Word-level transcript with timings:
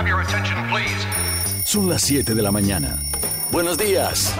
have 0.00 0.08
your 0.08 0.22
attention, 0.22 0.56
please? 0.70 1.06
Son 1.64 1.88
las 1.88 2.02
7 2.02 2.34
de 2.34 2.42
la 2.42 2.50
mañana. 2.50 2.96
Buenos 3.52 3.76
días. 3.76 4.34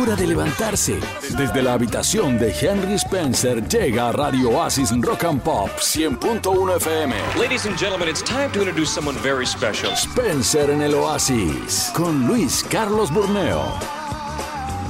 Hora 0.00 0.16
de 0.16 0.26
levantarse. 0.26 0.98
Desde 1.36 1.62
la 1.62 1.74
habitación 1.74 2.38
de 2.38 2.52
Henry 2.52 2.94
Spencer 2.94 3.66
llega 3.68 4.08
a 4.08 4.12
Radio 4.12 4.50
Oasis 4.50 4.90
Rock 5.00 5.24
and 5.24 5.40
Pop 5.40 5.70
100.1 5.78 6.76
FM. 6.76 7.14
Ladies 7.38 7.66
and 7.66 7.78
gentlemen, 7.78 8.08
it's 8.08 8.22
time 8.22 8.50
to 8.52 8.60
introduce 8.60 8.90
someone 8.90 9.16
very 9.22 9.46
special. 9.46 9.92
Spencer 9.96 10.70
en 10.70 10.82
el 10.82 10.94
Oasis 10.94 11.90
con 11.94 12.26
Luis 12.26 12.62
Carlos 12.68 13.10
Burneo. 13.10 13.64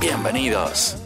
Bienvenidos. 0.00 1.01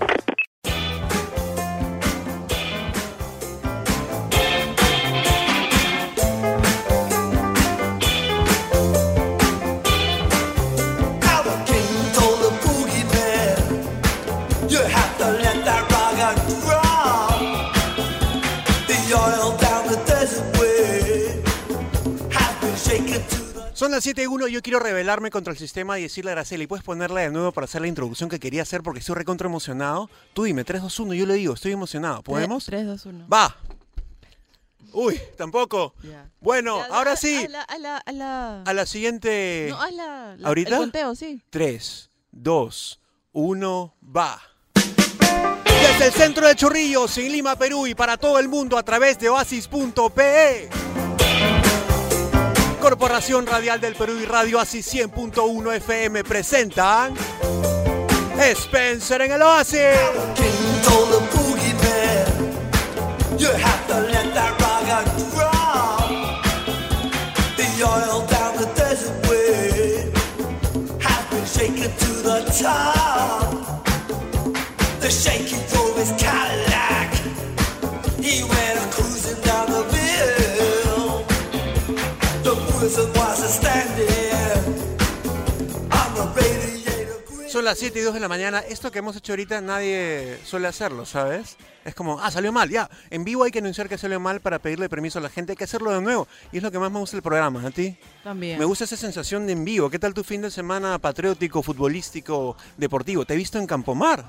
Las 23.97 24.05
7 24.05 24.23
y 24.23 24.27
1 24.27 24.49
y 24.49 24.53
yo 24.53 24.63
quiero 24.63 24.79
rebelarme 24.79 25.31
contra 25.31 25.53
el 25.53 25.59
sistema 25.59 25.99
y 25.99 26.03
decirle 26.03 26.31
a 26.31 26.33
Araceli, 26.33 26.67
¿puedes 26.67 26.85
ponerla 26.85 27.21
de 27.23 27.31
nuevo 27.31 27.51
para 27.53 27.65
hacer 27.65 27.81
la 27.81 27.87
introducción 27.89 28.29
que 28.29 28.39
quería 28.39 28.63
hacer 28.63 28.83
porque 28.83 29.01
estoy 29.01 29.15
recontra 29.17 29.49
emocionado? 29.49 30.09
Tú 30.35 30.45
dime, 30.45 30.65
3, 30.65 30.83
2, 30.83 31.01
1, 31.01 31.15
yo 31.15 31.27
le 31.27 31.35
digo, 31.35 31.55
estoy 31.55 31.73
emocionado. 31.73 32.23
¿Podemos? 32.23 32.65
3, 32.67 32.87
2, 32.87 33.07
1. 33.07 33.27
¡Va! 33.33 33.57
Uy, 34.93 35.21
tampoco. 35.37 35.95
Ya. 36.03 36.31
Bueno, 36.41 36.81
ahora 36.91 37.13
a- 37.13 37.17
sí. 37.17 37.37
A 37.45 37.49
la, 37.49 37.63
a 37.63 37.79
la, 37.79 37.97
a 37.99 38.13
la- 38.13 38.63
A 38.63 38.73
la 38.73 38.87
siguiente... 38.87 39.69
No, 39.71 39.91
la, 39.91 40.37
la- 40.37 40.49
¿Ahorita? 40.49 40.71
El 40.71 40.77
conteo, 40.77 41.15
sí. 41.15 41.43
3, 41.51 42.11
2, 42.33 43.01
1, 43.33 43.95
va. 44.17 44.41
Desde 44.75 46.07
el 46.07 46.13
centro 46.13 46.47
de 46.47 46.55
Chorrillos, 46.55 47.17
en 47.19 47.33
Lima, 47.33 47.57
Perú 47.57 47.87
y 47.87 47.95
para 47.95 48.17
todo 48.17 48.39
el 48.39 48.49
mundo 48.49 48.77
a 48.79 48.83
través 48.83 49.19
de 49.19 49.29
oasis.pe. 49.29 50.69
Corporación 52.87 53.49
Radial 53.49 53.81
del 53.81 53.97
Perú 53.97 54.13
y 54.21 54.27
Radio 54.27 54.59
Oasis 54.59 54.95
100.1 54.95 55.75
FM 55.75 56.23
presentan 56.23 57.15
Spencer 58.39 59.23
en 59.23 59.33
el 59.33 59.43
Oasis. 59.43 59.81
the 61.11 61.19
boogie 61.33 61.75
man, 61.83 63.39
you 63.41 63.49
have 63.49 63.87
las 87.67 87.79
7 87.79 87.99
y 87.99 88.03
2 88.03 88.15
de 88.15 88.21
la 88.21 88.29
mañana. 88.29 88.61
Esto 88.61 88.93
que 88.93 89.01
hemos 89.01 89.17
hecho 89.17 89.33
ahorita 89.33 89.61
nadie 89.61 90.39
suele 90.45 90.69
hacerlo, 90.69 91.05
¿sabes? 91.05 91.57
Es 91.85 91.97
como, 91.97 92.21
ah, 92.21 92.31
salió 92.31 92.53
mal, 92.53 92.71
ya. 92.71 92.89
En 93.11 93.25
vivo 93.25 93.43
hay 93.43 93.51
que 93.51 93.59
anunciar 93.59 93.89
que 93.89 93.99
salió 93.99 94.21
mal 94.21 94.41
para 94.41 94.61
pedirle 94.61 94.89
permiso 94.89 95.19
a 95.19 95.23
la 95.23 95.29
gente. 95.29 95.53
Hay 95.53 95.57
que 95.57 95.65
hacerlo 95.65 95.93
de 95.93 96.01
nuevo. 96.01 96.29
Y 96.53 96.59
es 96.59 96.63
lo 96.63 96.71
que 96.71 96.79
más 96.79 96.93
me 96.93 97.01
gusta 97.01 97.17
del 97.17 97.23
programa. 97.23 97.67
¿A 97.67 97.71
ti? 97.73 97.97
También. 98.23 98.57
Me 98.61 98.65
gusta 98.65 98.85
esa 98.85 98.97
sensación 98.97 99.49
de 99.49 99.55
en 99.55 99.65
vivo. 99.65 99.91
¿Qué 99.91 99.99
tal 99.99 100.15
tu 100.15 100.23
fin 100.23 100.43
de 100.43 100.51
semana 100.51 100.97
patriótico, 101.01 101.61
futbolístico, 101.61 102.57
deportivo? 102.77 103.25
¿Te 103.25 103.35
he 103.35 103.37
visto 103.37 103.59
en 103.59 103.67
Campomar? 103.67 104.25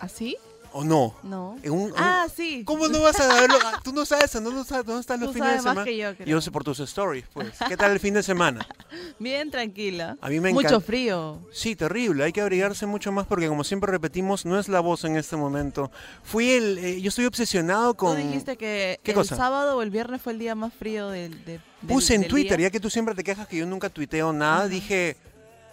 ¿Así? 0.00 0.38
¿O 0.72 0.84
no? 0.84 1.14
No. 1.22 1.56
En 1.62 1.72
un- 1.72 1.92
Ah, 1.96 2.24
un- 2.26 2.30
sí. 2.30 2.62
¿Cómo 2.64 2.88
no 2.88 3.00
vas 3.00 3.18
a 3.18 3.26
saberlo? 3.28 3.56
Ah, 3.64 3.80
Tú 3.82 3.92
no 3.92 4.04
sabes, 4.04 4.34
¿no? 4.40 4.50
no 4.50 4.64
sabes 4.64 4.84
dónde 4.84 5.00
están 5.00 5.18
los 5.18 5.30
Tú 5.30 5.34
fines 5.34 5.48
de 5.48 5.54
más 5.56 5.62
semana. 5.62 5.84
que 5.84 5.96
yo, 5.96 6.14
creo. 6.16 6.40
sé 6.40 6.50
por 6.50 6.62
tus 6.62 6.78
stories, 6.80 7.24
pues. 7.32 7.52
¿Qué 7.68 7.76
tal 7.76 7.92
el 7.92 8.00
fin 8.00 8.12
de 8.14 8.22
semana? 8.22 8.66
Bien 9.18 9.50
tranquila. 9.50 10.16
A 10.20 10.28
mí 10.28 10.40
me 10.40 10.52
Mucho 10.52 10.80
frío. 10.80 11.38
Sí, 11.52 11.74
terrible. 11.74 12.24
Hay 12.24 12.32
que 12.32 12.40
abrigarse 12.42 12.84
mucho 12.86 13.10
más 13.12 13.26
porque, 13.26 13.48
como 13.48 13.64
siempre 13.64 13.90
repetimos, 13.90 14.44
no 14.44 14.58
es 14.58 14.68
la 14.68 14.80
voz 14.80 15.04
en 15.04 15.16
este 15.16 15.36
momento. 15.36 15.90
Fui 16.22 16.50
el. 16.50 16.78
eh, 16.78 17.00
yo 17.00 17.08
estoy 17.08 17.24
obsesionado 17.24 17.92
Tú 17.94 17.98
con. 17.98 18.16
dijiste 18.18 18.56
que 18.56 19.00
¿Qué 19.02 19.12
el 19.12 19.16
cosa? 19.16 19.36
sábado 19.36 19.76
o 19.78 19.82
el 19.82 19.90
viernes 19.90 20.20
fue 20.20 20.32
el 20.34 20.38
día 20.38 20.54
más 20.54 20.72
frío 20.74 21.08
del, 21.08 21.32
de, 21.44 21.52
del- 21.52 21.62
Puse 21.88 22.14
en 22.14 22.20
del 22.22 22.30
Twitter, 22.30 22.58
día. 22.58 22.68
ya 22.68 22.70
que 22.70 22.80
tú 22.80 22.90
siempre 22.90 23.14
te 23.14 23.24
quejas 23.24 23.48
que 23.48 23.56
yo 23.56 23.66
nunca 23.66 23.88
tuiteo 23.88 24.32
nada, 24.32 24.68
dije. 24.68 25.16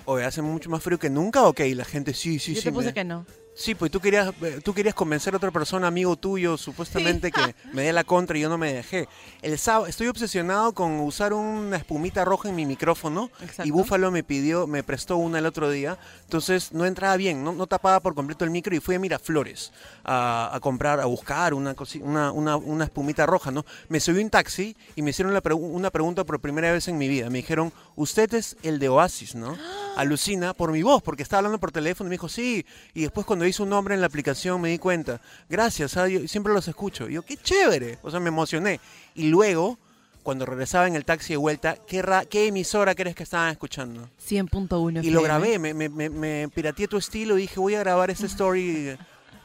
Oye, 0.06 0.24
hace 0.24 0.42
mucho 0.42 0.70
más 0.70 0.84
frío 0.84 1.00
que 1.00 1.10
nunca, 1.10 1.44
ok, 1.48 1.60
la 1.74 1.84
gente 1.84 2.14
sí, 2.14 2.38
sí, 2.40 2.54
Yo 2.54 2.62
sí. 2.62 2.66
te 2.66 2.72
puse 2.72 2.88
me- 2.88 2.94
que 2.94 3.04
no. 3.04 3.26
Sí, 3.58 3.74
pues 3.74 3.90
tú 3.90 4.02
querías, 4.02 4.34
eh, 4.42 4.60
tú 4.62 4.74
querías 4.74 4.94
convencer 4.94 5.34
a 5.34 5.38
otra 5.38 5.50
persona, 5.50 5.88
amigo 5.88 6.18
tuyo, 6.18 6.58
supuestamente 6.58 7.32
que 7.32 7.56
me 7.72 7.84
dé 7.84 7.94
la 7.94 8.04
contra 8.04 8.38
y 8.38 8.42
yo 8.42 8.50
no 8.50 8.58
me 8.58 8.74
dejé. 8.74 9.08
El 9.42 9.58
sábado, 9.58 9.88
estoy 9.88 10.08
obsesionado 10.08 10.74
con 10.74 11.00
usar 11.00 11.32
una 11.32 11.78
espumita 11.78 12.26
roja 12.26 12.50
en 12.50 12.56
mi 12.56 12.66
micrófono 12.66 13.32
y 13.40 13.44
Exacto. 13.46 13.72
Búfalo 13.72 14.12
me 14.12 14.24
pidió, 14.24 14.68
me 14.68 14.84
prestó 14.84 15.16
una 15.16 15.40
el 15.40 15.46
otro 15.46 15.70
día, 15.70 15.98
entonces 16.24 16.74
no 16.74 16.86
entraba 16.86 17.16
bien, 17.16 17.46
no, 17.46 17.54
no 17.54 17.66
tapaba 17.66 18.02
por 18.02 18.14
completo 18.14 18.44
el 18.44 18.52
micro 18.52 18.76
y 18.76 18.82
fui 18.82 18.96
a 18.96 19.00
Miraflores 19.00 19.72
a, 20.04 20.50
a 20.54 20.60
comprar, 20.60 21.00
a 21.00 21.06
buscar 21.06 21.54
una, 21.54 21.74
una, 22.02 22.32
una, 22.34 22.58
una 22.58 22.84
espumita 22.84 23.26
roja, 23.26 23.52
¿no? 23.52 23.66
Me 23.88 24.02
subí 24.02 24.22
un 24.22 24.30
taxi 24.30 24.76
y 24.98 25.02
me 25.02 25.12
hicieron 25.12 25.34
la 25.34 25.42
pregu- 25.42 25.72
una 25.72 25.92
pregunta 25.92 26.26
por 26.26 26.42
primera 26.42 26.74
vez 26.74 26.90
en 26.90 26.98
mi 26.98 27.08
vida. 27.08 27.30
Me 27.30 27.38
dijeron, 27.38 27.72
usted 27.96 28.34
es 28.34 28.58
el 28.64 28.80
de 28.80 28.90
Oasis, 28.90 29.34
¿no? 29.34 29.58
Alucina 29.96 30.54
por 30.54 30.74
mi 30.74 30.84
voz, 30.84 31.02
porque 31.02 31.24
estaba 31.24 31.40
hablando 31.40 31.58
por 31.58 31.72
teléfono 31.72 32.08
y 32.08 32.10
me 32.10 32.14
dijo, 32.16 32.28
sí. 32.28 32.66
Y 32.94 33.04
después 33.04 33.26
cuando 33.26 33.45
hice 33.46 33.64
un 33.64 33.70
nombre 33.70 33.96
en 33.96 34.02
la 34.02 34.08
aplicación 34.08 34.60
me 34.62 34.70
di 34.70 34.78
cuenta, 34.78 35.22
gracias, 35.50 35.96
ah, 35.98 36.08
yo 36.08 36.28
siempre 36.28 36.54
los 36.54 36.68
escucho. 36.68 37.10
Y 37.10 37.14
yo, 37.14 37.22
qué 37.24 37.38
chévere. 37.38 38.00
O 38.04 38.12
sea, 38.12 38.20
me 38.20 38.30
emocioné. 38.30 38.80
Y 39.16 39.28
luego, 39.28 39.78
cuando 40.24 40.46
regresaba 40.46 40.88
en 40.88 40.96
el 40.96 41.06
taxi 41.06 41.34
de 41.34 41.38
vuelta, 41.38 41.76
¿qué, 41.88 42.02
ra- 42.02 42.26
qué 42.26 42.48
emisora 42.48 42.96
crees 42.96 43.16
que 43.16 43.24
estaban 43.24 43.52
escuchando? 43.52 44.10
100.1 44.28 45.04
Y 45.04 45.12
lo 45.12 45.22
grabé, 45.22 45.60
me, 45.60 45.74
me, 45.74 45.88
me, 45.90 46.10
me 46.10 46.50
pirateé 46.54 46.88
tu 46.88 46.98
estilo 46.98 47.38
y 47.38 47.42
dije, 47.44 47.60
voy 47.60 47.76
a 47.76 47.80
grabar 47.80 48.10
ese 48.12 48.26
story. 48.26 48.98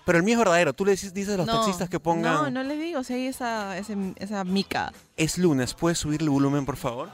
Pero 0.07 0.17
el 0.19 0.25
mío 0.25 0.35
es 0.35 0.39
verdadero. 0.39 0.73
Tú 0.73 0.85
le 0.87 0.93
dices, 0.93 1.13
dices 1.13 1.35
a 1.35 1.37
los 1.37 1.47
No, 1.47 1.57
taxistas 1.57 1.89
que 1.91 2.01
pongan... 2.01 2.33
No, 2.35 2.51
no 2.51 2.63
les 2.63 2.79
digo, 2.79 3.05
si 3.05 3.13
hay 3.13 3.27
esa, 3.27 3.77
ese- 3.77 4.15
esa 4.17 4.43
mica. 4.45 4.93
Es 5.17 5.37
lunes, 5.39 5.75
¿puedes 5.75 5.99
subirle 5.99 6.25
el 6.25 6.31
volumen, 6.31 6.65
por 6.65 6.77
favor? 6.79 7.11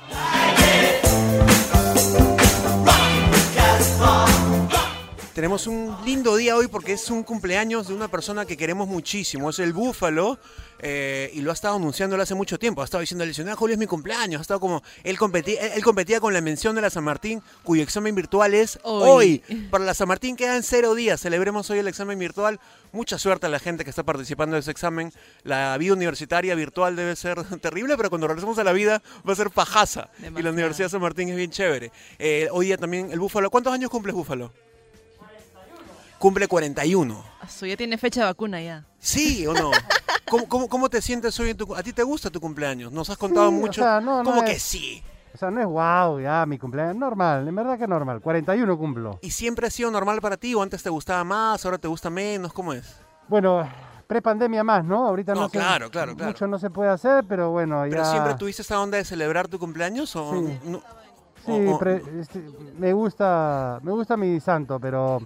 Tenemos 5.37 5.67
un 5.67 5.95
lindo 6.07 6.35
día 6.35 6.57
hoy 6.57 6.67
porque 6.67 6.95
es 6.95 7.11
un 7.11 7.23
cumpleaños 7.23 7.89
de 7.89 7.95
una 7.95 8.09
persona 8.09 8.47
que 8.47 8.57
queremos 8.57 8.89
muchísimo. 8.89 9.51
Es 9.51 9.59
el 9.59 9.75
Búfalo 9.75 10.39
eh, 10.79 11.31
y 11.35 11.43
lo 11.43 11.51
ha 11.51 11.53
estado 11.53 11.77
anunciando 11.77 12.17
hace 12.17 12.35
mucho 12.35 12.59
tiempo. 12.59 12.81
Ha 12.81 12.87
estado 12.87 13.03
diciendo, 13.03 13.23
"Ah, 13.53 13.55
Julio 13.55 13.75
es 13.75 13.79
mi 13.79 13.87
cumpleaños. 13.87 14.39
Ha 14.39 14.41
estado 14.41 14.61
como, 14.61 14.83
él 15.05 15.19
competía, 15.19 15.75
él 15.75 15.85
competía 15.85 16.21
con 16.21 16.33
la 16.33 16.41
mención 16.41 16.75
de 16.75 16.81
la 16.81 16.89
San 16.89 17.05
Martín, 17.05 17.43
cuyo 17.65 17.83
examen 17.83 18.15
virtual 18.15 18.55
es 18.55 18.79
hoy. 18.83 19.43
Hoy. 19.47 19.59
Para 19.71 19.85
la 19.85 19.93
San 19.93 20.09
Martín 20.09 20.37
quedan 20.37 20.63
cero 20.63 20.95
días. 20.95 21.21
Celebremos 21.21 21.69
hoy 21.69 21.81
el 21.81 21.89
examen 21.89 22.19
virtual. 22.19 22.59
Mucha 22.93 23.19
suerte 23.19 23.45
a 23.45 23.51
la 23.51 23.59
gente 23.59 23.85
que 23.85 23.91
está 23.91 24.05
participando 24.05 24.55
de 24.55 24.61
ese 24.61 24.71
examen. 24.71 25.13
La 25.43 25.77
vida 25.77 25.93
universitaria 25.93 26.55
virtual 26.55 26.97
debe 26.97 27.15
ser 27.15 27.45
terrible, 27.61 27.99
pero 27.99 28.09
cuando 28.09 28.27
regresemos 28.27 28.59
a 28.59 28.65
la 28.65 28.73
vida 28.73 29.03
va 29.29 29.35
a 29.35 29.37
ser 29.37 29.51
pajaza. 29.51 30.09
Y 30.35 30.41
la. 30.41 30.51
Universidad 30.51 30.89
San 30.89 31.03
Martín 31.03 31.29
es 31.29 31.37
bien 31.37 31.51
chévere. 31.51 31.93
Eh, 32.19 32.49
hoy 32.53 32.69
día 32.69 32.79
también 32.79 33.13
el 33.13 33.21
Búfalo. 33.21 33.51
¿Cuántos 33.51 33.75
años 33.75 33.91
cumples 33.91 34.15
Búfalo? 34.15 34.51
Cumple 36.19 36.49
41. 36.49 37.23
Asu, 37.41 37.67
ya 37.67 37.77
tiene 37.77 37.99
fecha 37.99 38.21
de 38.21 38.27
vacuna 38.27 38.61
ya. 38.61 38.85
¿Sí 38.99 39.47
o 39.47 39.53
no? 39.55 39.71
¿Cómo, 40.29 40.49
cómo, 40.49 40.69
cómo 40.69 40.89
te 40.89 41.01
sientes 41.03 41.39
hoy 41.39 41.51
en 41.51 41.57
tu... 41.57 41.75
¿A 41.75 41.83
ti 41.83 41.93
te 41.93 42.03
gusta 42.03 42.31
tu 42.31 42.41
cumpleaños? 42.41 42.91
Nos 42.91 43.09
has 43.11 43.17
contado 43.17 43.49
Sí, 43.51 43.55
o 43.55 43.59
mucho. 43.59 43.83
sea, 43.83 44.01
no, 44.01 44.23
no 44.23 44.31
¿Cómo 44.31 44.45
que 44.45 44.53
es- 44.53 44.63
sí? 44.63 45.03
O 45.35 45.39
sea, 45.39 45.51
no 45.51 45.61
es 45.61 45.67
wow, 45.67 46.19
ya 46.19 46.47
mi 46.47 46.59
cumpleaños. 46.59 46.97
Normal, 46.97 47.47
en 47.47 47.55
verdad 47.55 47.79
que 47.79 47.87
normal. 47.87 48.21
41 48.23 48.79
cumplo. 48.79 49.19
¿Y 49.21 49.31
siempre 49.31 49.67
ha 49.67 49.71
sido 49.71 49.91
normal 49.91 50.21
para 50.23 50.39
ti 50.39 50.55
o 50.55 50.63
antes 50.63 50.83
te 50.83 50.89
gustaba 50.89 51.23
más, 51.25 51.63
ahora 51.67 51.77
te 51.77 51.87
gusta 51.89 52.09
menos? 52.09 52.55
¿Cómo 52.55 52.73
es? 52.73 52.97
Bueno, 53.29 53.69
prepandemia 54.07 54.65
más, 54.65 54.83
¿no? 54.85 55.07
Ahorita 55.07 55.35
no, 55.35 55.43
No, 55.43 55.49
se- 55.51 55.59
claro, 55.59 55.91
claro, 55.91 56.17
claro. 56.17 56.33
Mucho 56.33 56.47
no 56.47 56.59
se 56.59 56.71
puede 56.71 56.89
hacer, 56.91 57.25
pero 57.29 57.51
bueno, 57.51 57.83
¿Pero 57.89 58.05
siempre 58.07 58.35
tuviste 58.35 58.63
esta 58.63 58.81
onda 58.81 58.97
de 58.97 59.05
celebrar 59.05 59.47
tu 59.47 59.59
cumpleaños 59.59 60.17
o 60.17 60.33
Sí. 60.33 60.59
no? 60.65 60.83
Sí, 61.45 61.53
pre- 61.79 62.03
este, 62.19 62.43
me 62.79 62.93
gusta, 62.95 63.79
me 63.83 63.93
gusta 63.93 64.17
mi 64.17 64.41
santo, 64.41 64.81
pero 64.81 65.21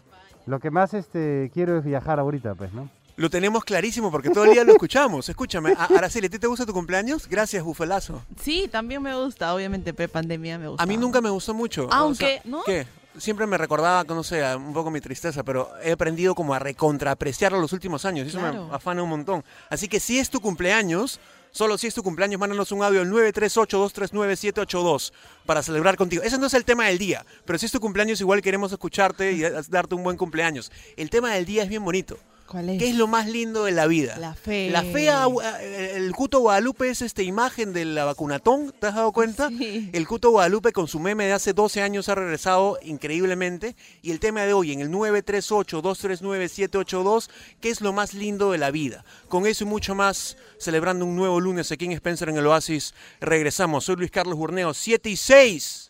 lo 0.50 0.60
que 0.60 0.70
más 0.70 0.92
este 0.94 1.50
quiero 1.54 1.78
es 1.78 1.84
viajar 1.84 2.18
ahorita, 2.20 2.54
pues, 2.54 2.72
¿no? 2.72 2.88
Lo 3.16 3.28
tenemos 3.28 3.64
clarísimo 3.64 4.10
porque 4.10 4.30
todo 4.30 4.44
el 4.44 4.52
día 4.52 4.64
lo 4.64 4.72
escuchamos. 4.72 5.28
Escúchame, 5.28 5.72
a- 5.76 5.84
Araceli, 5.96 6.26
¿a 6.26 6.30
ti 6.30 6.38
te 6.38 6.46
gusta 6.46 6.64
tu 6.64 6.72
cumpleaños? 6.72 7.28
Gracias, 7.28 7.62
Bufalazo. 7.62 8.22
Sí, 8.40 8.68
también 8.70 9.02
me 9.02 9.14
gusta, 9.14 9.54
obviamente 9.54 9.92
pre-pandemia 9.92 10.58
me 10.58 10.68
gusta. 10.68 10.82
A 10.82 10.86
mí 10.86 10.96
nunca 10.96 11.20
me 11.20 11.28
gustó 11.30 11.52
mucho. 11.54 11.88
Aunque, 11.92 12.40
¿no? 12.44 12.62
¿Qué? 12.64 12.86
Siempre 13.18 13.46
me 13.46 13.58
recordaba, 13.58 14.04
no 14.04 14.22
sé, 14.22 14.42
un 14.56 14.72
poco 14.72 14.90
mi 14.90 15.00
tristeza, 15.00 15.42
pero 15.42 15.68
he 15.82 15.92
aprendido 15.92 16.34
como 16.34 16.54
a 16.54 16.58
recontraapreciarlo 16.60 17.60
los 17.60 17.72
últimos 17.72 18.04
años. 18.06 18.24
y 18.26 18.30
Eso 18.30 18.38
Claro. 18.38 18.68
me 18.68 18.74
afana 18.74 19.02
un 19.02 19.10
montón. 19.10 19.44
Así 19.68 19.88
que 19.88 20.00
si 20.00 20.18
es 20.18 20.30
tu 20.30 20.40
cumpleaños, 20.40 21.20
Solo 21.52 21.78
si 21.78 21.86
es 21.88 21.94
tu 21.94 22.02
cumpleaños, 22.02 22.40
mándanos 22.40 22.72
un 22.72 22.82
audio 22.82 23.00
al 23.00 23.10
938-239-782 23.10 25.12
para 25.46 25.62
celebrar 25.62 25.96
contigo. 25.96 26.22
Ese 26.22 26.36
no 26.38 26.46
es 26.46 26.54
el 26.54 26.64
tema 26.64 26.86
del 26.86 26.98
día, 26.98 27.26
pero 27.44 27.58
si 27.58 27.66
es 27.66 27.72
tu 27.72 27.80
cumpleaños, 27.80 28.20
igual 28.20 28.40
queremos 28.40 28.70
escucharte 28.72 29.32
y 29.32 29.42
darte 29.68 29.94
un 29.94 30.04
buen 30.04 30.16
cumpleaños. 30.16 30.72
El 30.96 31.10
tema 31.10 31.34
del 31.34 31.44
día 31.44 31.64
es 31.64 31.68
bien 31.68 31.84
bonito. 31.84 32.16
¿Cuál 32.50 32.68
es? 32.70 32.78
¿Qué 32.80 32.88
es 32.90 32.96
lo 32.96 33.06
más 33.06 33.28
lindo 33.28 33.62
de 33.64 33.70
la 33.70 33.86
vida? 33.86 34.16
La 34.18 34.34
fe. 34.34 34.70
La 34.70 34.82
fe, 34.82 35.08
a- 35.08 35.26
a- 35.26 35.62
el 35.62 36.10
Cuto 36.12 36.40
Guadalupe 36.40 36.90
es 36.90 37.00
esta 37.00 37.22
imagen 37.22 37.72
de 37.72 37.84
la 37.84 38.04
vacunatón, 38.04 38.74
¿te 38.80 38.88
has 38.88 38.96
dado 38.96 39.12
cuenta? 39.12 39.48
Sí. 39.50 39.88
El 39.92 40.08
Cuto 40.08 40.30
Guadalupe 40.30 40.72
con 40.72 40.88
su 40.88 40.98
meme 40.98 41.26
de 41.26 41.32
hace 41.32 41.52
12 41.52 41.80
años 41.80 42.08
ha 42.08 42.16
regresado 42.16 42.76
increíblemente. 42.82 43.76
Y 44.02 44.10
el 44.10 44.18
tema 44.18 44.42
de 44.42 44.52
hoy 44.52 44.72
en 44.72 44.80
el 44.80 44.90
938-239-782, 44.90 47.30
¿qué 47.60 47.70
es 47.70 47.80
lo 47.80 47.92
más 47.92 48.14
lindo 48.14 48.52
de 48.52 48.58
la 48.58 48.70
vida? 48.70 49.04
Con 49.28 49.46
eso 49.46 49.64
y 49.64 49.68
mucho 49.68 49.94
más, 49.94 50.36
celebrando 50.58 51.04
un 51.04 51.16
nuevo 51.16 51.40
lunes 51.40 51.70
aquí 51.72 51.84
en 51.84 51.92
Spencer 51.92 52.28
en 52.28 52.36
el 52.36 52.46
Oasis, 52.46 52.94
regresamos. 53.20 53.84
Soy 53.84 53.96
Luis 53.96 54.10
Carlos 54.10 54.36
Burneo, 54.36 54.74
7 54.74 55.10
y 55.10 55.16
6. 55.16 55.89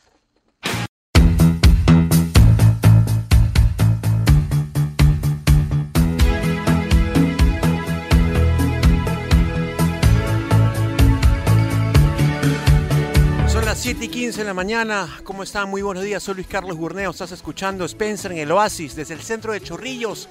Las 13.71 13.79
7 13.79 14.07
y 14.07 14.09
15 14.09 14.41
de 14.41 14.45
la 14.45 14.53
mañana. 14.53 15.09
¿Cómo 15.23 15.45
están? 15.45 15.71
Muy 15.71 15.81
buenos 15.81 16.03
días. 16.03 16.21
Soy 16.25 16.35
Luis 16.35 16.49
Carlos 16.49 16.77
Burneo. 16.77 17.13
Estás 17.13 17.31
escuchando 17.31 17.85
Spencer 17.85 18.33
en 18.33 18.39
el 18.39 18.51
Oasis 18.51 18.97
desde 18.97 19.15
el 19.15 19.21
centro 19.21 19.53
de 19.53 19.61
Chorrillos 19.61 20.29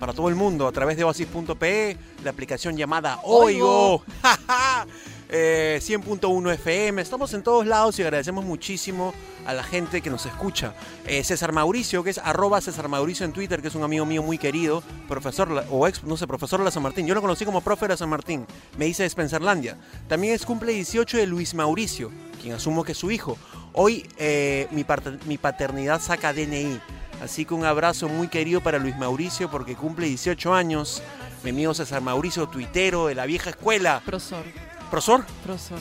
para 0.00 0.12
todo 0.12 0.28
el 0.28 0.34
mundo 0.34 0.66
a 0.66 0.72
través 0.72 0.96
de 0.96 1.04
oasis.pe, 1.04 1.96
la 2.24 2.30
aplicación 2.30 2.76
llamada 2.76 3.20
Oigo. 3.22 4.02
Oigo. 4.02 4.04
Eh, 5.32 5.78
100.1 5.80 6.52
FM. 6.54 7.00
Estamos 7.00 7.32
en 7.34 7.44
todos 7.44 7.64
lados 7.64 7.96
y 7.98 8.02
agradecemos 8.02 8.44
muchísimo 8.44 9.14
a 9.46 9.54
la 9.54 9.62
gente 9.62 10.00
que 10.00 10.10
nos 10.10 10.26
escucha. 10.26 10.74
Eh, 11.06 11.22
César 11.22 11.52
Mauricio, 11.52 12.02
que 12.02 12.10
es 12.10 12.18
arroba 12.18 12.60
César 12.60 12.88
Mauricio 12.88 13.24
en 13.24 13.32
Twitter, 13.32 13.62
que 13.62 13.68
es 13.68 13.76
un 13.76 13.84
amigo 13.84 14.04
mío 14.04 14.24
muy 14.24 14.38
querido, 14.38 14.82
profesor 15.06 15.64
o 15.70 15.86
ex, 15.86 16.02
no 16.02 16.16
sé, 16.16 16.26
profesor 16.26 16.58
de 16.58 16.64
la 16.64 16.72
San 16.72 16.82
Martín. 16.82 17.06
Yo 17.06 17.14
lo 17.14 17.20
conocí 17.20 17.44
como 17.44 17.60
profe 17.60 17.84
de 17.84 17.90
la 17.90 17.96
San 17.96 18.08
Martín. 18.08 18.44
Me 18.76 18.86
dice 18.86 19.08
Spencerlandia. 19.08 19.78
También 20.08 20.34
es 20.34 20.44
cumple 20.44 20.72
18 20.72 21.18
de 21.18 21.26
Luis 21.28 21.54
Mauricio, 21.54 22.10
quien 22.42 22.54
asumo 22.54 22.82
que 22.82 22.92
es 22.92 22.98
su 22.98 23.12
hijo. 23.12 23.38
Hoy 23.72 24.08
eh, 24.18 24.66
mi, 24.72 24.84
mi 25.26 25.38
paternidad 25.38 26.00
saca 26.00 26.32
DNI. 26.32 26.80
Así 27.22 27.44
que 27.44 27.54
un 27.54 27.64
abrazo 27.64 28.08
muy 28.08 28.26
querido 28.26 28.62
para 28.62 28.80
Luis 28.80 28.96
Mauricio 28.96 29.48
porque 29.48 29.76
cumple 29.76 30.06
18 30.06 30.54
años. 30.54 31.04
Mi 31.44 31.50
amigo 31.50 31.72
César 31.72 32.02
Mauricio, 32.02 32.48
tuitero 32.48 33.06
de 33.06 33.14
la 33.14 33.26
vieja 33.26 33.50
escuela. 33.50 34.02
Profesor. 34.04 34.44
Profesor. 34.90 35.24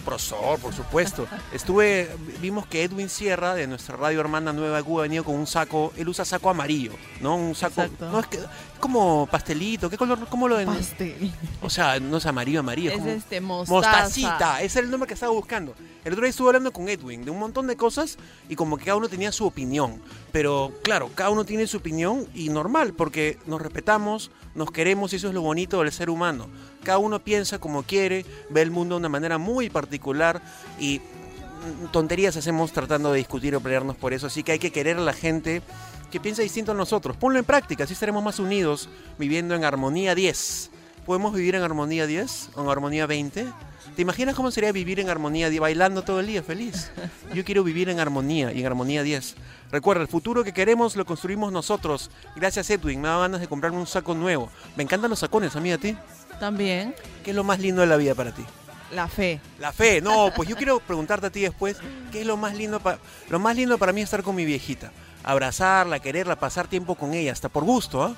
Profesor, 0.05 0.59
por 0.59 0.73
supuesto. 0.73 1.27
Estuve, 1.53 2.09
vimos 2.41 2.67
que 2.67 2.83
Edwin 2.83 3.09
Sierra 3.09 3.55
de 3.55 3.65
nuestra 3.67 3.95
radio 3.97 4.19
hermana 4.19 4.53
Nueva 4.53 4.83
Cuba 4.83 5.03
venido 5.03 5.23
con 5.23 5.35
un 5.35 5.47
saco, 5.47 5.91
él 5.97 6.07
usa 6.09 6.25
saco 6.25 6.49
amarillo, 6.49 6.91
¿no? 7.19 7.35
Un 7.35 7.55
saco, 7.55 7.81
Exacto. 7.81 8.09
no 8.11 8.19
es 8.19 8.27
que 8.27 8.39
como 8.79 9.27
pastelito, 9.27 9.89
¿qué 9.89 9.97
color? 9.97 10.19
¿Cómo 10.29 10.47
lo 10.47 10.55
ven? 10.57 10.67
Pastel. 10.67 11.33
O 11.61 11.69
sea, 11.69 11.99
no 11.99 12.17
es 12.17 12.25
amarillo, 12.25 12.61
amarillo, 12.61 12.91
es 12.91 12.95
Es 12.97 13.01
como 13.01 13.11
este 13.11 13.41
mostaza. 13.41 13.73
mostacita, 13.73 14.61
ese 14.61 14.79
era 14.79 14.85
el 14.85 14.91
nombre 14.91 15.07
que 15.07 15.15
estaba 15.15 15.33
buscando. 15.33 15.75
El 16.05 16.13
otro 16.13 16.23
día 16.23 16.29
estuve 16.29 16.47
hablando 16.49 16.71
con 16.71 16.87
Edwin 16.87 17.25
de 17.25 17.31
un 17.31 17.39
montón 17.39 17.67
de 17.67 17.75
cosas 17.75 18.17
y 18.47 18.55
como 18.55 18.77
que 18.77 18.85
cada 18.85 18.95
uno 18.97 19.09
tenía 19.09 19.31
su 19.31 19.45
opinión. 19.45 20.01
Pero 20.31 20.71
claro, 20.83 21.09
cada 21.13 21.29
uno 21.29 21.43
tiene 21.43 21.67
su 21.67 21.77
opinión 21.77 22.25
y 22.33 22.49
normal, 22.49 22.93
porque 22.93 23.37
nos 23.47 23.61
respetamos, 23.61 24.31
nos 24.55 24.71
queremos 24.71 25.11
y 25.11 25.17
eso 25.17 25.27
es 25.27 25.33
lo 25.33 25.41
bonito 25.41 25.79
del 25.81 25.91
ser 25.91 26.09
humano. 26.09 26.47
Cada 26.83 26.97
uno 26.97 27.19
piensa 27.19 27.59
como 27.59 27.83
quiere, 27.83 28.25
ve 28.49 28.61
el 28.61 28.71
mundo 28.71 28.95
de 28.95 28.99
una 28.99 29.09
manera 29.09 29.37
muy 29.37 29.69
particular 29.69 30.41
y 30.79 30.99
mm, 30.99 31.91
tonterías 31.91 32.37
hacemos 32.37 32.71
tratando 32.71 33.11
de 33.11 33.17
discutir 33.17 33.55
o 33.55 33.61
pelearnos 33.61 33.95
por 33.95 34.13
eso. 34.13 34.27
Así 34.27 34.43
que 34.43 34.53
hay 34.53 34.59
que 34.59 34.71
querer 34.71 34.97
a 34.97 35.01
la 35.01 35.13
gente 35.13 35.61
que 36.09 36.19
piensa 36.19 36.41
distinto 36.41 36.71
a 36.71 36.75
nosotros. 36.75 37.17
Ponlo 37.17 37.39
en 37.39 37.45
práctica, 37.45 37.83
así 37.83 37.93
estaremos 37.93 38.23
más 38.23 38.39
unidos 38.39 38.89
viviendo 39.17 39.55
en 39.55 39.63
armonía 39.63 40.15
10. 40.15 40.71
¿Podemos 41.05 41.33
vivir 41.33 41.55
en 41.55 41.63
armonía 41.63 42.05
10 42.05 42.51
o 42.55 42.63
en 42.63 42.69
armonía 42.69 43.05
20? 43.07 43.47
¿Te 43.95 44.01
imaginas 44.01 44.35
cómo 44.35 44.51
sería 44.51 44.71
vivir 44.71 44.99
en 44.99 45.09
armonía 45.09 45.49
10 45.49 45.61
bailando 45.61 46.03
todo 46.03 46.19
el 46.19 46.27
día 46.27 46.43
feliz? 46.43 46.91
Yo 47.33 47.43
quiero 47.43 47.63
vivir 47.63 47.89
en 47.89 47.99
armonía 47.99 48.53
y 48.53 48.59
en 48.59 48.65
armonía 48.65 49.03
10. 49.03 49.35
Recuerda, 49.71 50.01
el 50.01 50.07
futuro 50.07 50.43
que 50.43 50.53
queremos 50.53 50.95
lo 50.95 51.05
construimos 51.05 51.51
nosotros. 51.51 52.11
Gracias 52.35 52.69
Edwin, 52.69 53.01
me 53.01 53.07
da 53.07 53.19
ganas 53.19 53.41
de 53.41 53.47
comprarme 53.47 53.79
un 53.79 53.87
saco 53.87 54.13
nuevo. 54.15 54.49
Me 54.75 54.83
encantan 54.83 55.09
los 55.09 55.19
sacones, 55.19 55.55
a 55.55 55.59
mí 55.59 55.71
a 55.71 55.77
ti. 55.77 55.97
También. 56.39 56.95
¿Qué 57.23 57.31
es 57.31 57.35
lo 57.35 57.43
más 57.43 57.59
lindo 57.59 57.81
de 57.81 57.87
la 57.87 57.97
vida 57.97 58.15
para 58.15 58.31
ti? 58.31 58.43
La 58.91 59.07
fe. 59.07 59.39
La 59.59 59.71
fe, 59.71 60.01
no, 60.01 60.31
pues 60.35 60.49
yo 60.49 60.55
quiero 60.55 60.79
preguntarte 60.79 61.27
a 61.27 61.29
ti 61.29 61.41
después, 61.41 61.77
¿qué 62.11 62.21
es 62.21 62.27
lo 62.27 62.37
más 62.37 62.55
lindo 62.55 62.79
para 62.79 62.97
lo 63.29 63.37
más 63.39 63.55
lindo 63.55 63.77
para 63.77 63.93
mí 63.93 64.01
es 64.01 64.05
estar 64.05 64.23
con 64.23 64.35
mi 64.35 64.45
viejita? 64.45 64.91
Abrazarla, 65.23 65.99
quererla, 65.99 66.37
pasar 66.37 66.67
tiempo 66.67 66.95
con 66.95 67.13
ella, 67.13 67.31
hasta 67.31 67.49
por 67.49 67.63
gusto, 67.65 68.03
¿ah? 68.03 68.15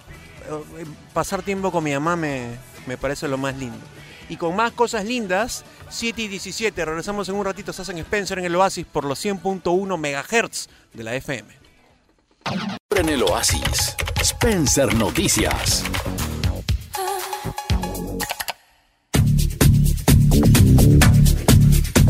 Eh, 0.77 0.85
Pasar 1.13 1.41
tiempo 1.41 1.71
con 1.71 1.83
mi 1.83 1.91
mamá 1.91 2.15
me, 2.15 2.57
me 2.88 2.97
parece 2.97 3.27
lo 3.27 3.38
más 3.38 3.56
lindo. 3.57 3.79
Y 4.29 4.38
con 4.38 4.56
más 4.56 4.71
cosas 4.71 5.03
lindas, 5.03 5.65
7 5.89 6.21
y 6.21 6.27
17, 6.29 6.85
regresamos 6.85 7.27
en 7.27 7.35
un 7.35 7.44
ratito, 7.44 7.71
estás 7.71 7.89
en 7.89 7.97
Spencer 7.97 8.39
en 8.39 8.45
el 8.45 8.56
Oasis 8.56 8.85
por 8.85 9.03
los 9.03 9.23
100.1 9.23 9.97
MHz 9.97 10.69
de 10.94 11.03
la 11.03 11.15
FM. 11.15 11.53
En 12.95 13.09
el 13.09 13.23
Oasis, 13.23 13.95
Spencer 14.21 14.94
Noticias. 14.94 15.83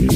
Son 0.02 0.10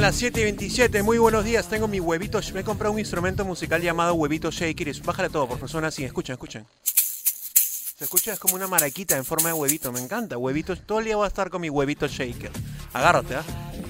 las 0.00 0.16
7 0.16 0.40
y 0.40 0.44
27, 0.44 1.02
muy 1.02 1.16
buenos 1.16 1.42
días, 1.42 1.70
tengo 1.70 1.88
mi 1.88 2.00
huevito, 2.00 2.38
me 2.52 2.60
he 2.60 2.64
comprado 2.64 2.92
un 2.92 2.98
instrumento 2.98 3.46
musical 3.46 3.80
llamado 3.80 4.12
huevito 4.12 4.50
shaker, 4.50 4.94
bájale 5.02 5.30
todo, 5.30 5.48
por 5.48 5.70
suena 5.70 5.88
así, 5.88 6.04
escuchen, 6.04 6.34
escuchen. 6.34 6.66
Se 6.82 8.04
escucha 8.04 8.34
es 8.34 8.38
como 8.38 8.56
una 8.56 8.66
maraquita 8.66 9.16
en 9.16 9.24
forma 9.24 9.48
de 9.48 9.54
huevito, 9.54 9.90
me 9.90 10.00
encanta, 10.00 10.36
huevito, 10.36 10.76
todo 10.76 10.98
el 10.98 11.06
día 11.06 11.16
voy 11.16 11.24
a 11.24 11.28
estar 11.28 11.48
con 11.48 11.62
mi 11.62 11.70
huevito 11.70 12.06
shaker. 12.06 12.50
Agárrate, 12.92 13.36
¿ah? 13.36 13.44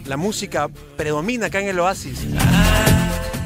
La 0.05 0.17
música 0.17 0.69
predomina 0.97 1.47
acá 1.47 1.61
en 1.61 1.67
el 1.69 1.81
oasis. 1.81 2.21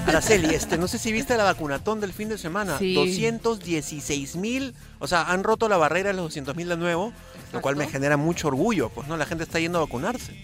Araceli, 0.08 0.54
este, 0.54 0.78
no 0.78 0.88
sé 0.88 0.98
si 0.98 1.12
viste 1.12 1.36
la 1.36 1.44
vacunatón 1.44 2.00
del 2.00 2.12
fin 2.12 2.28
de 2.28 2.38
semana. 2.38 2.78
Sí. 2.78 2.94
216 2.94 4.36
mil, 4.36 4.74
o 4.98 5.06
sea, 5.06 5.30
han 5.30 5.44
roto 5.44 5.68
la 5.68 5.76
barrera 5.76 6.10
de 6.10 6.14
los 6.14 6.24
200 6.26 6.56
mil 6.56 6.68
de 6.68 6.76
nuevo, 6.76 7.12
lo 7.52 7.60
cual 7.60 7.76
me 7.76 7.88
genera 7.88 8.16
mucho 8.16 8.48
orgullo, 8.48 8.88
pues 8.90 9.08
no, 9.08 9.16
la 9.16 9.26
gente 9.26 9.44
está 9.44 9.60
yendo 9.60 9.78
a 9.78 9.82
vacunarse. 9.82 10.36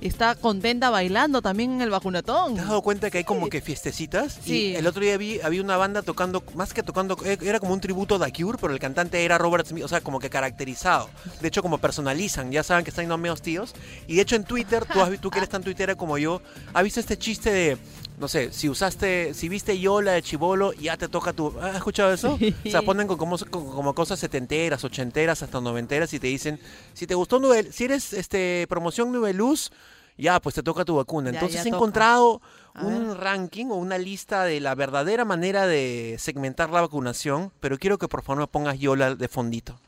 Está 0.00 0.36
contenta 0.36 0.90
bailando 0.90 1.42
también 1.42 1.72
en 1.72 1.80
el 1.80 1.90
vacunatón. 1.90 2.54
¿Te 2.54 2.60
has 2.60 2.68
dado 2.68 2.82
cuenta 2.82 3.10
que 3.10 3.18
hay 3.18 3.24
como 3.24 3.48
que 3.48 3.60
fiestecitas? 3.60 4.38
Sí. 4.44 4.68
Y 4.68 4.76
el 4.76 4.86
otro 4.86 5.02
día 5.02 5.16
vi, 5.16 5.40
había 5.40 5.60
una 5.60 5.76
banda 5.76 6.02
tocando, 6.02 6.44
más 6.54 6.72
que 6.72 6.84
tocando, 6.84 7.16
eh, 7.24 7.36
era 7.42 7.58
como 7.58 7.72
un 7.72 7.80
tributo 7.80 8.14
a 8.14 8.24
The 8.24 8.32
Cure, 8.32 8.58
pero 8.60 8.72
el 8.72 8.78
cantante 8.78 9.24
era 9.24 9.38
Robert 9.38 9.66
Smith, 9.66 9.82
o 9.82 9.88
sea, 9.88 10.00
como 10.00 10.20
que 10.20 10.30
caracterizado. 10.30 11.10
De 11.40 11.48
hecho, 11.48 11.62
como 11.62 11.78
personalizan, 11.78 12.52
ya 12.52 12.62
saben 12.62 12.84
que 12.84 12.90
están 12.90 13.04
yendo 13.04 13.18
medios 13.18 13.42
tíos. 13.42 13.74
Y 14.06 14.16
de 14.16 14.22
hecho 14.22 14.36
en 14.36 14.44
Twitter, 14.44 14.84
tú, 14.84 15.00
has, 15.00 15.20
tú 15.20 15.30
que 15.30 15.38
eres 15.38 15.50
tan 15.50 15.64
tuitera 15.64 15.96
como 15.96 16.16
yo, 16.16 16.42
¿has 16.74 16.84
visto 16.84 17.00
este 17.00 17.18
chiste 17.18 17.50
de, 17.50 17.78
no 18.18 18.28
sé, 18.28 18.52
si 18.52 18.68
usaste, 18.68 19.32
si 19.34 19.48
viste 19.48 19.78
Yola 19.78 20.12
de 20.12 20.22
Chivolo, 20.22 20.72
ya 20.72 20.96
te 20.96 21.08
toca 21.08 21.32
tu... 21.32 21.54
¿Has 21.60 21.76
escuchado 21.76 22.12
eso? 22.12 22.36
Sí. 22.38 22.54
O 22.66 22.70
sea, 22.70 22.82
ponen 22.82 23.06
como, 23.06 23.38
con- 23.38 23.48
como 23.70 23.94
cosas 23.94 24.18
setenteras, 24.18 24.82
ochenteras, 24.84 25.42
hasta 25.42 25.60
noventeras 25.60 26.12
y 26.12 26.18
te 26.20 26.26
dicen, 26.26 26.60
si 26.94 27.06
te 27.06 27.14
gustó, 27.14 27.38
Nubel, 27.38 27.72
si 27.72 27.84
eres 27.84 28.12
este 28.12 28.66
promoción 28.68 29.12
Nubeluz, 29.12 29.70
ya, 30.16 30.40
pues 30.40 30.56
te 30.56 30.64
toca 30.64 30.84
tu 30.84 30.96
vacuna. 30.96 31.30
Ya, 31.30 31.38
Entonces 31.38 31.54
ya 31.56 31.60
he 31.62 31.64
toca. 31.70 31.76
encontrado 31.76 32.42
A 32.74 32.84
un 32.84 33.08
ver. 33.08 33.18
ranking 33.18 33.66
o 33.66 33.76
una 33.76 33.98
lista 33.98 34.42
de 34.44 34.58
la 34.60 34.74
verdadera 34.74 35.24
manera 35.24 35.66
de 35.68 36.16
segmentar 36.18 36.70
la 36.70 36.80
vacunación, 36.80 37.52
pero 37.60 37.78
quiero 37.78 37.98
que 37.98 38.08
por 38.08 38.22
favor 38.22 38.40
me 38.40 38.46
pongas 38.48 38.78
Yola 38.80 39.14
de 39.14 39.28
fondito. 39.28 39.78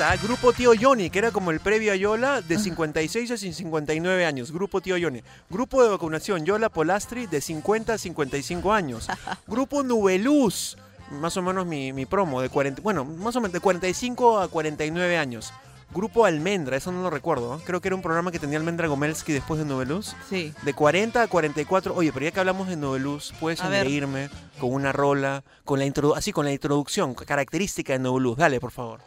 ¿Eh? 0.00 0.18
Grupo 0.22 0.52
Tío 0.52 0.72
Johnny, 0.80 1.10
que 1.10 1.18
era 1.18 1.32
como 1.32 1.50
el 1.50 1.60
previo 1.60 1.92
a 1.92 1.96
Yola, 1.96 2.40
de 2.40 2.58
56 2.58 3.30
a 3.32 3.36
59 3.36 4.24
años. 4.24 4.52
Grupo 4.52 4.80
Tío 4.80 4.96
Johnny. 5.00 5.22
Grupo 5.50 5.82
de 5.82 5.90
vacunación, 5.90 6.44
Yola 6.44 6.68
Polastri, 6.68 7.26
de 7.26 7.40
50 7.40 7.94
a 7.94 7.98
55 7.98 8.72
años. 8.72 9.08
Grupo 9.46 9.82
Nubeluz, 9.82 10.76
más 11.10 11.36
o 11.36 11.42
menos 11.42 11.66
mi, 11.66 11.92
mi 11.92 12.06
promo, 12.06 12.40
de 12.40 12.48
40, 12.48 12.80
bueno, 12.82 13.04
más 13.04 13.34
o 13.36 13.40
menos 13.40 13.52
de 13.52 13.60
45 13.60 14.38
a 14.38 14.48
49 14.48 15.18
años. 15.18 15.52
Grupo 15.92 16.26
Almendra, 16.26 16.76
eso 16.76 16.92
no 16.92 17.02
lo 17.02 17.10
recuerdo. 17.10 17.56
¿eh? 17.56 17.62
Creo 17.64 17.80
que 17.80 17.88
era 17.88 17.96
un 17.96 18.02
programa 18.02 18.30
que 18.30 18.38
tenía 18.38 18.58
Almendra 18.58 18.88
Gomelski 18.88 19.32
después 19.32 19.58
de 19.58 19.66
Noveluz. 19.66 20.14
Sí. 20.28 20.52
De 20.62 20.74
40 20.74 21.22
a 21.22 21.26
44. 21.28 21.94
Oye, 21.94 22.12
pero 22.12 22.24
ya 22.26 22.30
que 22.30 22.40
hablamos 22.40 22.68
de 22.68 22.76
Noveluz, 22.76 23.32
puedes 23.40 23.60
engreírme 23.62 24.28
con 24.60 24.72
una 24.72 24.92
rola, 24.92 25.42
con 25.64 25.78
la 25.78 25.90
así 26.14 26.32
con 26.32 26.44
la 26.44 26.52
introducción, 26.52 27.14
característica 27.14 27.94
de 27.94 28.00
Noveluz. 28.00 28.36
Dale, 28.36 28.60
por 28.60 28.70
favor. 28.70 29.00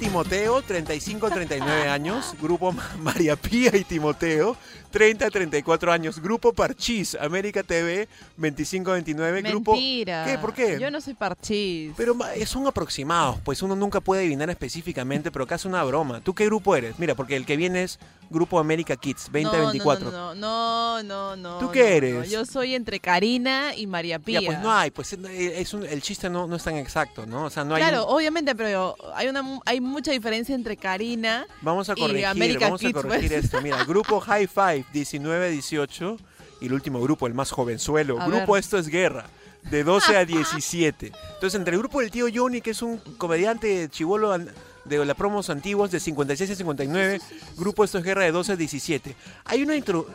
Grupo 0.00 0.24
Timoteo, 0.24 0.62
35-39 0.62 1.88
años. 1.88 2.34
Grupo 2.40 2.72
Ma- 2.72 2.88
María 2.98 3.36
Pía 3.36 3.74
y 3.76 3.84
Timoteo, 3.84 4.56
30-34 4.92 5.90
años. 5.92 6.20
Grupo 6.20 6.52
Parchís, 6.52 7.16
América 7.20 7.62
TV, 7.62 8.08
25-29. 8.38 9.42
Grupo... 9.48 9.72
Mentira. 9.72 10.24
¿Qué? 10.26 10.38
¿Por 10.38 10.54
qué? 10.54 10.78
Yo 10.80 10.90
no 10.90 11.00
soy 11.00 11.14
parchís. 11.14 11.92
Pero 11.96 12.16
son 12.46 12.66
aproximados, 12.66 13.38
pues 13.44 13.62
uno 13.62 13.74
nunca 13.76 14.00
puede 14.00 14.22
adivinar 14.22 14.50
específicamente, 14.50 15.30
pero 15.30 15.44
acá 15.44 15.56
es 15.56 15.64
una 15.64 15.82
broma. 15.84 16.20
¿Tú 16.20 16.34
qué 16.34 16.46
grupo 16.46 16.74
eres? 16.76 16.98
Mira, 16.98 17.14
porque 17.14 17.36
el 17.36 17.44
que 17.44 17.56
viene 17.56 17.82
es 17.82 17.98
Grupo 18.30 18.58
América 18.58 18.94
Kids, 18.96 19.30
2024. 19.32 20.10
No, 20.10 20.34
no, 20.34 21.02
no, 21.02 21.02
no, 21.02 21.36
no. 21.36 21.58
¿Tú 21.58 21.70
qué 21.70 21.80
no. 21.80 21.86
eres? 21.86 22.30
Yo 22.30 22.44
soy 22.44 22.74
entre 22.74 23.00
Karina 23.00 23.74
y 23.74 23.86
María 23.86 24.18
Pía. 24.18 24.40
Ya, 24.40 24.46
pues 24.46 24.60
no 24.60 24.70
hay, 24.72 24.90
pues 24.90 25.12
eh, 25.14 25.54
es 25.60 25.72
un- 25.72 25.84
el 25.84 26.02
chiste 26.02 26.28
no, 26.28 26.46
no 26.46 26.56
es 26.56 26.62
tan 26.62 26.76
exacto, 26.76 27.24
¿no? 27.26 27.44
O 27.44 27.50
sea, 27.50 27.64
no 27.64 27.74
hay... 27.74 27.82
Claro, 27.82 28.06
un- 28.06 28.14
obviamente, 28.16 28.54
pero 28.54 28.94
hay 29.14 29.28
una 29.28 29.42
hay 29.64 29.80
mucha 29.88 30.12
diferencia 30.12 30.54
entre 30.54 30.76
Karina. 30.76 31.46
Vamos 31.62 31.88
a 31.88 31.94
y 31.96 32.00
corregir, 32.00 32.26
America 32.26 32.66
vamos 32.66 32.84
a 32.84 32.92
corregir 32.92 33.30
pues. 33.30 33.44
esto. 33.44 33.60
Mira, 33.60 33.82
Grupo 33.84 34.20
High 34.20 34.46
Five, 34.46 34.84
19-18, 34.92 36.18
y 36.60 36.66
el 36.66 36.72
último 36.72 37.00
grupo, 37.00 37.26
el 37.26 37.34
más 37.34 37.50
jovenzuelo. 37.50 38.20
A 38.20 38.26
grupo 38.26 38.52
ver. 38.52 38.60
Esto 38.60 38.78
es 38.78 38.88
Guerra. 38.88 39.26
De 39.70 39.84
12 39.84 40.16
a 40.16 40.24
17. 40.26 41.12
Entonces, 41.34 41.54
entre 41.54 41.74
el 41.74 41.78
grupo 41.78 42.00
del 42.00 42.10
tío 42.10 42.26
Johnny, 42.32 42.60
que 42.60 42.70
es 42.70 42.82
un 42.82 42.98
comediante 43.16 43.88
chivolo 43.90 44.36
de 44.84 45.04
las 45.04 45.16
promos 45.16 45.50
antiguos 45.50 45.90
de 45.90 46.00
56 46.00 46.50
a 46.50 46.54
59, 46.54 47.20
grupo 47.56 47.84
Esto 47.84 47.98
es 47.98 48.04
Guerra 48.04 48.24
de 48.24 48.32
12 48.32 48.52
a 48.52 48.56
17. 48.56 49.14
Hay 49.44 49.62
una 49.62 49.76
intro... 49.76 50.06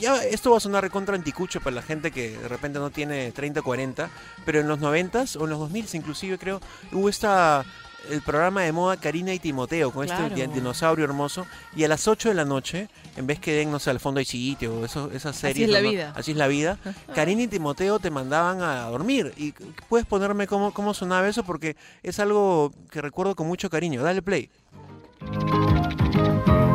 Ya, 0.00 0.24
esto 0.24 0.50
va 0.50 0.56
a 0.56 0.60
sonar 0.60 0.82
recontra 0.82 1.14
anticucho 1.14 1.60
para 1.60 1.76
la 1.76 1.82
gente 1.82 2.10
que 2.10 2.36
de 2.36 2.48
repente 2.48 2.80
no 2.80 2.90
tiene 2.90 3.30
30 3.30 3.62
40, 3.62 4.10
pero 4.44 4.58
en 4.60 4.66
los 4.66 4.80
90s 4.80 5.36
o 5.36 5.44
en 5.44 5.50
los 5.50 5.60
2000s 5.60 5.94
inclusive 5.94 6.36
creo, 6.36 6.60
hubo 6.90 7.08
esta 7.08 7.64
el 8.10 8.22
programa 8.22 8.62
de 8.62 8.72
moda 8.72 8.96
Karina 8.96 9.32
y 9.34 9.38
Timoteo 9.38 9.90
con 9.90 10.06
Claro. 10.06 10.26
este 10.26 10.46
di- 10.46 10.52
dinosaurio 10.54 11.04
hermoso 11.04 11.46
y 11.76 11.84
a 11.84 11.88
las 11.88 12.06
8 12.08 12.28
de 12.30 12.34
la 12.34 12.44
noche, 12.44 12.88
en 13.16 13.26
vez 13.26 13.38
que 13.38 13.52
den, 13.52 13.70
no 13.70 13.78
sé, 13.78 13.90
al 13.90 14.00
fondo 14.00 14.18
hay 14.18 14.24
sitio 14.24 14.74
o 14.80 14.84
eso, 14.84 15.10
esas 15.12 15.36
series. 15.36 15.68
es 15.68 15.72
la 15.74 15.80
¿no? 15.82 15.90
vida. 15.90 16.12
Así 16.16 16.30
es 16.32 16.36
la 16.36 16.46
vida. 16.46 16.78
Karina 17.14 17.42
y 17.42 17.46
Timoteo 17.48 17.98
te 17.98 18.10
mandaban 18.10 18.62
a 18.62 18.82
dormir 18.84 19.32
y 19.36 19.52
puedes 19.88 20.06
ponerme 20.06 20.46
cómo, 20.46 20.72
cómo 20.72 20.94
sonaba 20.94 21.28
eso 21.28 21.42
porque 21.44 21.76
es 22.02 22.18
algo 22.20 22.72
que 22.90 23.00
recuerdo 23.02 23.34
con 23.36 23.46
mucho 23.46 23.68
cariño. 23.70 24.02
Dale 24.02 24.22
play. 24.22 24.50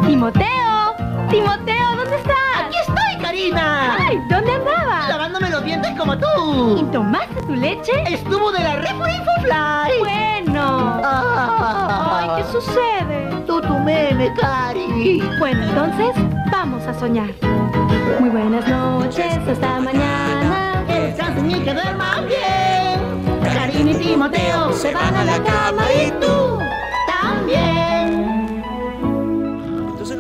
Timoteo, 0.06 0.96
Timoteo, 1.30 1.96
¿dónde 1.98 2.16
estás? 2.18 2.36
¡Aquí 2.66 2.78
estoy, 2.78 3.22
Karina! 3.24 3.96
Ay, 4.00 4.18
¿dónde 4.30 4.52
andabas? 4.52 5.10
Lavándome 5.10 5.50
los 5.50 5.64
dientes 5.64 5.92
como 5.98 6.14
¿Y 6.14 6.18
tú. 6.20 6.90
tomaste 6.92 7.42
tu 7.42 7.56
leche? 7.56 7.92
Estuvo 8.10 8.52
de 8.52 8.60
la 8.60 8.76
Refo 8.78 9.08
Infofly. 9.08 10.00
Bueno. 10.00 10.53
Ay, 11.66 12.30
¿qué 12.38 12.52
sucede? 12.52 13.44
Tú, 13.48 13.62
tu 13.62 13.80
meme, 13.80 14.34
Cari. 14.40 15.24
Bueno, 15.40 15.64
entonces 15.64 16.16
vamos 16.52 16.86
a 16.86 16.94
soñar. 16.94 17.30
Muy 18.20 18.30
buenas 18.30 18.68
noches, 18.68 19.38
hasta 19.48 19.80
mañana. 19.80 20.84
Descansen 20.88 21.50
y 21.50 21.60
que 21.62 21.74
duerman 21.74 22.26
bien. 22.28 23.54
Karina 23.54 23.92
y 23.92 23.96
Timoteo 23.96 24.74
se 24.74 24.94
van 24.94 25.16
a 25.16 25.24
la 25.24 25.42
cama 25.44 25.84
y 25.94 26.12
tú 26.20 26.63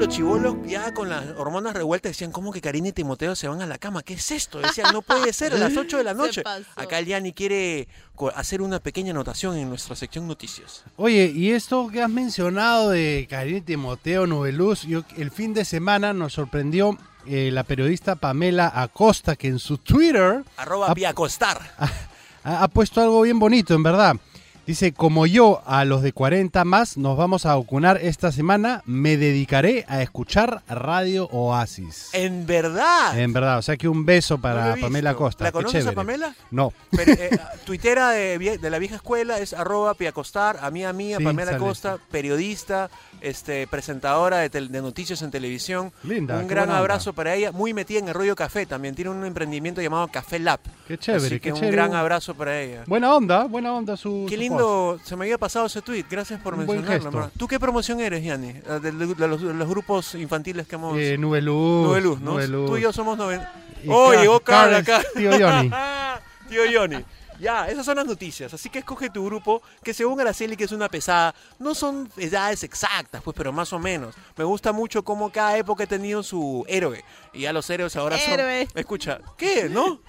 los 0.03 0.13
chivolos 0.13 0.55
ya 0.65 0.93
con 0.93 1.07
las 1.07 1.24
hormonas 1.38 1.74
revueltas 1.74 2.10
decían, 2.10 2.33
¿cómo 2.33 2.51
que 2.51 2.60
Karina 2.60 2.89
y 2.89 2.91
Timoteo 2.91 3.38
se 3.38 3.48
van 3.48 3.62
a 3.62 3.65
la 3.65 3.77
cama? 3.77 4.03
¿Qué 4.03 4.15
es 4.15 4.31
esto? 4.31 4.60
Decían, 4.60 4.91
no 4.91 5.01
puede 5.01 5.31
ser 5.31 5.53
a 5.53 5.57
las 5.57 5.77
8 5.77 5.98
de 5.98 6.03
la 6.03 6.13
noche. 6.24 6.43
Acá 6.75 7.00
el 7.00 7.05
Yanni 7.05 7.31
quiere 7.31 7.88
hacer 8.36 8.62
una 8.62 8.81
pequeña 8.81 9.12
anotación 9.12 9.55
en 9.55 9.69
nuestra 9.69 9.95
sección 9.95 10.27
noticias. 10.27 10.83
Oye, 10.98 11.31
y 11.33 11.51
esto 11.51 11.88
que 11.88 12.01
has 12.01 12.10
mencionado 12.10 12.89
de 12.89 13.27
Karina 13.29 13.60
y 13.60 13.62
Timoteo 13.62 14.27
Noveluz, 14.27 14.81
yo, 14.81 15.03
el 15.15 15.31
fin 15.31 15.53
de 15.53 15.63
semana 15.63 16.12
nos 16.12 16.33
sorprendió 16.33 16.98
eh, 17.25 17.50
la 17.53 17.63
periodista 17.63 18.15
Pamela 18.15 18.74
Acosta, 18.75 19.38
que 19.38 19.48
en 19.48 19.60
su 19.60 19.77
Twitter 19.77 20.43
Arroba 20.57 20.88
ha, 20.88 22.63
ha 22.63 22.67
puesto 22.67 23.01
algo 23.01 23.22
bien 23.22 23.39
bonito, 23.39 23.74
en 23.74 23.83
verdad. 23.83 24.17
Dice, 24.65 24.93
como 24.93 25.25
yo 25.25 25.62
a 25.65 25.84
los 25.84 26.01
de 26.01 26.13
40 26.13 26.63
más 26.63 26.96
nos 26.96 27.17
vamos 27.17 27.46
a 27.46 27.53
vacunar 27.55 28.00
esta 28.01 28.32
semana, 28.32 28.82
me 28.86 29.17
dedicaré 29.17 29.84
a 29.89 30.01
escuchar 30.01 30.62
Radio 30.70 31.27
Oasis. 31.34 32.10
En 32.13 32.46
verdad. 32.46 33.20
En 33.20 33.34
verdad, 33.34 33.58
o 33.58 33.62
sea 33.62 33.75
que 33.75 33.89
un 33.89 34.05
beso 34.05 34.38
para. 34.38 34.77
Pamela 34.77 35.10
Acosta. 35.10 35.43
¿La 35.43 35.51
conoces 35.51 35.86
a. 35.86 35.91
Pamela? 35.91 36.34
No. 36.50 36.72
Pero, 36.91 37.12
eh, 37.12 37.38
tuitera 37.65 38.12
de, 38.12 38.58
de 38.58 38.70
la 38.70 38.79
vieja 38.79 38.96
escuela 38.96 39.38
es 39.39 39.51
arroba 39.53 39.96
Piacostar, 39.96 40.58
a 40.62 40.72
mí, 40.72 40.86
a 40.86 40.93
mí, 40.93 41.13
a 41.13 41.17
Sí, 41.17 41.24
Pamela 41.25 41.51
sale 41.51 41.58
Acosta, 41.63 41.98
periodista, 42.10 42.89
este, 43.20 43.67
presentadora 43.67 44.38
de, 44.38 44.50
de 44.50 44.82
noticias 44.82 45.22
en 45.24 45.32
televisión. 45.32 45.91
Linda, 46.03 46.38
Un 46.39 46.48
gran 46.48 46.70
onda. 46.70 46.77
abrazo 46.79 47.12
para 47.12 47.36
ella, 47.36 47.51
muy 47.51 47.74
metida 47.74 48.00
en 48.00 48.08
el 48.08 48.13
rollo 48.13 48.36
café 48.38 48.65
también. 48.65 48.96
Tiene 48.96 49.12
un 49.12 49.25
emprendimiento 49.25 49.82
llamado 49.82 50.08
Café 50.08 50.39
Lab. 50.39 50.62
Qué 50.88 50.98
chévere, 50.98 51.25
Así 51.25 51.36
que 51.36 51.39
qué 51.41 51.51
un 51.53 51.60
chévere. 51.60 51.75
gran 51.75 51.93
abrazo 51.96 52.34
para 52.34 52.62
ella. 52.62 52.84
Buena 52.88 53.13
onda, 53.13 53.43
buena 53.43 53.74
onda 53.74 53.98
su 53.98 54.25
Qué 54.29 54.36
su 54.36 54.41
lindo, 54.57 55.00
se 55.03 55.15
me 55.15 55.25
había 55.25 55.38
pasado 55.38 55.65
ese 55.65 55.81
tweet, 55.81 56.05
gracias 56.10 56.39
por 56.41 56.53
Un 56.53 56.65
mencionarlo. 56.65 57.29
¿Tú 57.38 57.48
qué 57.48 57.60
promoción 57.60 58.00
eres, 58.00 58.24
Yanni? 58.24 58.53
De, 58.53 58.79
de- 58.79 58.91
de 59.15 59.27
los, 59.27 59.41
de 59.41 59.53
los 59.53 59.67
grupos 59.69 60.15
infantiles 60.15 60.67
que 60.67 60.75
hemos... 60.75 60.98
Eh, 60.98 61.17
Nube 61.17 61.41
Luz. 61.41 61.88
Nube 61.88 62.01
Luz, 62.01 62.19
¿no? 62.22 62.31
Nube 62.33 62.48
Luz. 62.48 62.69
Tú 62.69 62.77
y 62.77 62.81
yo 62.81 62.93
somos 62.93 63.17
noven... 63.17 63.41
¡Oh, 63.88 64.13
llegó 64.13 64.39
Carl 64.39 64.72
Carl, 64.83 65.01
acá! 65.01 65.07
tío 65.15 65.31
Johnny. 65.31 65.69
tío 66.50 66.62
Johnny. 66.74 67.03
Ya, 67.39 67.67
esas 67.67 67.85
son 67.85 67.95
las 67.97 68.05
noticias. 68.05 68.53
Así 68.53 68.69
que 68.69 68.79
escoge 68.79 69.09
tu 69.09 69.25
grupo, 69.25 69.61
que 69.83 69.93
según 69.93 70.19
Araceli, 70.21 70.55
que 70.55 70.63
es 70.65 70.71
una 70.71 70.89
pesada, 70.89 71.33
no 71.59 71.75
son 71.75 72.09
edades 72.17 72.63
exactas, 72.63 73.21
pues, 73.23 73.35
pero 73.35 73.51
más 73.51 73.73
o 73.73 73.79
menos. 73.79 74.15
Me 74.37 74.43
gusta 74.43 74.71
mucho 74.71 75.03
cómo 75.03 75.31
cada 75.31 75.57
época 75.57 75.83
ha 75.83 75.87
tenido 75.87 76.23
su 76.23 76.63
héroe. 76.67 77.03
Y 77.33 77.41
ya 77.41 77.53
los 77.53 77.67
héroes 77.69 77.95
ahora 77.95 78.17
Héroe. 78.17 78.67
son... 78.67 78.77
Escucha, 78.79 79.19
¿qué? 79.37 79.67
¿No? 79.69 79.99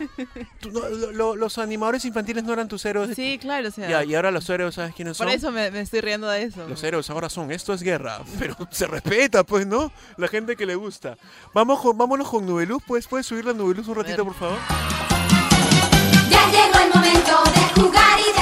Tú 0.60 0.70
no- 0.70 0.88
lo- 0.88 1.12
lo- 1.12 1.36
los 1.36 1.58
animadores 1.58 2.04
infantiles 2.04 2.44
no 2.44 2.52
eran 2.52 2.68
tus 2.68 2.84
héroes. 2.84 3.16
Sí, 3.16 3.38
claro, 3.40 3.68
o 3.68 3.70
sea. 3.70 3.88
Ya, 3.88 4.04
y 4.04 4.14
ahora 4.14 4.30
los 4.30 4.48
héroes, 4.50 4.74
¿sabes 4.74 4.94
quiénes 4.94 5.16
por 5.16 5.26
son? 5.26 5.34
eso 5.34 5.50
me, 5.50 5.70
me 5.70 5.80
estoy 5.80 6.00
riendo 6.02 6.28
de 6.28 6.42
eso. 6.42 6.68
Los 6.68 6.82
héroes 6.84 7.08
ahora 7.10 7.28
son, 7.30 7.50
esto 7.50 7.72
es 7.72 7.82
guerra, 7.82 8.20
pero 8.38 8.56
se 8.70 8.86
respeta, 8.86 9.42
pues, 9.44 9.66
¿no? 9.66 9.90
La 10.18 10.28
gente 10.28 10.54
que 10.56 10.66
le 10.66 10.74
gusta. 10.74 11.16
Vamos 11.54 11.80
con, 11.80 11.96
vámonos 11.96 12.28
con 12.28 12.44
Nubeluz, 12.46 12.82
pues, 12.86 13.06
¿puedes 13.08 13.26
subir 13.26 13.44
la 13.46 13.52
Nubeluz 13.54 13.88
un 13.88 13.94
ratito, 13.94 14.24
por 14.24 14.34
favor? 14.34 14.58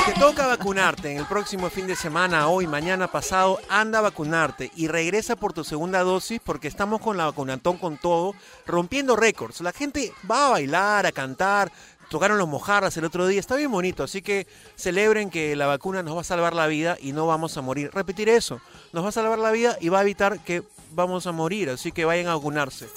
Te 0.07 0.15
toca 0.15 0.47
vacunarte 0.47 1.13
en 1.13 1.19
el 1.19 1.27
próximo 1.27 1.71
fin 1.71 1.87
de 1.87 1.97
semana, 1.97 2.49
hoy, 2.49 2.67
mañana 2.67 3.11
pasado, 3.11 3.61
anda 3.69 3.99
a 3.99 4.03
vacunarte 4.03 4.71
y 4.77 4.89
regresa 4.89 5.37
por 5.37 5.53
tu 5.53 5.65
segunda 5.65 6.01
dosis 6.03 6.41
porque 6.45 6.69
estamos 6.69 7.01
con 7.01 7.17
la 7.17 7.27
vacunatón 7.27 7.79
con 7.79 7.99
todo, 7.99 8.35
rompiendo 8.67 9.17
récords. 9.17 9.61
La 9.61 9.73
gente 9.73 10.13
va 10.31 10.47
a 10.47 10.51
bailar, 10.51 11.07
a 11.07 11.13
cantar, 11.13 11.71
tocaron 12.09 12.39
los 12.39 12.49
mojarras 12.49 12.97
el 12.97 13.05
otro 13.05 13.27
día, 13.27 13.41
está 13.41 13.57
bien 13.57 13.71
bonito, 13.71 14.03
así 14.03 14.23
que 14.23 14.47
celebren 14.77 15.31
que 15.31 15.57
la 15.57 15.67
vacuna 15.67 16.03
nos 16.03 16.17
va 16.17 16.21
a 16.21 16.25
salvar 16.25 16.55
la 16.55 16.67
vida 16.67 16.97
y 17.01 17.13
no 17.13 17.27
vamos 17.27 17.57
a 17.57 17.63
morir. 17.63 17.91
Repetiré 17.93 18.37
eso, 18.37 18.61
nos 18.93 19.05
va 19.05 19.09
a 19.09 19.13
salvar 19.13 19.39
la 19.39 19.51
vida 19.51 19.77
y 19.81 19.89
va 19.89 20.01
a 20.01 20.03
evitar 20.03 20.41
que 20.41 20.63
vamos 20.93 21.27
a 21.27 21.33
morir, 21.33 21.71
así 21.71 21.93
que 21.93 22.05
vayan 22.05 22.27
a 22.29 22.35
vacunarse. 22.35 22.89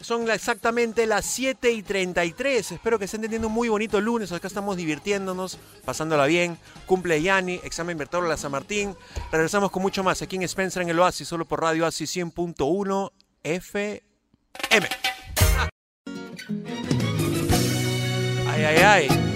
Son 0.00 0.28
exactamente 0.30 1.06
las 1.06 1.26
7 1.26 1.70
y 1.72 1.82
33. 1.82 2.72
Espero 2.72 2.98
que 2.98 3.04
estén 3.04 3.20
teniendo 3.20 3.48
un 3.48 3.54
muy 3.54 3.68
bonito 3.68 4.00
lunes. 4.00 4.32
Acá 4.32 4.46
estamos 4.46 4.76
divirtiéndonos, 4.76 5.58
pasándola 5.84 6.26
bien. 6.26 6.58
Cumple 6.86 7.20
Yanni, 7.20 7.60
examen 7.62 7.98
Bertolo 7.98 8.26
la 8.26 8.38
San 8.38 8.50
Martín. 8.50 8.96
Regresamos 9.30 9.70
con 9.70 9.82
mucho 9.82 10.02
más 10.02 10.22
aquí 10.22 10.36
en 10.36 10.42
Spencer 10.42 10.82
en 10.82 10.88
el 10.88 10.98
Oasis, 10.98 11.28
solo 11.28 11.44
por 11.44 11.60
Radio 11.60 11.84
Oasis 11.84 12.16
100.1 12.16 13.12
FM. 13.42 14.88
Ay, 18.48 18.64
ay. 18.64 18.76
Ay, 18.82 19.30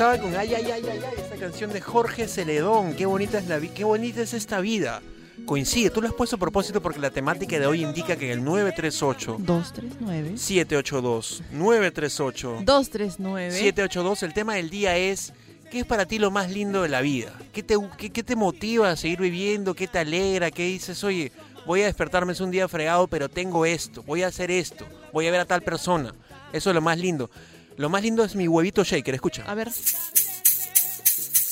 Comenzaba 0.00 0.30
con 0.30 0.34
ay, 0.40 0.54
ay, 0.54 0.64
ay, 0.64 0.82
ay, 0.90 1.00
ay, 1.06 1.14
esta 1.18 1.36
canción 1.36 1.70
de 1.74 1.82
Jorge 1.82 2.26
Celedón. 2.26 2.94
Qué 2.94 3.04
bonita 3.04 3.36
es 3.36 3.46
la 3.48 3.58
vi- 3.58 3.68
qué 3.68 3.84
bonita 3.84 4.22
es 4.22 4.32
esta 4.32 4.58
vida. 4.60 5.02
coincide. 5.44 5.90
Tú 5.90 6.00
lo 6.00 6.08
has 6.08 6.14
puesto 6.14 6.36
a 6.36 6.38
propósito 6.38 6.80
porque 6.80 6.98
la 7.00 7.10
temática 7.10 7.58
de 7.58 7.66
hoy 7.66 7.82
indica 7.82 8.16
que 8.16 8.32
en 8.32 8.38
el 8.38 8.44
938 8.44 9.36
239 9.40 10.38
782 10.38 11.42
938 11.52 12.62
239 12.64 13.50
782 13.52 14.22
el 14.22 14.32
tema 14.32 14.54
del 14.54 14.70
día 14.70 14.96
es 14.96 15.34
¿qué 15.70 15.80
es 15.80 15.84
para 15.84 16.06
ti 16.06 16.18
lo 16.18 16.30
más 16.30 16.50
lindo 16.50 16.80
de 16.82 16.88
la 16.88 17.02
vida? 17.02 17.34
¿Qué 17.52 17.62
te, 17.62 17.76
qué, 17.98 18.08
qué 18.08 18.22
te 18.22 18.36
motiva 18.36 18.90
a 18.90 18.96
seguir 18.96 19.20
viviendo? 19.20 19.74
¿Qué 19.74 19.86
te 19.86 19.98
alegra? 19.98 20.50
¿Qué 20.50 20.64
dices? 20.64 21.04
Oye, 21.04 21.30
voy 21.66 21.82
a 21.82 21.86
despertarme 21.86 22.32
es 22.32 22.40
un 22.40 22.50
día 22.50 22.68
fregado, 22.68 23.06
pero 23.06 23.28
tengo 23.28 23.66
esto, 23.66 24.02
voy 24.04 24.22
a 24.22 24.28
hacer 24.28 24.50
esto, 24.50 24.86
voy 25.12 25.26
a 25.26 25.30
ver 25.30 25.40
a 25.40 25.44
tal 25.44 25.60
persona. 25.60 26.14
Eso 26.54 26.70
es 26.70 26.74
lo 26.74 26.80
más 26.80 26.96
lindo. 26.98 27.28
Lo 27.76 27.88
más 27.88 28.02
lindo 28.02 28.24
es 28.24 28.34
mi 28.34 28.48
huevito 28.48 28.82
shaker, 28.84 29.14
escucha. 29.14 29.44
A 29.46 29.54
ver. 29.54 29.70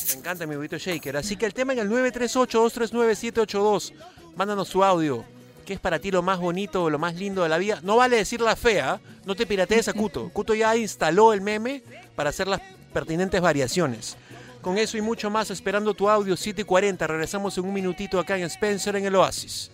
Me 0.09 0.15
encanta 0.15 0.47
mi 0.47 0.57
huevito 0.57 0.79
shaker. 0.79 1.17
Así 1.17 1.37
que 1.37 1.47
el 1.47 1.55
tema 1.55 1.73
en 1.73 1.79
el 1.81 1.89
938-239-782. 1.91 3.93
Mándanos 4.37 4.69
su 4.69 4.85
audio. 4.85 5.25
¿Qué 5.65 5.73
es 5.75 5.81
para 5.81 5.99
ti 5.99 6.11
lo 6.11 6.23
más 6.23 6.39
bonito 6.39 6.85
o 6.85 6.91
lo 6.91 6.99
más 6.99 7.17
lindo 7.17 7.43
de 7.43 7.51
la 7.51 7.59
vida? 7.59 7.81
No 7.83 7.97
vale 7.97 8.17
decir 8.17 8.41
la 8.41 8.57
fea. 8.57 9.01
No 9.27 9.35
te 9.35 9.45
piratees 9.47 9.89
a 9.89 9.93
Cuto. 9.93 10.31
Cuto 10.31 10.55
ya 10.55 10.75
instaló 10.77 11.35
el 11.35 11.43
meme 11.43 11.83
para 12.17 12.31
hacer 12.31 12.49
las 12.49 12.63
pertinentes 12.93 13.41
variaciones. 13.41 14.17
Con 14.63 14.79
eso 14.79 14.97
y 14.97 15.03
mucho 15.03 15.31
más, 15.31 15.51
esperando 15.51 15.95
tu 15.95 16.09
audio 16.09 16.37
740. 16.37 17.07
Regresamos 17.07 17.59
en 17.59 17.65
un 17.65 17.75
minutito 17.75 18.19
acá 18.19 18.39
en 18.39 18.45
Spencer 18.45 18.97
en 18.97 19.05
el 19.07 19.15
Oasis. 19.15 19.71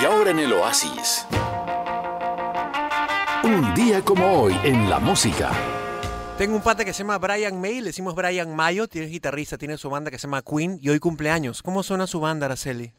Y 0.00 0.04
ahora 0.04 0.30
en 0.30 0.38
el 0.38 0.52
Oasis. 0.54 1.26
Un 3.42 3.72
día 3.72 4.02
como 4.02 4.42
hoy 4.42 4.54
en 4.64 4.90
la 4.90 4.98
música. 4.98 5.50
Tengo 6.36 6.56
un 6.56 6.62
pata 6.62 6.84
que 6.84 6.92
se 6.92 6.98
llama 6.98 7.16
Brian 7.16 7.58
May, 7.58 7.80
le 7.80 7.86
decimos 7.86 8.14
Brian 8.14 8.54
Mayo, 8.54 8.86
tiene 8.86 9.06
guitarrista, 9.06 9.56
tiene 9.56 9.78
su 9.78 9.88
banda 9.88 10.10
que 10.10 10.18
se 10.18 10.26
llama 10.26 10.42
Queen 10.42 10.78
y 10.82 10.90
hoy 10.90 10.98
cumpleaños. 10.98 11.62
¿Cómo 11.62 11.82
suena 11.82 12.06
su 12.06 12.20
banda, 12.20 12.44
Araceli? 12.44 12.92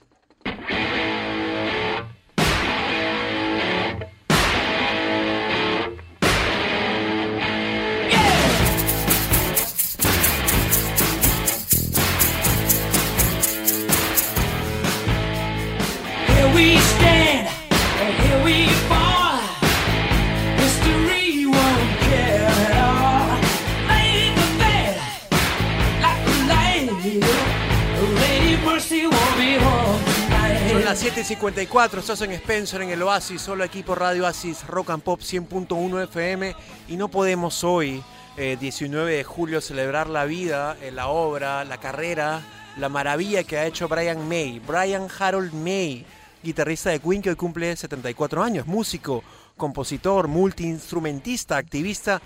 Las 30.91 31.05
7.54, 31.05 31.99
estás 31.99 32.21
en 32.21 32.33
Spencer, 32.33 32.81
en 32.81 32.89
el 32.89 33.01
Oasis, 33.01 33.41
solo 33.41 33.63
aquí 33.63 33.81
por 33.81 34.01
Radio 34.01 34.25
Oasis, 34.25 34.67
Rock 34.67 34.89
and 34.89 35.01
Pop 35.01 35.21
100.1 35.21 36.03
FM 36.03 36.53
y 36.89 36.97
no 36.97 37.07
podemos 37.07 37.63
hoy, 37.63 38.03
eh, 38.35 38.57
19 38.59 39.15
de 39.15 39.23
julio, 39.23 39.61
celebrar 39.61 40.09
la 40.09 40.25
vida, 40.25 40.75
eh, 40.81 40.91
la 40.91 41.07
obra, 41.07 41.63
la 41.63 41.77
carrera, 41.77 42.41
la 42.77 42.89
maravilla 42.89 43.45
que 43.45 43.57
ha 43.57 43.65
hecho 43.67 43.87
Brian 43.87 44.27
May, 44.27 44.59
Brian 44.59 45.07
Harold 45.17 45.53
May, 45.53 46.05
guitarrista 46.43 46.89
de 46.89 46.99
Queen 46.99 47.21
que 47.21 47.29
hoy 47.29 47.37
cumple 47.37 47.73
74 47.73 48.43
años, 48.43 48.67
músico, 48.67 49.23
compositor, 49.55 50.27
multiinstrumentista, 50.27 51.55
activista, 51.55 52.21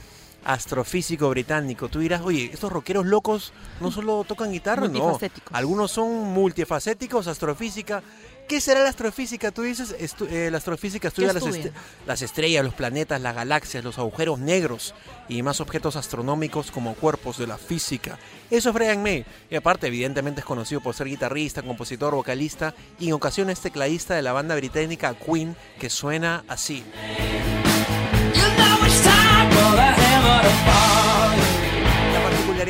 astrofísico 0.46 1.30
británico. 1.30 1.90
Tú 1.90 2.00
dirás, 2.00 2.22
oye, 2.22 2.50
estos 2.54 2.72
rockeros 2.72 3.06
locos 3.06 3.52
no 3.82 3.92
solo 3.92 4.24
tocan 4.24 4.52
guitarra, 4.52 4.88
no. 4.88 5.20
Algunos 5.52 5.92
son 5.92 6.34
multifacéticos, 6.34 7.28
astrofísica. 7.28 8.02
¿Qué 8.48 8.62
será 8.62 8.82
la 8.84 8.90
astrofísica? 8.90 9.52
Tú 9.52 9.64
dices, 9.64 9.96
estu- 10.00 10.28
eh, 10.30 10.52
la 10.52 10.58
astrofísica 10.60 11.08
estudia 11.08 11.30
las, 11.34 11.44
est- 11.48 11.76
las 12.06 12.22
estrellas, 12.22 12.64
los 12.64 12.76
planetas, 12.76 13.20
las 13.20 13.34
galaxias, 13.34 13.84
los 13.84 13.98
agujeros 13.98 14.38
negros 14.40 14.94
y 15.28 15.42
más 15.42 15.62
objetos 15.62 15.96
astronómicos 15.96 16.70
como 16.70 16.94
cuerpos 16.94 17.40
de 17.40 17.48
la 17.48 17.58
física. 17.58 18.20
Eso 18.52 18.70
es 18.70 18.76
Brian 18.76 19.02
May. 19.02 19.26
Y 19.50 19.56
aparte, 19.56 19.88
evidentemente 19.88 20.42
es 20.42 20.46
conocido 20.46 20.80
por 20.82 20.94
ser 20.94 21.08
guitarrista, 21.08 21.64
compositor, 21.64 22.14
vocalista 22.14 22.76
y 23.00 23.08
en 23.08 23.14
ocasiones 23.14 23.60
tecladista 23.62 24.14
de 24.14 24.22
la 24.22 24.32
banda 24.34 24.56
británica 24.56 25.16
Queen, 25.16 25.56
que 25.80 25.90
suena 25.90 26.44
así. 26.48 26.84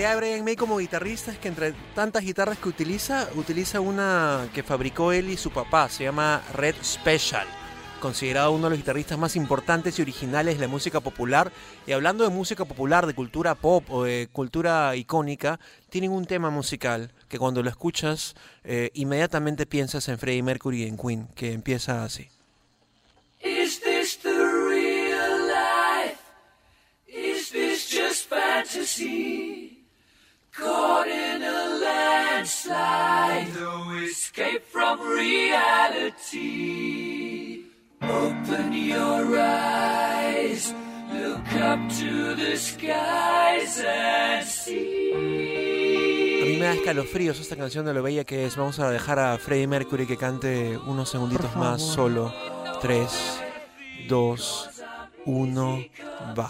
Particularidad 0.06 0.10
de 0.10 0.15
Brian 0.15 0.46
May 0.46 0.56
como 0.56 0.78
guitarrista 0.78 1.32
es 1.32 1.39
que 1.39 1.48
entre 1.48 1.74
tantas 1.94 2.24
guitarras 2.24 2.58
que 2.58 2.70
utiliza, 2.70 3.28
utiliza 3.36 3.80
una 3.80 4.48
que 4.54 4.63
fabricó 4.63 5.12
él 5.12 5.30
y 5.30 5.38
su 5.38 5.52
papá, 5.52 5.89
se 5.89 6.04
llama 6.04 6.44
Red 6.54 6.76
Special, 6.84 7.48
considerado 8.00 8.52
uno 8.52 8.65
de 8.65 8.72
los 8.72 8.80
guitarristas 8.80 9.18
más 9.18 9.36
importantes 9.36 9.98
y 9.98 10.02
originales 10.02 10.56
de 10.56 10.62
la 10.62 10.68
música 10.68 11.00
popular. 11.00 11.52
Y 11.88 11.94
hablando 11.94 12.24
de 12.24 12.30
música 12.30 12.65
popular, 12.65 13.08
de 13.08 13.15
cultura 13.15 13.56
pop 13.56 13.84
o 13.89 14.04
de 14.04 14.30
cultura 14.32 14.96
icónica, 14.96 15.60
tienen 15.89 16.12
un 16.12 16.26
tema 16.26 16.50
musical 16.50 17.12
que 17.28 17.39
cuando 17.39 17.63
lo 17.63 17.70
escuchas 17.70 18.36
eh, 18.63 18.91
inmediatamente 18.94 19.65
piensas 19.65 20.08
en 20.10 20.20
Freddie 20.20 20.44
Mercury 20.44 20.84
y 20.84 20.88
en 20.88 20.98
Queen, 20.98 21.28
que 21.36 21.52
empieza 21.52 22.04
así. 22.04 22.30
Is 23.41 23.80
this 23.82 24.20
the 24.22 24.30
real 24.30 25.48
life? 25.48 26.20
Is 27.08 27.50
this 27.50 27.89
just 27.89 28.30
fantasy? 28.30 29.55
Caught 30.58 31.08
in 31.08 31.44
a 31.44 31.80
landslide, 31.84 33.54
no 33.60 33.91
escape 34.00 34.63
from 34.63 35.02
reality. 35.02 36.36
Open 38.02 38.72
your 38.72 39.38
eyes, 39.38 40.74
look 41.12 41.54
up 41.62 41.80
to 42.00 42.36
the 42.36 42.56
skies 42.56 43.84
and 43.86 44.48
see. 44.48 45.12
A 46.41 46.46
mí 46.46 46.54
me 46.58 46.65
da 46.65 46.74
escalofríos 46.74 47.39
esta 47.39 47.58
canción 47.58 47.86
de 47.86 47.94
lo 47.94 48.02
bella 48.02 48.24
que 48.24 48.46
es. 48.46 48.56
Vamos 48.56 48.80
a 48.80 48.89
dejar 48.89 49.20
a 49.20 49.38
Freddie 49.38 49.68
Mercury 49.68 50.08
que 50.08 50.15
cante 50.15 50.78
unos 50.78 51.10
segunditos 51.10 51.54
más 51.58 51.82
solo. 51.82 52.34
3, 52.82 53.41
2, 54.08 54.70
1, 55.26 55.86
va. 56.38 56.50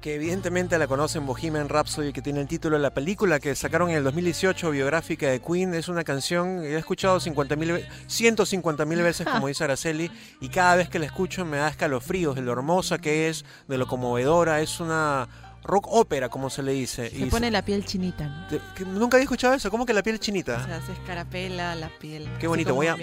que 0.00 0.14
evidentemente 0.14 0.78
la 0.78 0.86
conocen 0.86 1.26
Bohemian 1.26 1.68
Rhapsody, 1.68 2.12
que 2.12 2.22
tiene 2.22 2.40
el 2.40 2.46
título 2.46 2.76
de 2.76 2.82
la 2.82 2.90
película 2.94 3.40
que 3.40 3.54
sacaron 3.56 3.90
en 3.90 3.96
el 3.96 4.04
2018, 4.04 4.70
biográfica 4.70 5.28
de 5.28 5.40
Queen, 5.40 5.74
es 5.74 5.88
una 5.88 6.04
canción 6.04 6.60
que 6.60 6.74
he 6.74 6.78
escuchado 6.78 7.18
50 7.18 7.56
mil, 7.56 7.84
150 8.06 8.84
mil 8.84 9.02
veces, 9.02 9.26
como 9.26 9.48
dice 9.48 9.64
Araceli, 9.64 10.10
y 10.40 10.48
cada 10.50 10.76
vez 10.76 10.88
que 10.88 10.98
la 11.00 11.06
escucho 11.06 11.44
me 11.44 11.56
da 11.56 11.68
escalofríos 11.68 12.36
de 12.36 12.42
lo 12.42 12.52
hermosa 12.52 12.98
que 12.98 13.28
es, 13.28 13.44
de 13.66 13.76
lo 13.78 13.86
conmovedora, 13.88 14.60
es 14.60 14.78
una 14.78 15.28
rock 15.64 15.88
ópera, 15.90 16.28
como 16.28 16.48
se 16.48 16.62
le 16.62 16.72
dice. 16.72 17.10
Se 17.10 17.16
y 17.18 17.24
pone 17.26 17.50
la 17.50 17.62
piel 17.62 17.84
chinita, 17.84 18.26
¿no? 18.28 18.46
Te- 18.46 18.60
que 18.76 18.84
Nunca 18.84 19.16
había 19.16 19.24
escuchado 19.24 19.54
eso, 19.54 19.68
¿cómo 19.70 19.84
que 19.84 19.92
la 19.92 20.02
piel 20.04 20.20
chinita? 20.20 20.60
O 20.62 20.64
sea, 20.64 20.80
se 20.80 20.92
escarapela 20.92 21.74
la 21.74 21.90
piel. 21.98 22.28
Qué 22.38 22.46
bonito, 22.46 22.72
voy 22.74 22.86
a, 22.86 22.96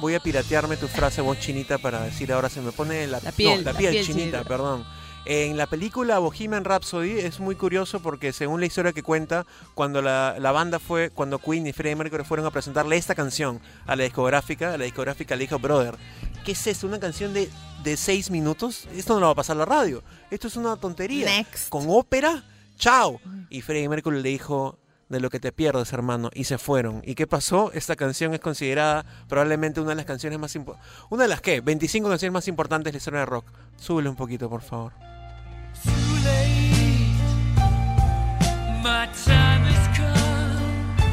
voy 0.00 0.14
a 0.14 0.20
piratearme 0.20 0.76
tu 0.76 0.86
frase 0.86 1.20
voz 1.20 1.40
chinita 1.40 1.76
para 1.78 2.02
decir 2.04 2.32
ahora 2.32 2.48
se 2.48 2.60
me 2.60 2.70
pone 2.72 3.06
la, 3.08 3.18
La 3.20 3.32
piel, 3.32 3.58
no, 3.58 3.64
la 3.64 3.72
la 3.72 3.78
piel 3.78 3.92
piel 3.94 4.06
chinita, 4.06 4.22
chinita. 4.38 4.44
perdón. 4.44 4.84
En 5.26 5.56
la 5.58 5.66
película 5.66 6.18
Bohemian 6.18 6.64
Rhapsody 6.64 7.18
es 7.18 7.40
muy 7.40 7.54
curioso 7.54 8.00
porque 8.00 8.32
según 8.32 8.60
la 8.60 8.66
historia 8.66 8.92
que 8.92 9.02
cuenta, 9.02 9.46
cuando 9.74 10.00
la, 10.00 10.36
la 10.38 10.50
banda 10.50 10.78
fue, 10.78 11.10
cuando 11.10 11.38
Queen 11.38 11.66
y 11.66 11.72
Freddie 11.72 11.94
Mercury 11.96 12.24
fueron 12.24 12.46
a 12.46 12.50
presentarle 12.50 12.96
esta 12.96 13.14
canción 13.14 13.60
a 13.86 13.96
la 13.96 14.04
discográfica, 14.04 14.72
a 14.72 14.78
la 14.78 14.84
discográfica 14.84 15.36
le 15.36 15.42
dijo, 15.42 15.58
brother, 15.58 15.96
¿qué 16.44 16.52
es 16.52 16.66
esto? 16.66 16.86
¿Una 16.86 16.98
canción 16.98 17.34
de, 17.34 17.50
de 17.84 17.96
seis 17.96 18.30
minutos? 18.30 18.88
Esto 18.94 19.14
no 19.14 19.20
lo 19.20 19.26
va 19.26 19.32
a 19.32 19.36
pasar 19.36 19.56
la 19.56 19.66
radio. 19.66 20.02
Esto 20.30 20.48
es 20.48 20.56
una 20.56 20.76
tontería. 20.76 21.26
Next. 21.26 21.68
Con 21.68 21.84
ópera, 21.88 22.42
chao. 22.78 23.20
Y 23.50 23.60
Freddie 23.60 23.88
Mercury 23.90 24.22
le 24.22 24.28
dijo, 24.30 24.78
de 25.10 25.20
lo 25.20 25.28
que 25.28 25.40
te 25.40 25.52
pierdes, 25.52 25.92
hermano. 25.92 26.30
Y 26.32 26.44
se 26.44 26.56
fueron. 26.56 27.02
¿Y 27.04 27.14
qué 27.14 27.26
pasó? 27.26 27.70
Esta 27.74 27.96
canción 27.96 28.32
es 28.32 28.40
considerada 28.40 29.04
probablemente 29.28 29.80
una 29.80 29.90
de 29.90 29.96
las 29.96 30.06
canciones 30.06 30.38
más 30.38 30.54
importantes. 30.54 30.90
¿Una 31.10 31.24
de 31.24 31.28
las 31.28 31.42
qué? 31.42 31.60
25 31.60 32.08
canciones 32.08 32.32
más 32.32 32.48
importantes 32.48 32.86
de 32.86 32.92
la 32.92 32.98
historia 32.98 33.20
de 33.20 33.26
rock. 33.26 33.46
Súbele 33.76 34.08
un 34.08 34.16
poquito, 34.16 34.48
por 34.48 34.62
favor. 34.62 34.92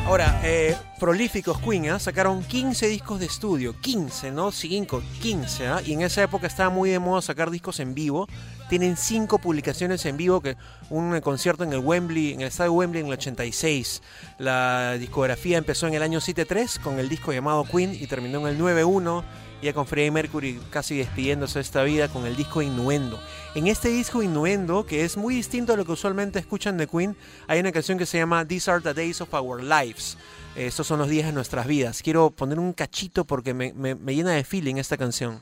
Ahora, 0.05 0.39
eh, 0.41 0.73
prolíficos 1.01 1.59
Queen, 1.59 1.89
¿ah? 1.89 1.99
sacaron 1.99 2.41
15 2.41 2.87
discos 2.87 3.19
de 3.19 3.25
estudio, 3.25 3.75
15, 3.81 4.31
no 4.31 4.53
5, 4.53 5.03
15, 5.21 5.67
¿ah? 5.67 5.81
y 5.85 5.91
en 5.91 6.01
esa 6.01 6.23
época 6.23 6.47
estaba 6.47 6.69
muy 6.69 6.91
de 6.91 6.99
moda 6.99 7.21
sacar 7.21 7.51
discos 7.51 7.81
en 7.81 7.93
vivo, 7.93 8.25
Tienen 8.69 8.97
cinco 8.97 9.39
publicaciones 9.39 10.05
en 10.05 10.17
vivo, 10.17 10.41
que 10.41 10.57
un 10.89 11.19
concierto 11.21 11.63
en 11.63 11.73
el 11.73 11.79
Wembley, 11.79 12.33
en 12.33 12.41
el 12.41 12.47
estadio 12.47 12.73
Wembley 12.73 13.01
en 13.01 13.07
el 13.07 13.13
86. 13.13 14.01
La 14.39 14.97
discografía 14.97 15.57
empezó 15.57 15.87
en 15.87 15.93
el 15.93 16.03
año 16.03 16.19
73 16.19 16.79
con 16.79 16.99
el 16.99 17.07
disco 17.07 17.31
llamado 17.31 17.63
Queen 17.63 17.93
y 17.93 18.07
terminó 18.07 18.39
en 18.41 18.47
el 18.47 18.57
91 18.57 19.23
ya 19.61 19.73
con 19.73 19.87
Freddie 19.87 20.11
Mercury 20.11 20.59
casi 20.69 20.97
despidiéndose 20.97 21.59
de 21.59 21.63
esta 21.63 21.83
vida 21.83 22.09
con 22.09 22.25
el 22.25 22.35
disco 22.35 22.61
Innuendo. 22.61 23.19
En 23.55 23.67
este 23.67 23.89
disco 23.89 24.21
Innuendo, 24.21 24.85
que 24.85 25.03
es 25.03 25.17
muy 25.17 25.35
distinto 25.35 25.73
a 25.73 25.77
lo 25.77 25.85
que 25.85 25.93
usualmente 25.93 26.39
escuchan 26.39 26.77
de 26.77 26.87
Queen, 26.87 27.15
hay 27.47 27.59
una 27.59 27.71
canción 27.71 27.97
que 27.97 28.05
se 28.05 28.19
llama 28.19 28.45
These 28.45 28.69
Are 28.69 28.81
the 28.81 28.93
Days 28.93 29.21
of 29.21 29.33
Our 29.33 29.63
Lives. 29.63 30.17
Estos 30.55 30.87
son 30.87 30.99
los 30.99 31.09
días 31.09 31.25
de 31.25 31.33
nuestras 31.33 31.67
vidas. 31.67 32.01
Quiero 32.03 32.29
poner 32.29 32.59
un 32.59 32.73
cachito 32.73 33.25
porque 33.25 33.53
me 33.53 34.15
llena 34.15 34.31
de 34.31 34.43
feeling 34.43 34.75
esta 34.75 34.97
canción. 34.97 35.39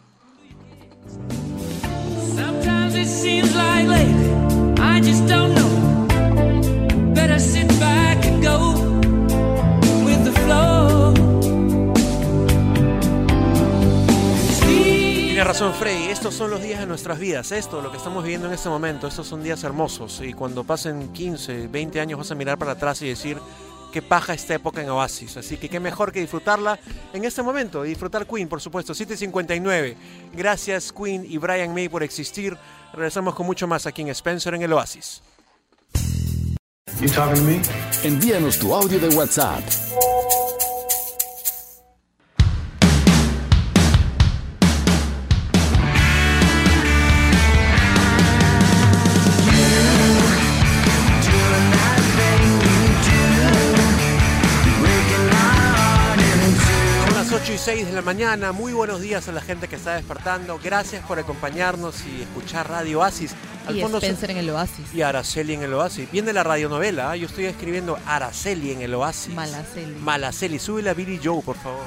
Freddy, 15.74 16.06
estos 16.06 16.34
son 16.34 16.52
los 16.52 16.62
días 16.62 16.80
de 16.80 16.86
nuestras 16.86 17.20
vidas, 17.20 17.52
esto, 17.52 17.82
lo 17.82 17.92
que 17.92 17.98
estamos 17.98 18.24
viviendo 18.24 18.48
en 18.48 18.54
este 18.54 18.70
momento, 18.70 19.08
estos 19.08 19.28
son 19.28 19.44
días 19.44 19.64
hermosos. 19.64 20.22
Y 20.24 20.32
cuando 20.34 20.64
pasen 20.64 21.12
15, 21.12 21.68
20 21.68 22.00
años 22.00 22.20
vas 22.20 22.32
a 22.32 22.36
mirar 22.36 22.58
para 22.58 22.74
atrás 22.74 23.02
y 23.02 23.10
decir 23.10 23.38
qué 23.92 24.02
paja 24.02 24.34
esta 24.34 24.54
época 24.54 24.82
en 24.82 24.90
Oasis, 24.90 25.38
así 25.38 25.58
que 25.58 25.68
qué 25.68 25.80
mejor 25.80 26.12
que 26.12 26.22
disfrutarla 26.22 26.80
en 27.14 27.26
este 27.26 27.42
momento. 27.42 27.84
Disfrutar 27.84 28.28
Queen, 28.28 28.48
por 28.48 28.62
supuesto, 28.62 28.94
759. 28.94 29.98
Gracias 30.34 30.94
Queen 30.94 31.26
y 31.28 31.38
Brian 31.38 31.74
May 31.74 31.90
por 31.90 32.04
existir, 32.04 32.58
regresamos 32.96 33.36
con 33.36 33.46
mucho 33.46 33.68
más 33.68 33.86
aquí 33.86 34.02
en 34.02 34.10
Spencer 34.10 34.54
en 34.56 34.64
el 34.64 34.74
Oasis. 34.74 35.22
Envíanos 38.04 38.58
tu 38.58 38.74
audio 38.74 39.00
de 39.00 39.10
WhatsApp. 39.10 39.85
6 57.66 57.88
de 57.88 57.94
la 57.94 58.04
mañana. 58.04 58.52
Muy 58.52 58.74
buenos 58.74 59.02
días 59.02 59.28
a 59.28 59.32
la 59.32 59.42
gente 59.42 59.68
que 59.68 59.76
está 59.76 59.96
despertando. 59.96 60.60
Gracias 60.64 61.04
por 61.08 61.18
acompañarnos 61.18 61.96
y 62.06 62.22
escuchar 62.22 62.70
Radio 62.70 63.00
Oasis. 63.00 63.34
Y 63.68 63.80
se- 63.80 63.86
Spencer 63.98 64.30
en 64.30 64.38
el 64.38 64.52
Oasis. 64.52 64.94
y 64.94 65.02
Araceli 65.02 65.56
en 65.56 65.64
el 65.64 65.74
Oasis. 65.74 66.12
Viene 66.12 66.32
la 66.32 66.44
radionovela. 66.44 67.10
¿ah? 67.10 67.16
Yo 67.16 67.26
estoy 67.26 67.46
escribiendo 67.46 67.98
Araceli 68.06 68.72
en 68.72 68.84
el 68.84 68.94
Oasis. 68.94 69.34
Malaceli. 69.34 69.96
Malaceli. 69.96 70.60
Súbela 70.60 70.92
a 70.92 70.94
Billy 70.94 71.20
Joe, 71.24 71.42
por 71.42 71.56
favor. 71.56 71.82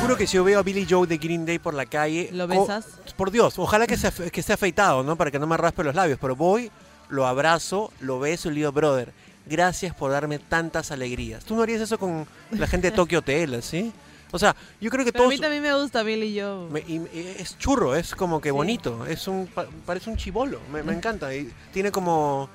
Juro 0.00 0.16
que 0.16 0.28
si 0.28 0.36
yo 0.36 0.44
veo 0.44 0.60
a 0.60 0.62
Billy 0.62 0.86
Joe 0.88 1.08
de 1.08 1.18
Green 1.18 1.44
Day 1.44 1.58
por 1.58 1.74
la 1.74 1.86
calle. 1.86 2.30
¿Lo 2.32 2.46
besas? 2.46 2.86
por 3.16 3.32
Dios, 3.32 3.58
ojalá 3.58 3.88
que, 3.88 3.96
sea, 3.96 4.12
que 4.12 4.52
afeitado, 4.52 5.02
¿no? 5.02 5.16
Para 5.16 5.32
que 5.32 5.40
no 5.40 5.48
me 5.48 5.56
raspe 5.56 5.82
los 5.82 5.96
labios. 5.96 6.20
Pero 6.20 6.36
voy, 6.36 6.70
lo 7.08 7.26
abrazo, 7.26 7.92
lo 7.98 8.20
beso 8.20 8.48
y 8.48 8.52
le 8.52 8.56
digo, 8.58 8.70
brother, 8.70 9.12
gracias 9.46 9.94
por 9.94 10.10
darme 10.10 10.38
tantas 10.38 10.90
alegrías. 10.90 11.44
¿Tú 11.44 11.54
no 11.56 11.62
harías 11.62 11.80
eso 11.80 11.98
con 11.98 12.26
la 12.50 12.66
gente 12.66 12.90
de 12.90 12.96
Tokyo 12.96 13.18
Hotel, 13.20 13.62
¿sí? 13.62 13.92
O 14.32 14.38
sea, 14.38 14.54
yo 14.80 14.90
creo 14.90 15.04
que 15.04 15.12
Pero 15.12 15.24
a 15.24 15.28
mí 15.28 15.38
también 15.38 15.62
me 15.62 15.74
gusta 15.74 16.02
Billy 16.04 16.38
Joe. 16.40 16.70
Me- 16.70 16.84
y- 16.86 17.00
y 17.12 17.34
es 17.38 17.58
churro, 17.58 17.96
es 17.96 18.14
como 18.14 18.40
que 18.40 18.50
Sí. 18.50 18.52
bonito, 18.52 19.04
es 19.06 19.26
un 19.26 19.48
pa- 19.48 19.66
parece 19.84 20.08
un 20.08 20.16
chivolo, 20.16 20.60
me, 20.72 20.82
me 20.84 20.92
encanta. 20.92 21.34
Y 21.34 21.50
tiene 21.72 21.90
como 21.90 22.48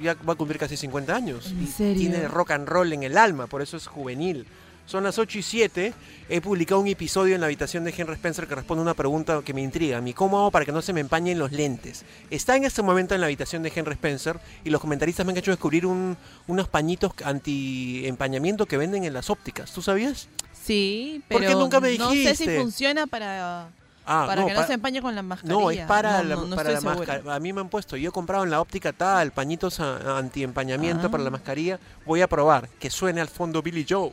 ya 0.00 0.14
va 0.28 0.34
a 0.34 0.36
cumplir 0.36 0.58
casi 0.58 0.76
50 0.76 1.16
años. 1.16 1.46
¿En 1.50 1.64
y 1.64 1.66
serio? 1.66 1.96
Tiene 1.98 2.28
rock 2.28 2.52
and 2.52 2.68
roll 2.68 2.92
en 2.92 3.02
el 3.02 3.16
alma, 3.18 3.46
por 3.48 3.60
eso 3.62 3.76
es 3.76 3.86
juvenil. 3.88 4.46
Son 4.86 5.02
las 5.02 5.18
8 5.18 5.38
y 5.38 5.42
7. 5.42 5.94
He 6.28 6.40
publicado 6.40 6.80
un 6.80 6.86
episodio 6.86 7.34
en 7.34 7.40
la 7.40 7.46
habitación 7.46 7.82
de 7.84 7.92
Henry 7.96 8.14
Spencer 8.14 8.46
que 8.46 8.54
responde 8.54 8.80
a 8.80 8.82
una 8.82 8.94
pregunta 8.94 9.42
que 9.44 9.52
me 9.52 9.60
intriga. 9.60 10.00
Mi 10.00 10.12
¿Cómo 10.14 10.38
hago 10.38 10.50
para 10.52 10.64
que 10.64 10.70
no 10.72 10.80
se 10.80 10.92
me 10.92 11.00
empañen 11.00 11.38
los 11.40 11.50
lentes? 11.52 12.04
Está 12.30 12.54
en 12.56 12.64
este 12.64 12.82
momento 12.82 13.14
en 13.14 13.20
la 13.20 13.26
habitación 13.26 13.62
de 13.64 13.72
Henry 13.74 13.92
Spencer 13.94 14.38
y 14.64 14.70
los 14.70 14.80
comentaristas 14.80 15.26
me 15.26 15.32
han 15.32 15.38
hecho 15.38 15.50
descubrir 15.50 15.86
un- 15.86 16.16
unos 16.46 16.68
pañitos 16.68 17.12
anti-empañamiento 17.24 18.66
que 18.66 18.76
venden 18.76 19.04
en 19.04 19.12
las 19.12 19.30
ópticas. 19.30 19.72
¿Tú 19.72 19.82
sabías? 19.82 20.28
Sí, 20.64 21.22
¿Por 21.28 21.40
pero 21.40 21.50
qué 21.52 21.56
nunca 21.56 21.80
me 21.80 21.96
no 21.98 22.10
sé 22.10 22.16
si 22.16 22.44
dijiste? 22.44 22.60
funciona 22.60 23.06
para, 23.06 23.68
Ah, 24.08 24.24
para 24.28 24.42
no, 24.42 24.46
que 24.48 24.54
no 24.54 24.66
se 24.66 24.72
empañe 24.74 25.02
con 25.02 25.14
la 25.16 25.22
mascarilla. 25.22 25.60
No, 25.60 25.70
es 25.70 25.80
para 25.86 26.22
No, 26.22 26.28
la, 26.28 26.36
no, 26.36 26.56
para 26.56 26.70
la 26.72 26.80
mascarilla. 26.80 27.34
A 27.34 27.40
mí 27.40 27.52
me 27.52 27.60
han 27.60 27.68
puesto, 27.68 27.96
yo 27.96 28.10
he 28.10 28.12
comprado 28.12 28.44
en 28.44 28.50
la 28.50 28.60
óptica 28.60 28.92
tal, 28.92 29.32
pañitos 29.32 29.80
anti-empañamiento 29.80 31.08
Ah. 31.08 31.10
para 31.10 31.24
la 31.24 31.30
mascarilla. 31.30 31.78
Voy 32.04 32.20
a 32.20 32.28
probar, 32.28 32.68
que 32.78 32.88
suene 32.90 33.20
al 33.20 33.28
fondo 33.28 33.62
Billy 33.62 33.84
Joe. 33.88 34.12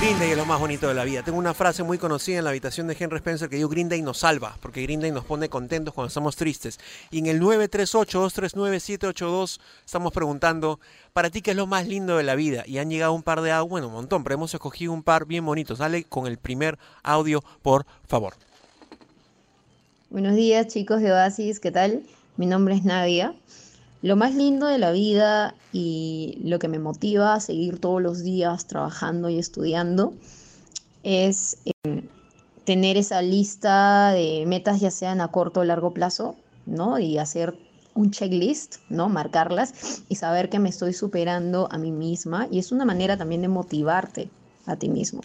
Green 0.00 0.20
es 0.22 0.34
lo 0.34 0.46
más 0.46 0.58
bonito 0.58 0.88
de 0.88 0.94
la 0.94 1.04
vida. 1.04 1.22
Tengo 1.22 1.38
una 1.38 1.52
frase 1.52 1.82
muy 1.82 1.98
conocida 1.98 2.38
en 2.38 2.44
la 2.44 2.50
habitación 2.50 2.86
de 2.86 2.96
Henry 2.98 3.18
Spencer 3.18 3.50
que 3.50 3.56
digo 3.56 3.68
Green 3.68 3.90
Day 3.90 4.00
nos 4.00 4.16
salva, 4.16 4.56
porque 4.62 4.80
Green 4.80 5.02
Day 5.02 5.10
nos 5.10 5.26
pone 5.26 5.50
contentos 5.50 5.92
cuando 5.92 6.08
estamos 6.08 6.36
tristes. 6.36 6.80
Y 7.10 7.18
en 7.18 7.26
el 7.26 7.38
938-239-782 7.42 9.60
estamos 9.84 10.14
preguntando, 10.14 10.80
¿para 11.12 11.28
ti 11.28 11.42
qué 11.42 11.50
es 11.50 11.56
lo 11.58 11.66
más 11.66 11.86
lindo 11.86 12.16
de 12.16 12.22
la 12.22 12.34
vida? 12.34 12.64
Y 12.66 12.78
han 12.78 12.88
llegado 12.88 13.12
un 13.12 13.22
par 13.22 13.42
de 13.42 13.52
audios, 13.52 13.68
bueno, 13.68 13.88
un 13.88 13.92
montón, 13.92 14.24
pero 14.24 14.36
hemos 14.36 14.54
escogido 14.54 14.94
un 14.94 15.02
par 15.02 15.26
bien 15.26 15.44
bonitos. 15.44 15.80
Dale 15.80 16.04
con 16.04 16.26
el 16.26 16.38
primer 16.38 16.78
audio, 17.02 17.44
por 17.60 17.84
favor. 18.08 18.32
Buenos 20.08 20.34
días 20.34 20.68
chicos 20.68 21.02
de 21.02 21.12
Oasis, 21.12 21.60
¿qué 21.60 21.72
tal? 21.72 22.04
Mi 22.38 22.46
nombre 22.46 22.74
es 22.74 22.84
Nadia. 22.84 23.34
Lo 24.02 24.16
más 24.16 24.34
lindo 24.34 24.66
de 24.66 24.78
la 24.78 24.92
vida 24.92 25.54
y 25.72 26.38
lo 26.42 26.58
que 26.58 26.68
me 26.68 26.78
motiva 26.78 27.34
a 27.34 27.40
seguir 27.40 27.78
todos 27.78 28.00
los 28.00 28.22
días 28.22 28.66
trabajando 28.66 29.28
y 29.28 29.38
estudiando 29.38 30.14
es 31.02 31.58
eh, 31.64 32.02
tener 32.64 32.96
esa 32.96 33.20
lista 33.20 34.12
de 34.12 34.44
metas 34.46 34.80
ya 34.80 34.90
sean 34.90 35.20
a 35.20 35.28
corto 35.28 35.60
o 35.60 35.64
largo 35.64 35.92
plazo, 35.92 36.36
¿no? 36.64 36.98
Y 36.98 37.18
hacer 37.18 37.54
un 37.94 38.10
checklist, 38.10 38.76
¿no? 38.88 39.08
Marcarlas 39.08 40.02
y 40.08 40.14
saber 40.14 40.48
que 40.48 40.58
me 40.58 40.68
estoy 40.68 40.92
superando 40.94 41.68
a 41.70 41.78
mí 41.78 41.92
misma 41.92 42.48
y 42.50 42.58
es 42.58 42.72
una 42.72 42.84
manera 42.84 43.16
también 43.16 43.42
de 43.42 43.48
motivarte 43.48 44.30
a 44.66 44.76
ti 44.76 44.88
mismo. 44.88 45.20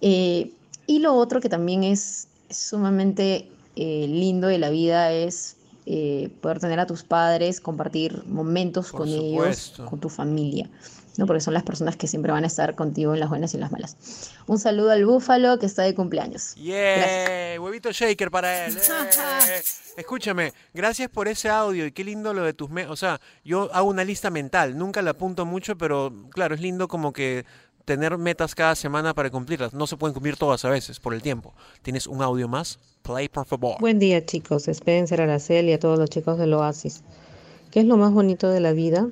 Eh, 0.00 0.52
y 0.86 0.98
lo 1.00 1.14
otro 1.14 1.40
que 1.40 1.48
también 1.48 1.84
es 1.84 2.28
sumamente 2.50 3.48
eh, 3.76 4.06
lindo 4.08 4.48
de 4.48 4.58
la 4.58 4.70
vida 4.70 5.12
es 5.12 5.57
eh, 5.90 6.28
poder 6.42 6.58
tener 6.58 6.78
a 6.80 6.86
tus 6.86 7.02
padres, 7.02 7.62
compartir 7.62 8.22
momentos 8.26 8.90
Por 8.90 9.00
con 9.00 9.08
ellos, 9.08 9.72
con 9.88 9.98
tu 9.98 10.10
familia, 10.10 10.68
¿no? 11.16 11.26
Porque 11.26 11.40
son 11.40 11.54
las 11.54 11.62
personas 11.62 11.96
que 11.96 12.06
siempre 12.06 12.30
van 12.30 12.44
a 12.44 12.46
estar 12.46 12.74
contigo 12.74 13.14
en 13.14 13.20
las 13.20 13.30
buenas 13.30 13.54
y 13.54 13.56
en 13.56 13.62
las 13.62 13.72
malas. 13.72 13.96
Un 14.46 14.58
saludo 14.58 14.90
al 14.90 15.06
búfalo 15.06 15.58
que 15.58 15.64
está 15.64 15.84
de 15.84 15.94
cumpleaños. 15.94 16.54
Yeah, 16.56 17.58
huevito 17.58 17.90
shaker 17.90 18.30
para 18.30 18.66
él. 18.66 18.76
eh. 18.76 19.62
Escúchame, 19.96 20.52
gracias 20.74 21.08
por 21.08 21.26
ese 21.26 21.48
audio 21.48 21.86
y 21.86 21.92
qué 21.92 22.04
lindo 22.04 22.34
lo 22.34 22.44
de 22.44 22.52
tus 22.52 22.68
me 22.68 22.86
o 22.86 22.94
sea, 22.94 23.18
yo 23.42 23.70
hago 23.72 23.88
una 23.88 24.04
lista 24.04 24.28
mental, 24.28 24.76
nunca 24.76 25.00
la 25.00 25.12
apunto 25.12 25.46
mucho, 25.46 25.78
pero 25.78 26.12
claro, 26.30 26.54
es 26.54 26.60
lindo 26.60 26.86
como 26.86 27.14
que 27.14 27.46
tener 27.88 28.18
metas 28.18 28.54
cada 28.54 28.74
semana 28.74 29.14
para 29.14 29.30
cumplirlas. 29.30 29.72
No 29.72 29.86
se 29.86 29.96
pueden 29.96 30.12
cumplir 30.12 30.36
todas 30.36 30.62
a 30.66 30.68
veces 30.68 31.00
por 31.00 31.14
el 31.14 31.22
tiempo. 31.22 31.54
¿Tienes 31.80 32.06
un 32.06 32.20
audio 32.20 32.46
más? 32.46 32.78
Play, 33.00 33.30
por 33.30 33.46
favor. 33.46 33.80
Buen 33.80 33.98
día 33.98 34.26
chicos, 34.26 34.68
Spencer, 34.68 35.22
Araceli 35.22 35.72
a 35.72 35.78
todos 35.78 35.98
los 35.98 36.10
chicos 36.10 36.36
del 36.36 36.52
Oasis. 36.52 37.02
¿Qué 37.70 37.80
es 37.80 37.86
lo 37.86 37.96
más 37.96 38.12
bonito 38.12 38.50
de 38.50 38.60
la 38.60 38.72
vida? 38.72 39.08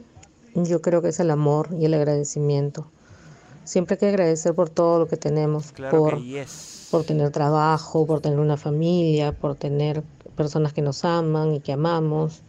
Yo 0.54 0.82
creo 0.82 1.00
que 1.00 1.08
es 1.08 1.20
el 1.20 1.30
amor 1.30 1.70
y 1.72 1.86
el 1.86 1.94
agradecimiento. 1.94 2.90
Siempre 3.64 3.94
hay 3.94 4.00
que 4.00 4.08
agradecer 4.08 4.54
por 4.54 4.68
todo 4.68 4.98
lo 4.98 5.08
que 5.08 5.16
tenemos, 5.16 5.72
Claro 5.72 5.98
por, 5.98 6.16
que 6.18 6.24
yes. 6.24 6.88
por 6.90 7.04
tener 7.04 7.30
trabajo, 7.30 8.06
por 8.06 8.20
tener 8.20 8.38
una 8.38 8.58
familia, 8.58 9.32
por 9.32 9.54
tener 9.54 10.02
personas 10.36 10.74
que 10.74 10.82
nos 10.82 11.02
aman 11.02 11.54
y 11.54 11.60
que 11.60 11.72
amamos, 11.72 12.42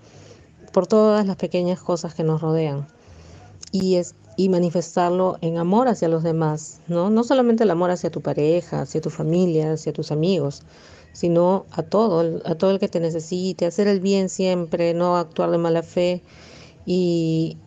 por 0.74 0.88
todas 0.88 1.26
las 1.26 1.38
pequeñas 1.38 1.80
cosas 1.80 2.14
que 2.14 2.24
nos 2.24 2.42
rodean. 2.42 2.86
Y, 3.72 3.96
es, 3.96 4.14
y 4.38 4.50
manifestarlo 4.50 5.38
en 5.42 5.58
amor 5.58 5.88
hacia 5.90 6.08
los 6.08 6.24
demás, 6.24 6.80
¿no? 6.88 7.10
No 7.10 7.24
solamente 7.24 7.64
el 7.64 7.72
amor 7.72 7.92
hacia 7.92 8.12
tu 8.12 8.22
pareja, 8.22 8.82
hacia 8.82 9.02
tu 9.02 9.10
familia, 9.10 9.74
hacia 9.74 9.94
tus 9.94 10.12
amigos, 10.12 10.64
sino 11.12 11.66
a 11.72 11.84
todo, 11.84 12.42
a 12.46 12.56
todo 12.56 12.72
el 12.72 12.80
que 12.80 12.88
te 12.88 13.00
necesite, 13.00 13.66
hacer 13.66 13.88
el 13.88 14.00
bien 14.00 14.30
siempre, 14.30 14.94
no 14.94 15.18
actuar 15.18 15.52
de 15.52 15.58
mala 15.58 15.84
fe. 15.84 16.24
Y, 16.86 17.58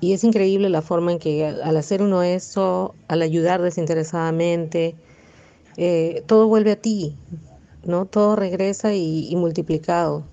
y 0.00 0.12
es 0.12 0.24
increíble 0.24 0.68
la 0.70 0.82
forma 0.82 1.12
en 1.12 1.18
que 1.20 1.46
al 1.46 1.76
hacer 1.76 2.02
uno 2.02 2.22
eso, 2.22 2.94
al 3.08 3.22
ayudar 3.22 3.62
desinteresadamente, 3.62 4.96
eh, 5.76 6.24
todo 6.26 6.48
vuelve 6.48 6.72
a 6.72 6.76
ti, 6.80 7.14
¿no? 7.84 8.06
Todo 8.06 8.36
regresa 8.36 8.94
y, 8.94 9.28
y 9.30 9.36
multiplicado. 9.36 10.24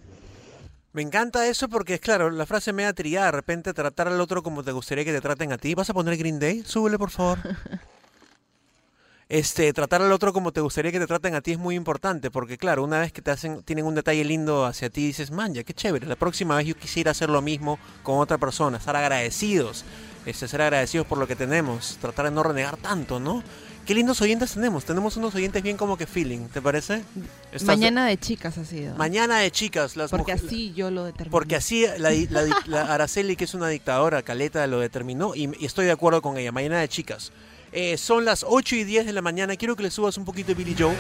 Me 0.93 1.01
encanta 1.01 1.47
eso 1.47 1.67
porque 1.69 1.95
es 1.95 1.99
claro, 1.99 2.29
la 2.29 2.45
frase 2.45 2.71
media 2.71 2.93
trillada, 2.93 3.25
de 3.25 3.32
repente 3.32 3.73
tratar 3.73 4.08
al 4.08 4.21
otro 4.21 4.43
como 4.43 4.63
te 4.63 4.71
gustaría 4.71 5.03
que 5.03 5.12
te 5.12 5.21
traten 5.21 5.51
a 5.51 5.58
ti. 5.58 5.73
¿Vas 5.73 5.89
a 5.89 5.93
poner 5.93 6.15
Green 6.17 6.38
Day? 6.39 6.62
Súbele, 6.63 6.99
por 6.99 7.10
favor. 7.10 7.39
este, 9.29 9.73
tratar 9.73 10.03
al 10.03 10.12
otro 10.12 10.34
como 10.34 10.51
te 10.51 10.62
gustaría 10.62 10.91
que 10.91 10.99
te 10.99 11.08
traten 11.08 11.34
a 11.34 11.41
ti 11.41 11.53
es 11.53 11.58
muy 11.58 11.73
importante, 11.73 12.29
porque 12.29 12.60
claro, 12.60 12.84
una 12.84 12.99
vez 12.99 13.12
que 13.12 13.23
te 13.23 13.32
hacen, 13.32 13.63
tienen 13.63 13.86
un 13.86 13.95
detalle 13.95 14.23
lindo 14.23 14.67
hacia 14.67 14.91
ti, 14.91 15.08
dices, 15.08 15.32
man, 15.32 15.56
ya 15.56 15.63
qué 15.63 15.73
chévere, 15.73 16.06
la 16.06 16.15
próxima 16.15 16.58
vez 16.58 16.67
yo 16.67 16.75
quisiera 16.75 17.10
hacer 17.10 17.32
lo 17.32 17.41
mismo 17.41 17.79
con 18.03 18.19
otra 18.19 18.38
persona, 18.38 18.77
estar 18.77 18.95
agradecidos, 18.95 19.86
este, 20.27 20.47
ser 20.47 20.62
agradecidos 20.62 21.08
por 21.08 21.17
lo 21.17 21.25
que 21.25 21.36
tenemos, 21.36 21.97
tratar 22.01 22.25
de 22.25 22.32
no 22.32 22.43
renegar 22.43 22.77
tanto, 22.77 23.19
¿no? 23.19 23.41
Qué 23.85 23.93
lindos 23.93 24.21
oyentes 24.21 24.53
tenemos, 24.53 24.85
tenemos 24.85 25.17
unos 25.17 25.35
oyentes 25.35 25.61
bien 25.61 25.75
como 25.75 25.97
que 25.97 26.07
feeling, 26.07 26.47
¿te 26.47 26.61
parece? 26.61 27.03
Estás- 27.51 27.63
Mañana 27.67 28.05
de 28.07 28.17
chicas 28.17 28.57
ha 28.57 28.63
sido. 28.63 28.95
Mañana 28.95 29.39
de 29.39 29.51
chicas, 29.51 29.97
las 29.97 30.09
Porque 30.09 30.31
así 30.31 30.71
yo 30.73 30.89
lo 30.89 31.03
determino. 31.03 31.31
porque 31.31 31.57
así 31.57 31.85
la, 31.97 32.11
la- 32.29 32.61
la 32.65 32.81
Araceli, 32.93 33.35
que 33.35 33.43
es 33.43 33.53
una 33.53 33.67
dictadora, 33.67 34.21
Caleta, 34.21 34.65
lo 34.67 34.79
determinó 34.79 35.35
y, 35.35 35.51
y 35.59 35.65
estoy 35.65 35.85
de 35.85 35.91
acuerdo 35.91 36.21
con 36.21 36.37
ella. 36.37 36.53
Mañana 36.53 36.79
de 36.79 36.87
chicas. 36.87 37.33
Eh, 37.73 37.97
son 37.97 38.23
las 38.23 38.45
8 38.47 38.75
y 38.77 38.83
10 38.85 39.05
de 39.05 39.11
la 39.13 39.21
mañana. 39.21 39.55
Quiero 39.57 39.75
que 39.75 39.83
le 39.83 39.91
subas 39.91 40.17
un 40.17 40.23
poquito 40.23 40.49
de 40.49 40.53
Billy 40.53 40.75
Joe. 40.79 40.95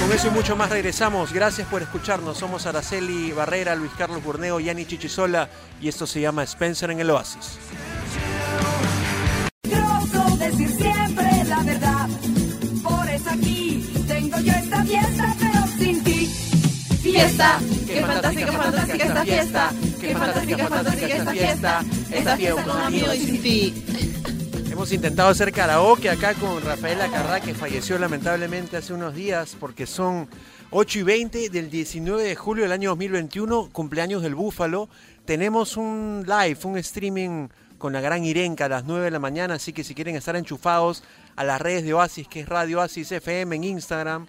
Con 0.00 0.12
eso 0.12 0.28
y 0.28 0.30
mucho 0.30 0.54
más 0.54 0.70
regresamos. 0.70 1.32
Gracias 1.32 1.66
por 1.66 1.82
escucharnos. 1.82 2.38
Somos 2.38 2.66
Araceli 2.66 3.32
Barrera, 3.32 3.74
Luis 3.74 3.90
Carlos 3.98 4.22
Burneo, 4.22 4.60
Yanni 4.60 4.86
Chichisola 4.86 5.48
y 5.80 5.88
esto 5.88 6.06
se 6.06 6.20
llama 6.20 6.44
Spencer 6.44 6.90
en 6.92 7.00
el 7.00 7.10
Oasis. 7.10 7.58
Peligroso 9.62 10.36
decir 10.36 10.68
siempre 10.68 11.44
la 11.46 11.62
verdad. 11.62 12.08
Por 12.82 13.08
eso 13.08 13.30
aquí 13.30 13.84
tengo 14.06 14.38
yo 14.40 14.52
esta 14.52 14.84
fiesta, 14.84 15.36
pero 15.38 15.66
sin 15.78 16.04
ti. 16.04 16.26
Fiesta, 17.02 17.60
qué 17.86 18.00
fantástica, 18.02 18.52
fantástica 18.52 19.04
esta 19.04 19.24
fiesta. 19.24 19.72
Qué 20.00 20.14
fantástica, 20.14 20.68
fantástica 20.68 21.16
esta 21.16 21.30
fiesta. 21.32 21.84
Esta 22.12 22.36
fiesta 22.36 22.62
con 22.64 22.80
amigos 22.82 23.16
y 23.16 23.18
sin 23.18 23.42
ti. 23.42 23.84
Hemos 24.70 24.92
intentado 24.92 25.28
hacer 25.28 25.52
karaoke 25.52 26.08
acá 26.08 26.34
con 26.34 26.62
Rafaela 26.62 27.08
Carrá, 27.08 27.40
que 27.40 27.52
falleció 27.52 27.98
lamentablemente 27.98 28.76
hace 28.76 28.92
unos 28.92 29.14
días, 29.14 29.56
porque 29.58 29.86
son 29.86 30.28
8 30.70 31.00
y 31.00 31.02
20 31.02 31.48
del 31.50 31.68
19 31.68 32.22
de 32.22 32.36
julio 32.36 32.62
del 32.62 32.72
año 32.72 32.90
2021, 32.90 33.70
cumpleaños 33.72 34.22
del 34.22 34.36
Búfalo. 34.36 34.88
Tenemos 35.24 35.76
un 35.76 36.24
live, 36.26 36.58
un 36.62 36.78
streaming 36.78 37.48
con 37.78 37.92
la 37.92 38.00
gran 38.00 38.24
Irenca 38.24 38.66
a 38.66 38.68
las 38.68 38.84
9 38.84 39.06
de 39.06 39.10
la 39.10 39.18
mañana, 39.18 39.54
así 39.54 39.72
que 39.72 39.84
si 39.84 39.94
quieren 39.94 40.16
estar 40.16 40.36
enchufados 40.36 41.02
a 41.36 41.44
las 41.44 41.60
redes 41.60 41.84
de 41.84 41.94
Oasis, 41.94 42.28
que 42.28 42.40
es 42.40 42.48
Radio 42.48 42.78
Oasis 42.78 43.12
FM 43.12 43.56
en 43.56 43.64
Instagram 43.64 44.26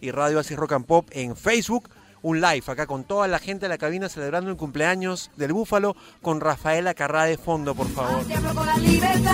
y 0.00 0.10
Radio 0.10 0.38
Oasis 0.38 0.56
Rock 0.56 0.72
and 0.72 0.86
Pop 0.86 1.08
en 1.10 1.36
Facebook, 1.36 1.90
un 2.22 2.40
live 2.40 2.62
acá 2.66 2.86
con 2.86 3.04
toda 3.04 3.26
la 3.28 3.38
gente 3.38 3.66
de 3.66 3.70
la 3.70 3.78
cabina 3.78 4.08
celebrando 4.08 4.50
el 4.50 4.56
cumpleaños 4.56 5.30
del 5.36 5.52
Búfalo 5.52 5.96
con 6.22 6.40
Rafaela 6.40 6.94
Carrá 6.94 7.24
de 7.24 7.36
fondo, 7.36 7.74
por 7.74 7.88
favor. 7.88 8.24
Te 8.24 8.34
hablo 8.34 8.54
con 8.54 8.66
la 8.66 8.76
libertad. 8.78 9.32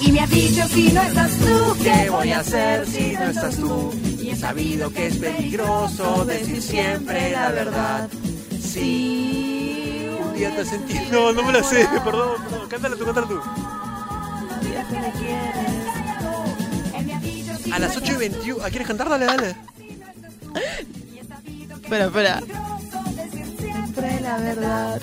Y 0.00 0.12
me 0.12 0.20
has 0.20 0.30
dicho 0.30 0.68
si 0.68 0.92
no 0.92 1.02
estás 1.02 1.38
tú, 1.38 1.76
¿qué 1.82 2.10
voy 2.10 2.30
a 2.30 2.40
hacer 2.40 2.86
si 2.86 3.12
no 3.12 3.24
estás 3.24 3.56
tú? 3.56 3.92
Y 4.20 4.30
he 4.30 4.36
sabido 4.36 4.92
que 4.92 5.06
es 5.06 5.16
peligroso 5.16 6.24
decir 6.24 6.62
siempre 6.62 7.30
la 7.32 7.50
verdad. 7.50 8.08
Sí, 8.60 9.53
un 10.34 10.40
día 10.40 10.54
te 10.54 10.64
sentí. 10.64 10.94
No, 11.10 11.32
no 11.32 11.42
me 11.44 11.52
la 11.52 11.62
sé, 11.62 11.86
perdón, 12.04 12.42
perdón. 12.50 12.68
Cántala 12.68 12.96
tú, 12.96 13.04
cántala 13.04 13.28
tú. 13.28 13.40
A 17.72 17.78
las 17.78 17.96
8 17.96 18.12
y 18.12 18.16
21. 18.16 18.64
¿Ah, 18.64 18.68
¿Quieres 18.70 18.88
cantar? 18.88 19.08
Dale, 19.08 19.26
dale. 19.26 19.56
Espera, 21.82 22.06
espera. 22.06 22.40
Siempre 23.58 24.20
la 24.20 24.36
verdad. 24.38 25.00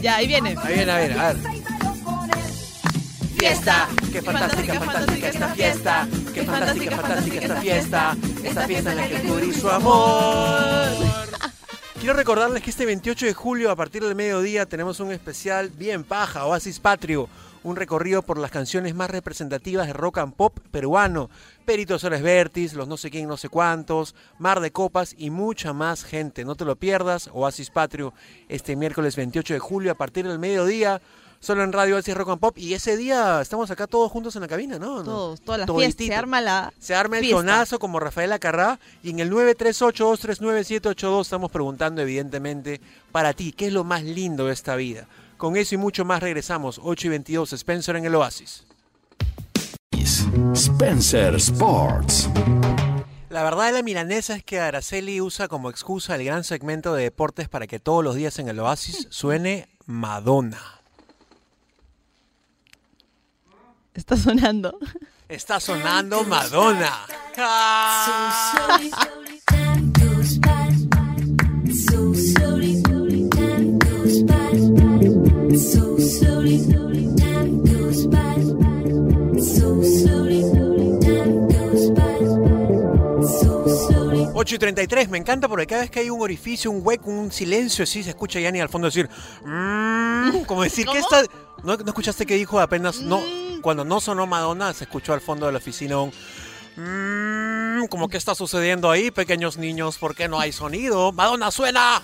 Ya, 0.00 0.16
ahí 0.16 0.26
viene. 0.26 0.56
Ahí 0.62 0.74
viene, 0.74 0.92
a 0.92 0.96
ver, 0.96 1.18
a 1.18 1.32
ver. 1.32 1.36
Fiesta, 3.38 3.88
Qué 4.12 4.22
fantástica, 4.22 4.80
fantástica 4.80 5.28
esta 5.28 5.48
fiesta. 5.48 6.08
Qué 6.32 6.42
fantástica, 6.44 6.96
fantástica 6.96 7.38
esta 7.40 7.56
fiesta. 7.56 8.16
Esta 8.44 8.66
fiesta 8.66 8.90
en 8.92 8.96
la 8.96 9.08
que 9.08 9.14
descubrí 9.14 9.52
su 9.52 9.68
amor. 9.68 11.11
Quiero 12.02 12.16
recordarles 12.16 12.64
que 12.64 12.70
este 12.70 12.84
28 12.84 13.26
de 13.26 13.32
julio, 13.32 13.70
a 13.70 13.76
partir 13.76 14.02
del 14.02 14.16
mediodía, 14.16 14.66
tenemos 14.66 14.98
un 14.98 15.12
especial 15.12 15.70
bien 15.70 16.02
paja, 16.02 16.46
Oasis 16.46 16.80
Patrio. 16.80 17.28
Un 17.62 17.76
recorrido 17.76 18.22
por 18.22 18.38
las 18.38 18.50
canciones 18.50 18.96
más 18.96 19.08
representativas 19.08 19.86
de 19.86 19.92
rock 19.92 20.18
and 20.18 20.34
pop 20.34 20.58
peruano. 20.72 21.30
Perito 21.64 22.00
Soles 22.00 22.20
Vertis, 22.20 22.74
Los 22.74 22.88
No 22.88 22.96
sé 22.96 23.08
quién, 23.08 23.28
no 23.28 23.36
sé 23.36 23.48
cuántos, 23.48 24.16
Mar 24.40 24.58
de 24.58 24.72
Copas 24.72 25.14
y 25.16 25.30
mucha 25.30 25.72
más 25.72 26.02
gente. 26.02 26.44
No 26.44 26.56
te 26.56 26.64
lo 26.64 26.74
pierdas, 26.74 27.30
Oasis 27.32 27.70
Patrio, 27.70 28.14
este 28.48 28.74
miércoles 28.74 29.14
28 29.14 29.54
de 29.54 29.60
julio, 29.60 29.92
a 29.92 29.94
partir 29.94 30.26
del 30.26 30.40
mediodía. 30.40 31.00
Solo 31.42 31.64
en 31.64 31.72
Radio 31.72 31.96
Oasis 31.96 32.14
Rock 32.14 32.28
and 32.30 32.38
Pop. 32.40 32.56
Y 32.56 32.72
ese 32.72 32.96
día 32.96 33.40
estamos 33.42 33.68
acá 33.72 33.88
todos 33.88 34.12
juntos 34.12 34.36
en 34.36 34.42
la 34.42 34.48
cabina, 34.48 34.78
¿no? 34.78 34.98
¿No? 34.98 35.02
Todos, 35.02 35.40
toda 35.40 35.58
la 35.58 35.66
Toditito. 35.66 35.96
fiesta. 35.96 36.04
Se 36.04 36.14
arma 36.14 36.40
la. 36.40 36.72
Se 36.78 36.94
arma 36.94 37.18
el 37.18 37.24
fiesta. 37.24 37.40
tonazo 37.40 37.78
como 37.80 37.98
Rafaela 37.98 38.38
Carrá 38.38 38.78
y 39.02 39.10
en 39.10 39.18
el 39.18 39.28
938-239-782 39.32 41.20
estamos 41.22 41.50
preguntando 41.50 42.00
evidentemente 42.00 42.80
para 43.10 43.32
ti, 43.32 43.50
¿qué 43.50 43.66
es 43.66 43.72
lo 43.72 43.82
más 43.82 44.04
lindo 44.04 44.46
de 44.46 44.52
esta 44.52 44.76
vida? 44.76 45.08
Con 45.36 45.56
eso 45.56 45.74
y 45.74 45.78
mucho 45.78 46.04
más 46.04 46.22
regresamos, 46.22 46.80
8 46.80 47.08
y 47.08 47.10
22, 47.10 47.52
Spencer 47.54 47.96
en 47.96 48.04
el 48.04 48.14
Oasis. 48.14 48.64
Spencer 50.54 51.34
Sports. 51.34 52.28
La 53.30 53.42
verdad 53.42 53.66
de 53.66 53.72
la 53.72 53.82
milanesa 53.82 54.36
es 54.36 54.44
que 54.44 54.60
Araceli 54.60 55.20
usa 55.20 55.48
como 55.48 55.70
excusa 55.70 56.14
el 56.14 56.24
gran 56.24 56.44
segmento 56.44 56.94
de 56.94 57.02
deportes 57.02 57.48
para 57.48 57.66
que 57.66 57.80
todos 57.80 58.04
los 58.04 58.14
días 58.14 58.38
en 58.38 58.48
el 58.48 58.60
Oasis 58.60 59.08
suene 59.10 59.68
Madonna. 59.86 60.81
Está 63.94 64.16
sonando. 64.16 64.78
Está 65.28 65.60
sonando 65.60 66.24
Madonna. 66.24 67.06
Ah. 67.36 68.78
Ocho 84.34 84.56
y 84.56 84.58
33, 84.58 85.08
me 85.08 85.18
encanta 85.18 85.48
porque 85.48 85.66
cada 85.66 85.82
vez 85.82 85.90
que 85.90 86.00
hay 86.00 86.10
un 86.10 86.20
orificio, 86.20 86.70
un 86.70 86.80
hueco, 86.84 87.10
un 87.10 87.30
silencio 87.30 87.84
así, 87.84 88.02
se 88.02 88.10
escucha 88.10 88.38
a 88.40 88.42
Yanni 88.42 88.60
al 88.60 88.68
fondo 88.68 88.86
decir, 88.88 89.08
"Mm", 89.44 90.42
como 90.46 90.62
decir 90.64 90.86
que 90.86 90.98
está... 90.98 91.22
¿No, 91.62 91.76
¿No 91.76 91.86
escuchaste 91.86 92.26
que 92.26 92.34
dijo 92.34 92.58
apenas? 92.58 93.00
No, 93.00 93.20
cuando 93.62 93.84
no 93.84 94.00
sonó 94.00 94.26
Madonna, 94.26 94.74
se 94.74 94.84
escuchó 94.84 95.14
al 95.14 95.20
fondo 95.20 95.46
de 95.46 95.52
la 95.52 95.58
oficina 95.58 95.98
un... 95.98 96.12
"Mm", 96.76 97.86
como 97.88 98.08
que 98.08 98.16
está 98.18 98.34
sucediendo 98.34 98.90
ahí, 98.90 99.10
pequeños 99.10 99.56
niños, 99.56 99.96
¿por 99.98 100.14
qué 100.14 100.28
no 100.28 100.38
hay 100.38 100.52
sonido? 100.52 101.12
¡Madonna 101.12 101.50
suena! 101.50 102.02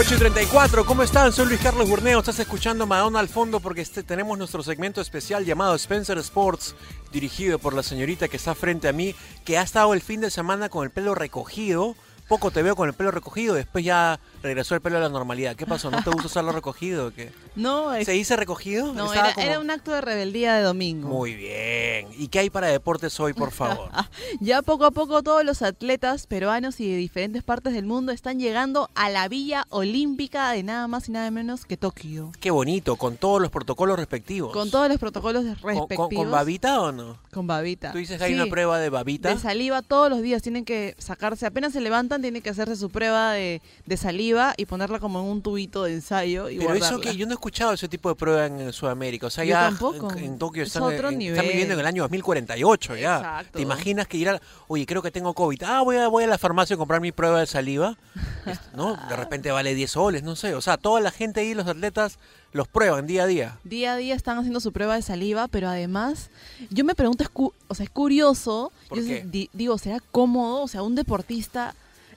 Y 0.00 0.14
34, 0.16 0.84
¿cómo 0.86 1.02
están? 1.04 1.30
Soy 1.32 1.46
Luis 1.46 1.60
Carlos 1.60 1.88
Burneo, 1.88 2.18
estás 2.18 2.38
escuchando 2.40 2.84
Madonna 2.84 3.20
al 3.20 3.28
fondo 3.28 3.60
porque 3.60 3.82
este- 3.82 4.02
tenemos 4.02 4.36
nuestro 4.38 4.60
segmento 4.62 5.00
especial 5.00 5.44
llamado 5.44 5.74
Spencer 5.76 6.18
Sports, 6.18 6.74
dirigido 7.12 7.60
por 7.60 7.74
la 7.74 7.84
señorita 7.84 8.26
que 8.26 8.36
está 8.36 8.56
frente 8.56 8.88
a 8.88 8.92
mí, 8.92 9.14
que 9.44 9.56
ha 9.58 9.62
estado 9.62 9.94
el 9.94 10.00
fin 10.00 10.20
de 10.20 10.30
semana 10.30 10.68
con 10.68 10.82
el 10.84 10.90
pelo 10.90 11.14
recogido. 11.14 11.94
Poco 12.30 12.52
te 12.52 12.62
veo 12.62 12.76
con 12.76 12.88
el 12.88 12.94
pelo 12.94 13.10
recogido, 13.10 13.54
después 13.56 13.84
ya 13.84 14.20
regresó 14.40 14.76
el 14.76 14.80
pelo 14.80 14.98
a 14.98 15.00
la 15.00 15.08
normalidad. 15.08 15.56
¿Qué 15.56 15.66
pasó? 15.66 15.90
¿No 15.90 16.00
te 16.02 16.10
gusta 16.10 16.26
usarlo 16.28 16.52
recogido 16.52 17.08
o 17.08 17.10
qué? 17.10 17.32
No, 17.56 17.92
es- 17.92 18.06
¿Se 18.06 18.12
dice 18.12 18.36
recogido? 18.36 18.94
no 18.94 19.12
era, 19.12 19.34
como- 19.34 19.44
era 19.44 19.58
un 19.58 19.68
acto 19.70 19.90
de 19.90 20.00
rebeldía 20.00 20.54
de 20.54 20.62
domingo. 20.62 21.08
Muy 21.08 21.34
bien. 21.34 22.06
¿Y 22.16 22.28
qué 22.28 22.38
hay 22.38 22.48
para 22.48 22.68
deportes 22.68 23.18
hoy, 23.18 23.32
por 23.34 23.50
favor? 23.50 23.90
Ya 24.40 24.62
poco 24.62 24.84
a 24.84 24.92
poco 24.92 25.22
todos 25.24 25.44
los 25.44 25.60
atletas 25.62 26.28
peruanos 26.28 26.78
y 26.78 26.88
de 26.88 26.96
diferentes 26.96 27.42
partes 27.42 27.72
del 27.74 27.84
mundo 27.84 28.12
están 28.12 28.38
llegando 28.38 28.88
a 28.94 29.10
la 29.10 29.26
Villa 29.28 29.66
Olímpica 29.70 30.52
de 30.52 30.62
nada 30.62 30.86
más 30.86 31.08
y 31.08 31.12
nada 31.12 31.30
menos 31.32 31.64
que 31.64 31.76
Tokio. 31.76 32.30
Qué 32.40 32.52
bonito, 32.52 32.94
con 32.94 33.16
todos 33.16 33.42
los 33.42 33.50
protocolos 33.50 33.98
respectivos. 33.98 34.52
Con 34.52 34.70
todos 34.70 34.88
los 34.88 34.98
protocolos 34.98 35.42
¿Con, 35.42 35.54
respectivos. 35.74 36.08
con- 36.08 36.14
con 36.14 36.30
babita 36.30 36.80
o 36.80 36.92
no? 36.92 37.18
Con 37.32 37.48
babita. 37.48 37.90
Tú 37.90 37.98
dices 37.98 38.18
que 38.18 38.24
hay 38.24 38.34
Sí. 38.34 38.40
una 38.40 38.46
prueba 38.48 38.78
de 38.78 38.88
babita. 38.88 39.28
De 39.34 39.38
saliva 39.40 39.82
todos 39.82 40.08
los 40.08 40.22
días 40.22 40.40
tienen 40.42 40.64
que 40.64 40.94
sacarse, 40.98 41.44
apenas 41.46 41.72
se 41.72 41.80
levantan, 41.80 42.19
tienen 42.22 42.42
que 42.42 42.50
hacerse 42.50 42.76
su 42.76 42.90
prueba 42.90 43.32
de, 43.32 43.60
de 43.86 43.96
saliva 43.96 44.54
y 44.56 44.66
ponerla 44.66 44.98
como 44.98 45.20
en 45.20 45.26
un 45.26 45.42
tubito 45.42 45.84
de 45.84 45.94
ensayo 45.94 46.48
y 46.48 46.58
Pero 46.58 46.74
eso 46.74 47.00
que 47.00 47.16
yo 47.16 47.26
no 47.26 47.32
he 47.32 47.34
escuchado 47.34 47.72
ese 47.72 47.88
tipo 47.88 48.08
de 48.08 48.14
prueba 48.14 48.46
en, 48.46 48.72
Sudamérica. 48.72 49.26
O 49.26 49.30
sea, 49.30 49.44
Yo 49.44 49.50
ya 49.50 49.60
tampoco. 49.68 50.12
en, 50.12 50.18
en 50.24 50.38
Tokio 50.38 50.62
Es 50.62 50.68
están, 50.68 50.82
otro 50.84 51.08
en- 51.10 51.18
nivel. 51.18 51.36
están 51.36 51.48
viviendo 51.48 51.74
en 51.74 51.80
el 51.80 51.86
año 51.86 52.02
2048 52.02 52.96
ya. 52.96 53.16
Exacto. 53.16 53.56
¿Te 53.58 53.62
imaginas 53.62 54.06
que 54.06 54.16
ir 54.16 54.28
a, 54.28 54.40
oye, 54.68 54.86
creo 54.86 55.02
que 55.02 55.10
tengo 55.10 55.34
COVID. 55.34 55.62
Ah, 55.64 55.82
voy 55.82 55.96
a, 55.96 56.08
voy 56.08 56.24
a 56.24 56.26
la 56.26 56.38
farmacia 56.38 56.74
a 56.74 56.76
comprar 56.76 57.00
mi 57.00 57.12
prueba 57.12 57.40
de 57.40 57.46
saliva. 57.46 57.96
Este, 58.46 58.64
¿No? 58.74 58.96
De 59.08 59.16
repente 59.16 59.50
vale 59.50 59.74
10 59.74 59.90
soles, 59.90 60.22
no 60.22 60.34
sé. 60.34 60.54
O 60.54 60.62
sea, 60.62 60.78
toda 60.78 60.98
la 61.02 61.10
gente 61.10 61.40
ahí, 61.40 61.52
los 61.52 61.66
atletas, 61.66 62.18
los 62.52 62.66
prueban 62.68 63.06
día 63.06 63.24
a 63.24 63.26
día. 63.26 63.58
Día 63.64 63.92
a 63.92 63.96
día 63.96 64.14
están 64.14 64.38
haciendo 64.38 64.60
su 64.60 64.72
prueba 64.72 64.94
de 64.94 65.02
saliva, 65.02 65.46
pero 65.46 65.68
además, 65.68 66.30
yo 66.70 66.82
me 66.86 66.94
pregunto, 66.94 67.22
es 67.22 67.28
cu- 67.28 67.52
o 67.68 67.74
sea, 67.74 67.84
es 67.84 67.90
curioso, 67.90 68.72
¿Por 68.88 68.98
yo 68.98 69.04
di- 69.26 69.50
digo, 69.52 69.76
¿será 69.76 69.98
cómodo? 70.10 70.62
O 70.62 70.68
sea, 70.68 70.82
un 70.82 70.94
deportista 70.94 71.74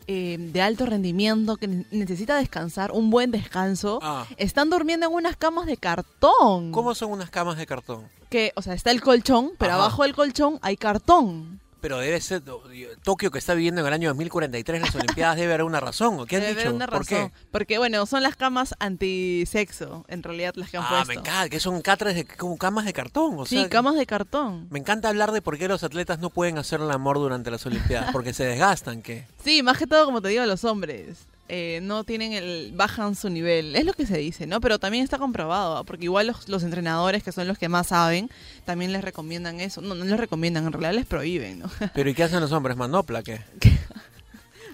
eh, 0.07 0.37
de 0.39 0.61
alto 0.61 0.85
rendimiento 0.85 1.57
que 1.57 1.67
ne- 1.67 1.85
necesita 1.91 2.35
descansar, 2.37 2.91
un 2.91 3.09
buen 3.09 3.31
descanso, 3.31 3.99
Ah. 4.01 4.25
están 4.37 4.69
durmiendo 4.69 5.07
en 5.07 5.13
unas 5.13 5.35
camas 5.37 5.65
de 5.65 5.77
cartón. 5.77 6.71
¿Cómo 6.71 6.93
son 6.95 7.11
unas 7.11 7.29
camas 7.29 7.57
de 7.57 7.65
cartón? 7.65 8.07
Que, 8.29 8.51
o 8.55 8.61
sea, 8.61 8.73
está 8.73 8.91
el 8.91 9.01
colchón, 9.01 9.51
pero 9.57 9.73
Ajá. 9.73 9.81
abajo 9.83 10.03
del 10.03 10.15
colchón 10.15 10.59
hay 10.61 10.75
cartón. 10.77 11.59
Pero 11.83 11.97
debe 11.97 12.21
ser 12.21 12.41
Tokio 13.03 13.29
que 13.29 13.39
está 13.39 13.53
viviendo 13.55 13.81
en 13.81 13.87
el 13.87 13.91
año 13.91 14.07
2043 14.11 14.81
las 14.81 14.95
Olimpiadas 14.95 15.35
debe 15.35 15.53
haber 15.53 15.63
una 15.65 15.81
razón. 15.81 16.17
¿o 16.17 16.25
¿Qué 16.25 16.37
has 16.37 16.41
Debe 16.43 16.53
dicho? 16.53 16.61
haber 16.69 16.75
una 16.75 16.87
¿Por 16.87 16.99
razón. 16.99 17.29
qué? 17.29 17.45
Porque, 17.51 17.77
bueno, 17.77 18.05
son 18.05 18.23
las 18.23 18.37
camas 18.37 18.73
antisexo, 18.79 20.05
en 20.07 20.23
realidad 20.23 20.53
las 20.55 20.69
que 20.71 20.77
han 20.77 20.83
Ah, 20.83 20.89
puesto. 20.89 21.07
me 21.07 21.13
encanta, 21.15 21.49
que 21.49 21.59
son 21.59 21.81
catres 21.81 22.15
de 22.15 22.25
como 22.25 22.57
camas 22.57 22.85
de 22.85 22.93
cartón. 22.93 23.35
O 23.37 23.45
sí, 23.45 23.57
sea, 23.57 23.67
camas 23.69 23.95
de 23.95 24.05
cartón. 24.05 24.67
Me 24.69 24.79
encanta 24.79 25.09
hablar 25.09 25.33
de 25.33 25.41
por 25.41 25.57
qué 25.57 25.67
los 25.67 25.83
atletas 25.83 26.19
no 26.19 26.29
pueden 26.29 26.57
hacer 26.57 26.79
el 26.79 26.89
amor 26.89 27.17
durante 27.17 27.51
las 27.51 27.65
Olimpiadas, 27.65 28.13
porque 28.13 28.33
se 28.33 28.45
desgastan, 28.45 29.01
¿qué? 29.01 29.27
Sí, 29.43 29.61
más 29.61 29.77
que 29.77 29.85
todo, 29.85 30.05
como 30.05 30.21
te 30.21 30.29
digo, 30.29 30.45
los 30.45 30.63
hombres. 30.63 31.27
Eh, 31.49 31.79
no 31.81 32.03
tienen 32.03 32.33
el. 32.33 32.71
bajan 32.73 33.15
su 33.15 33.29
nivel. 33.29 33.75
Es 33.75 33.85
lo 33.85 33.93
que 33.93 34.05
se 34.05 34.17
dice, 34.17 34.47
¿no? 34.47 34.61
Pero 34.61 34.79
también 34.79 35.03
está 35.03 35.17
comprobado, 35.17 35.77
¿ah? 35.77 35.83
porque 35.83 36.05
igual 36.05 36.27
los, 36.27 36.47
los 36.47 36.63
entrenadores, 36.63 37.23
que 37.23 37.31
son 37.31 37.47
los 37.47 37.57
que 37.57 37.69
más 37.69 37.87
saben, 37.87 38.29
también 38.65 38.91
les 38.93 39.03
recomiendan 39.03 39.59
eso. 39.59 39.81
No, 39.81 39.95
no 39.95 40.05
les 40.05 40.19
recomiendan, 40.19 40.65
en 40.65 40.71
realidad 40.71 40.93
les 40.93 41.05
prohíben, 41.05 41.59
¿no? 41.59 41.69
Pero 41.93 42.09
¿y 42.09 42.13
qué 42.13 42.23
hacen 42.23 42.39
los 42.39 42.51
hombres? 42.51 42.77
¿Manopla 42.77 43.23
qué? 43.23 43.41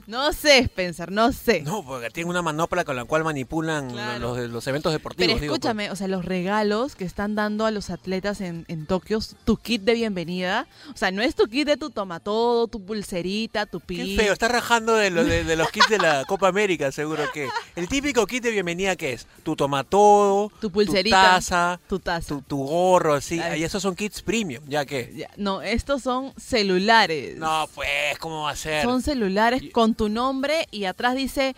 no 0.09 0.33
sé, 0.33 0.57
Spencer, 0.59 1.11
no 1.11 1.31
sé. 1.31 1.61
No, 1.61 1.85
porque 1.85 2.09
tienen 2.09 2.29
una 2.29 2.41
manopla 2.41 2.83
con 2.83 2.95
la 2.95 3.05
cual 3.05 3.23
manipulan 3.23 3.91
Claro. 3.91 4.35
los, 4.35 4.49
los 4.49 4.67
eventos 4.67 4.91
deportivos. 4.91 5.27
Pero 5.27 5.39
digo, 5.39 5.51
pues. 5.53 5.59
escúchame, 5.59 5.91
o 5.91 5.95
sea, 5.95 6.07
los 6.07 6.25
regalos 6.25 6.95
que 6.95 7.05
están 7.05 7.35
dando 7.35 7.65
a 7.65 7.71
los 7.71 7.89
atletas 7.89 8.41
en, 8.41 8.65
en 8.67 8.85
Tokio, 8.85 9.19
tu 9.45 9.57
kit 9.57 9.83
de 9.83 9.93
bienvenida, 9.93 10.67
o 10.93 10.97
sea, 10.97 11.11
no 11.11 11.21
es 11.21 11.35
tu 11.35 11.45
kit 11.47 11.67
de 11.67 11.77
tu 11.77 11.89
toma 11.91 12.19
todo, 12.19 12.67
tu 12.67 12.83
pulserita, 12.83 13.65
tu 13.65 13.79
Qué 13.79 13.85
pin. 13.85 14.17
feo, 14.17 14.33
está 14.33 14.47
rajando 14.47 14.95
de, 14.95 15.11
lo- 15.11 15.23
de- 15.23 15.43
de 15.43 15.55
los 15.55 15.69
kits 15.71 15.89
de 15.89 15.99
la 15.99 16.25
Copa 16.27 16.47
América, 16.47 16.91
seguro 16.91 17.23
que. 17.33 17.47
El 17.75 17.87
típico 17.87 18.25
kit 18.25 18.43
de 18.43 18.51
bienvenida 18.51 18.95
que 18.95 19.13
es 19.13 19.27
tu 19.43 19.55
tomatodo, 19.55 20.51
Tu 20.59 20.71
pulserita, 20.71 21.17
tu 21.17 21.27
taza, 21.35 21.79
tu 21.87 21.99
taza. 21.99 22.27
tu, 22.27 22.41
tu 22.41 22.57
gorro, 22.65 23.13
así. 23.13 23.39
Y 23.57 23.63
esos 23.63 23.81
son 23.83 23.95
kits 23.95 24.21
premium, 24.21 24.63
ya 24.67 24.85
que. 24.85 25.27
No, 25.37 25.61
estos 25.61 26.01
son 26.01 26.33
celulares. 26.37 27.37
No, 27.37 27.67
pues, 27.75 28.17
¿cómo 28.19 28.43
va 28.43 28.51
a 28.51 28.55
ser? 28.55 28.83
Son 28.83 29.01
celulares 29.01 29.61
con 29.71 29.95
tu 29.99 30.07
nombre 30.07 30.65
y 30.71 30.85
atrás 30.85 31.13
dice 31.13 31.57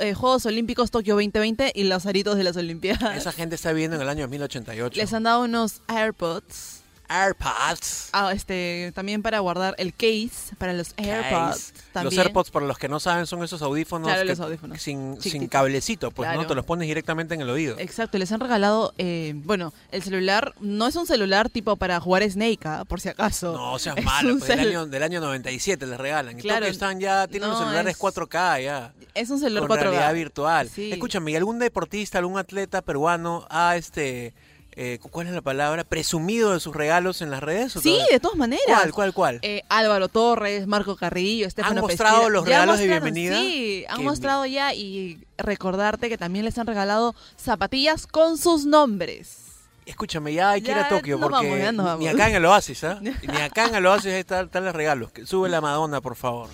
eh, 0.00 0.14
Juegos 0.14 0.46
Olímpicos 0.46 0.90
Tokio 0.90 1.16
2020 1.16 1.72
y 1.74 1.84
los 1.84 2.06
aritos 2.06 2.38
de 2.38 2.42
las 2.42 2.56
Olimpiadas. 2.56 3.14
Esa 3.14 3.30
gente 3.30 3.56
está 3.56 3.72
viviendo 3.72 3.96
en 3.96 4.00
el 4.00 4.08
año 4.08 4.22
2088. 4.22 4.98
Les 4.98 5.12
han 5.12 5.24
dado 5.24 5.44
unos 5.44 5.82
AirPods. 5.86 6.77
AirPods. 7.08 8.08
Ah, 8.12 8.32
este, 8.32 8.92
también 8.94 9.22
para 9.22 9.38
guardar 9.40 9.74
el 9.78 9.92
case 9.92 10.54
para 10.58 10.72
los 10.72 10.94
AirPods. 10.96 11.72
También. 11.92 12.14
Los 12.16 12.24
AirPods, 12.26 12.50
para 12.50 12.66
los 12.66 12.78
que 12.78 12.88
no 12.88 13.00
saben, 13.00 13.26
son 13.26 13.42
esos 13.42 13.62
audífonos, 13.62 14.08
Claro, 14.08 14.22
que- 14.22 14.28
los 14.28 14.40
audífonos. 14.40 14.80
Sin, 14.80 15.16
cablecito, 15.48 16.10
pues, 16.10 16.32
¿no? 16.34 16.46
Te 16.46 16.54
los 16.54 16.64
pones 16.64 16.86
directamente 16.88 17.34
en 17.34 17.40
el 17.42 17.50
oído. 17.50 17.76
Exacto, 17.78 18.18
les 18.18 18.30
han 18.32 18.40
regalado, 18.40 18.92
eh, 18.98 19.32
bueno, 19.36 19.72
el 19.90 20.02
celular 20.02 20.54
no 20.60 20.86
es 20.86 20.96
un 20.96 21.06
celular 21.06 21.48
tipo 21.48 21.76
para 21.76 22.00
jugar 22.00 22.28
Snake, 22.28 22.60
¿ah? 22.64 22.84
por 22.86 23.00
si 23.00 23.08
acaso. 23.08 23.52
No 23.52 23.78
seas 23.78 23.96
Es 23.98 24.04
malo, 24.04 24.36
pues, 24.38 24.48
del, 24.48 24.60
año, 24.60 24.86
del 24.86 25.02
año 25.02 25.20
97 25.20 25.86
les 25.86 25.98
regalan. 25.98 26.38
Y 26.38 26.42
Claro. 26.42 26.60
Tokio 26.60 26.72
están 26.72 27.00
ya, 27.00 27.26
tienen 27.28 27.48
los 27.48 27.58
No, 27.58 27.64
celulares 27.66 27.92
es- 27.92 27.98
4K 27.98 28.60
ya. 28.60 28.92
Es 29.14 29.30
un 29.30 29.38
celular 29.40 29.66
con 29.66 29.76
4K. 29.76 29.82
realidad 29.90 30.14
virtual. 30.14 30.68
Sí. 30.68 30.92
Escúchame, 30.92 31.32
¿y 31.32 31.36
algún 31.36 31.58
deportista, 31.58 32.18
algún 32.18 32.38
atleta 32.38 32.82
peruano 32.82 33.46
ha, 33.50 33.76
este, 33.76 34.32
eh, 34.80 34.98
¿cuál 35.10 35.26
es 35.26 35.32
la 35.32 35.42
palabra? 35.42 35.82
¿Presumido 35.84 36.52
de 36.52 36.60
sus 36.60 36.74
regalos 36.74 37.20
en 37.20 37.30
las 37.30 37.42
redes? 37.42 37.74
o 37.76 37.80
Sí, 37.80 37.90
todavía? 37.90 38.06
de 38.12 38.20
todas 38.20 38.36
maneras. 38.36 38.64
¿Cuál, 38.66 38.92
cuál, 38.92 39.12
cuál? 39.12 39.38
Eh, 39.42 39.62
Álvaro 39.68 40.08
Torres, 40.08 40.66
Marco 40.66 40.96
Carrillo, 40.96 41.46
Estefano 41.46 41.80
mostrado 41.82 42.14
Pesquera. 42.18 42.30
los 42.30 42.44
Ya 42.44 42.50
regalos 42.60 42.78
de 42.78 42.86
bienvenida? 42.86 43.38
Sí, 43.40 43.84
han 43.88 44.04
mostrado 44.04 44.46
ya 44.46 44.72
y 44.74 45.18
recordarte 45.36 46.08
que 46.08 46.16
también 46.16 46.44
les 46.44 46.56
han 46.58 46.66
regalado 46.66 47.14
zapatillas 47.36 48.06
con 48.06 48.38
sus 48.38 48.64
nombres. 48.66 49.38
Escúchame, 49.84 50.34
ya 50.34 50.50
hay 50.50 50.60
que 50.62 50.70
ir 50.70 50.76
a 50.76 50.88
Tokio 50.88 51.18
porque 51.18 51.32
vamos, 51.32 51.58
ya 51.58 51.72
nos 51.72 51.98
ni 51.98 52.04
vamos. 52.06 52.08
acá 52.20 52.28
en 52.28 52.36
el 52.36 52.44
Oasis, 52.44 52.84
¿ah? 52.84 53.00
Ni 53.02 53.36
acá 53.40 53.64
en 53.66 53.74
el 53.74 53.86
Oasis 53.86 54.12
están, 54.12 54.44
están 54.46 54.64
los 54.66 54.74
regalos. 54.74 55.10
Sube 55.24 55.48
la 55.48 55.60
Madonna, 55.62 56.00
por 56.02 56.14
favor. 56.14 56.48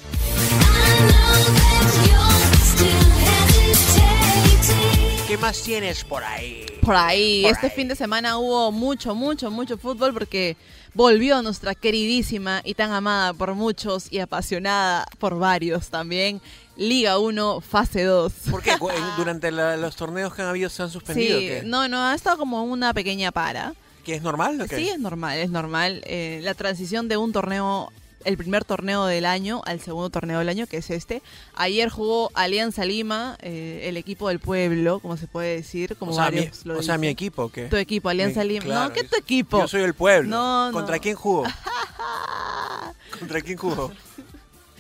¿Qué 5.34 5.40
más 5.40 5.62
tienes 5.62 6.04
por 6.04 6.22
ahí? 6.22 6.64
Por 6.80 6.94
ahí, 6.94 7.42
Por 7.42 7.50
este 7.50 7.66
ahí. 7.66 7.72
fin 7.74 7.88
de 7.88 7.96
semana 7.96 8.38
hubo 8.38 8.70
mucho, 8.70 9.16
mucho, 9.16 9.50
mucho 9.50 9.76
fútbol 9.76 10.12
porque 10.14 10.56
volvió 10.94 11.42
nuestra 11.42 11.74
queridísima 11.74 12.62
y 12.64 12.74
tan 12.74 12.92
amada 12.92 13.34
por 13.34 13.52
muchos 13.56 14.06
y 14.12 14.20
apasionada 14.20 15.04
por 15.18 15.36
varios 15.36 15.88
también, 15.88 16.40
Liga 16.76 17.18
1, 17.18 17.60
fase 17.62 18.04
2. 18.04 18.32
¿Por 18.48 18.62
qué? 18.62 18.76
Durante 19.16 19.50
la- 19.50 19.76
los 19.76 19.96
torneos 19.96 20.32
que 20.32 20.42
han 20.42 20.48
habido 20.48 20.70
se 20.70 20.84
han 20.84 20.90
suspendido. 20.90 21.40
Sí, 21.40 21.46
¿qué? 21.48 21.62
no, 21.64 21.88
no, 21.88 22.00
ha 22.04 22.14
estado 22.14 22.38
como 22.38 22.62
una 22.62 22.94
pequeña 22.94 23.32
para. 23.32 23.74
¿Que 24.04 24.14
es 24.14 24.22
normal? 24.22 24.60
o 24.60 24.66
qué? 24.68 24.76
Sí, 24.76 24.88
es 24.88 25.00
normal, 25.00 25.36
es 25.38 25.50
normal. 25.50 26.00
Eh, 26.06 26.38
la 26.44 26.54
transición 26.54 27.08
de 27.08 27.16
un 27.16 27.32
torneo, 27.32 27.90
el 28.24 28.36
primer 28.36 28.64
torneo 28.64 29.04
del 29.06 29.24
año 29.26 29.62
al 29.66 29.80
segundo 29.80 30.10
torneo 30.10 30.38
del 30.38 30.48
año, 30.48 30.66
que 30.66 30.78
es 30.78 30.90
este. 30.90 31.22
Ayer 31.54 31.88
jugó 31.88 32.30
Alianza 32.34 32.84
Lima, 32.84 33.36
eh, 33.40 33.82
el 33.84 33.96
equipo 33.96 34.28
del 34.28 34.38
pueblo, 34.40 35.00
como 35.00 35.16
se 35.16 35.26
puede 35.26 35.56
decir, 35.56 35.96
como 35.96 36.12
o 36.12 36.14
sea, 36.14 36.30
mi, 36.30 36.48
lo 36.64 36.78
o 36.78 36.82
sea, 36.82 36.98
mi 36.98 37.08
equipo, 37.08 37.50
¿qué? 37.50 37.64
Tu 37.66 37.76
equipo, 37.76 38.08
Alianza 38.08 38.42
Mi- 38.42 38.48
Lima. 38.48 38.64
claro, 38.64 38.88
no, 38.88 38.92
¿qué 38.94 39.02
yo- 39.02 39.08
tu 39.10 39.16
equipo? 39.16 39.58
Yo 39.60 39.68
soy 39.68 39.82
el 39.82 39.94
pueblo. 39.94 40.28
No, 40.30 40.66
no. 40.66 40.72
¿Contra 40.72 40.98
quién 40.98 41.14
jugó? 41.16 41.44
¿Contra 43.18 43.40
quién 43.40 43.58
jugó? 43.58 43.92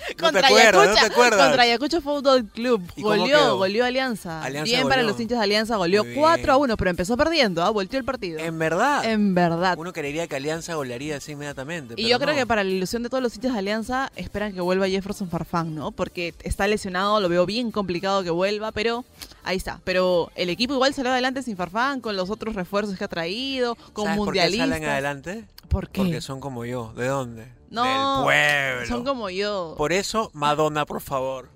No 0.18 0.24
contra 0.24 0.40
te 0.40 0.46
acuerdas, 0.46 0.74
no 0.74 0.80
Ayacucho, 0.80 1.00
te 1.00 1.12
acuerdas. 1.12 1.40
Contra 1.46 1.62
Ayacucho 1.62 2.00
Fútbol 2.00 2.44
Club. 2.46 2.82
¿Y 2.96 3.02
cómo 3.02 3.16
Goleó, 3.16 3.56
goleó 3.56 3.84
Alianza. 3.84 4.42
Alianza 4.42 4.64
bien 4.64 4.88
para 4.88 5.02
los 5.02 5.18
hinchas 5.18 5.38
de 5.38 5.44
Alianza, 5.44 5.76
goleó 5.76 6.02
Muy 6.04 6.12
bien. 6.12 6.20
4 6.22 6.52
a 6.52 6.56
1, 6.56 6.76
pero 6.76 6.90
empezó 6.90 7.16
perdiendo, 7.16 7.62
¿ah? 7.62 7.70
volteó 7.70 7.98
el 7.98 8.04
partido. 8.04 8.38
En 8.38 8.58
verdad. 8.58 9.04
En 9.04 9.34
verdad. 9.34 9.76
Uno 9.78 9.92
creería 9.92 10.26
que 10.26 10.36
Alianza 10.36 10.74
golearía 10.74 11.16
así 11.16 11.32
inmediatamente. 11.32 11.94
Y 11.96 12.08
yo 12.08 12.18
creo 12.18 12.32
no. 12.32 12.38
que 12.38 12.46
para 12.46 12.64
la 12.64 12.70
ilusión 12.70 13.02
de 13.02 13.08
todos 13.08 13.22
los 13.22 13.34
hinchas 13.34 13.52
de 13.52 13.58
Alianza, 13.58 14.10
esperan 14.16 14.52
que 14.52 14.60
vuelva 14.60 14.88
Jefferson 14.88 15.28
Farfán, 15.28 15.74
¿no? 15.74 15.90
Porque 15.90 16.34
está 16.42 16.66
lesionado, 16.66 17.20
lo 17.20 17.28
veo 17.28 17.46
bien 17.46 17.70
complicado 17.70 18.22
que 18.22 18.30
vuelva, 18.30 18.72
pero 18.72 19.04
ahí 19.42 19.56
está. 19.56 19.80
Pero 19.84 20.30
el 20.36 20.50
equipo 20.50 20.74
igual 20.74 20.94
salió 20.94 21.12
adelante 21.12 21.42
sin 21.42 21.56
Farfán, 21.56 22.00
con 22.00 22.16
los 22.16 22.30
otros 22.30 22.54
refuerzos 22.54 22.96
que 22.96 23.04
ha 23.04 23.08
traído, 23.08 23.76
con 23.92 24.04
¿Sabes 24.04 24.18
por 24.18 24.32
qué 24.32 24.40
mundialistas. 24.40 24.68
salen 24.68 24.88
adelante? 24.88 25.44
¿Por 25.68 25.88
qué? 25.90 26.02
Porque 26.02 26.20
son 26.20 26.40
como 26.40 26.64
yo. 26.64 26.92
¿De 26.96 27.06
dónde? 27.06 27.52
No, 27.70 27.82
Del 27.84 28.24
pueblo. 28.24 28.86
son 28.86 29.04
como 29.04 29.30
yo. 29.30 29.74
Por 29.76 29.92
eso, 29.92 30.30
Madonna, 30.32 30.86
por 30.86 31.00
favor. 31.00 31.48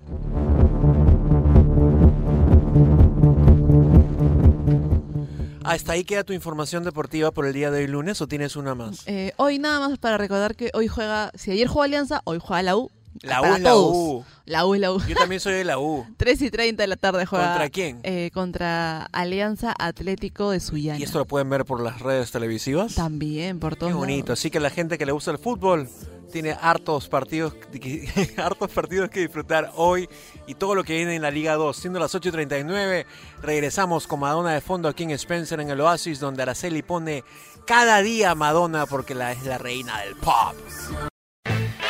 ¿Hasta 5.63 5.91
ahí 5.91 6.03
queda 6.03 6.23
tu 6.23 6.33
información 6.33 6.83
deportiva 6.83 7.31
por 7.31 7.45
el 7.45 7.53
día 7.53 7.69
de 7.69 7.81
hoy 7.81 7.87
lunes 7.87 8.21
o 8.21 8.27
tienes 8.27 8.55
una 8.55 8.73
más? 8.75 9.03
Eh, 9.07 9.33
hoy 9.37 9.59
nada 9.59 9.87
más 9.87 9.99
para 9.99 10.17
recordar 10.17 10.55
que 10.55 10.71
hoy 10.73 10.87
juega, 10.87 11.31
si 11.35 11.51
ayer 11.51 11.67
jugó 11.67 11.83
Alianza, 11.83 12.21
hoy 12.23 12.39
juega 12.41 12.63
la 12.63 12.75
U. 12.77 12.89
La 13.21 13.39
U 13.39 13.43
Para 13.43 13.55
es 13.57 13.61
la. 13.61 13.75
U. 13.75 14.25
La 14.45 14.65
U 14.65 14.75
es 14.75 14.81
la 14.81 14.91
U. 14.93 15.01
Yo 15.07 15.15
también 15.15 15.41
soy 15.41 15.53
de 15.53 15.63
la 15.65 15.77
U. 15.77 16.05
3 16.17 16.41
y 16.41 16.49
30 16.51 16.83
de 16.83 16.87
la 16.87 16.95
tarde 16.95 17.25
juega. 17.25 17.47
¿Contra 17.49 17.69
quién? 17.69 17.99
eh, 18.03 18.31
contra 18.33 19.03
Alianza 19.11 19.73
Atlético 19.77 20.51
de 20.51 20.59
Sullana. 20.59 20.97
¿Y 20.99 21.03
esto 21.03 21.19
lo 21.19 21.25
pueden 21.25 21.49
ver 21.49 21.65
por 21.65 21.81
las 21.81 21.99
redes 22.01 22.31
televisivas? 22.31 22.95
También, 22.95 23.59
por 23.59 23.75
todos 23.75 23.91
Qué 23.91 23.97
bonito. 23.97 24.27
lados. 24.27 24.39
Así 24.39 24.49
que 24.49 24.59
la 24.59 24.69
gente 24.69 24.97
que 24.97 25.05
le 25.05 25.11
gusta 25.11 25.31
el 25.31 25.37
fútbol 25.37 25.89
tiene 26.31 26.55
hartos 26.61 27.07
partidos, 27.09 27.55
hartos 28.37 28.69
partidos 28.71 29.09
que 29.09 29.21
disfrutar 29.21 29.71
hoy 29.75 30.07
y 30.47 30.53
todo 30.55 30.75
lo 30.75 30.83
que 30.83 30.93
viene 30.95 31.15
en 31.15 31.21
la 31.23 31.31
Liga 31.31 31.55
2. 31.55 31.75
Siendo 31.75 31.99
las 31.99 32.13
8.39, 32.15 33.05
regresamos 33.41 34.05
con 34.07 34.19
Madonna 34.21 34.53
de 34.53 34.61
fondo 34.61 34.87
aquí 34.87 35.03
en 35.03 35.11
Spencer 35.11 35.59
en 35.59 35.69
el 35.71 35.81
Oasis, 35.81 36.19
donde 36.19 36.43
Araceli 36.43 36.83
pone 36.83 37.23
cada 37.65 38.01
día 38.01 38.33
Madonna 38.35 38.85
porque 38.85 39.15
la, 39.15 39.31
es 39.31 39.43
la 39.45 39.57
reina 39.57 39.99
del 40.01 40.15
pop. 40.15 41.08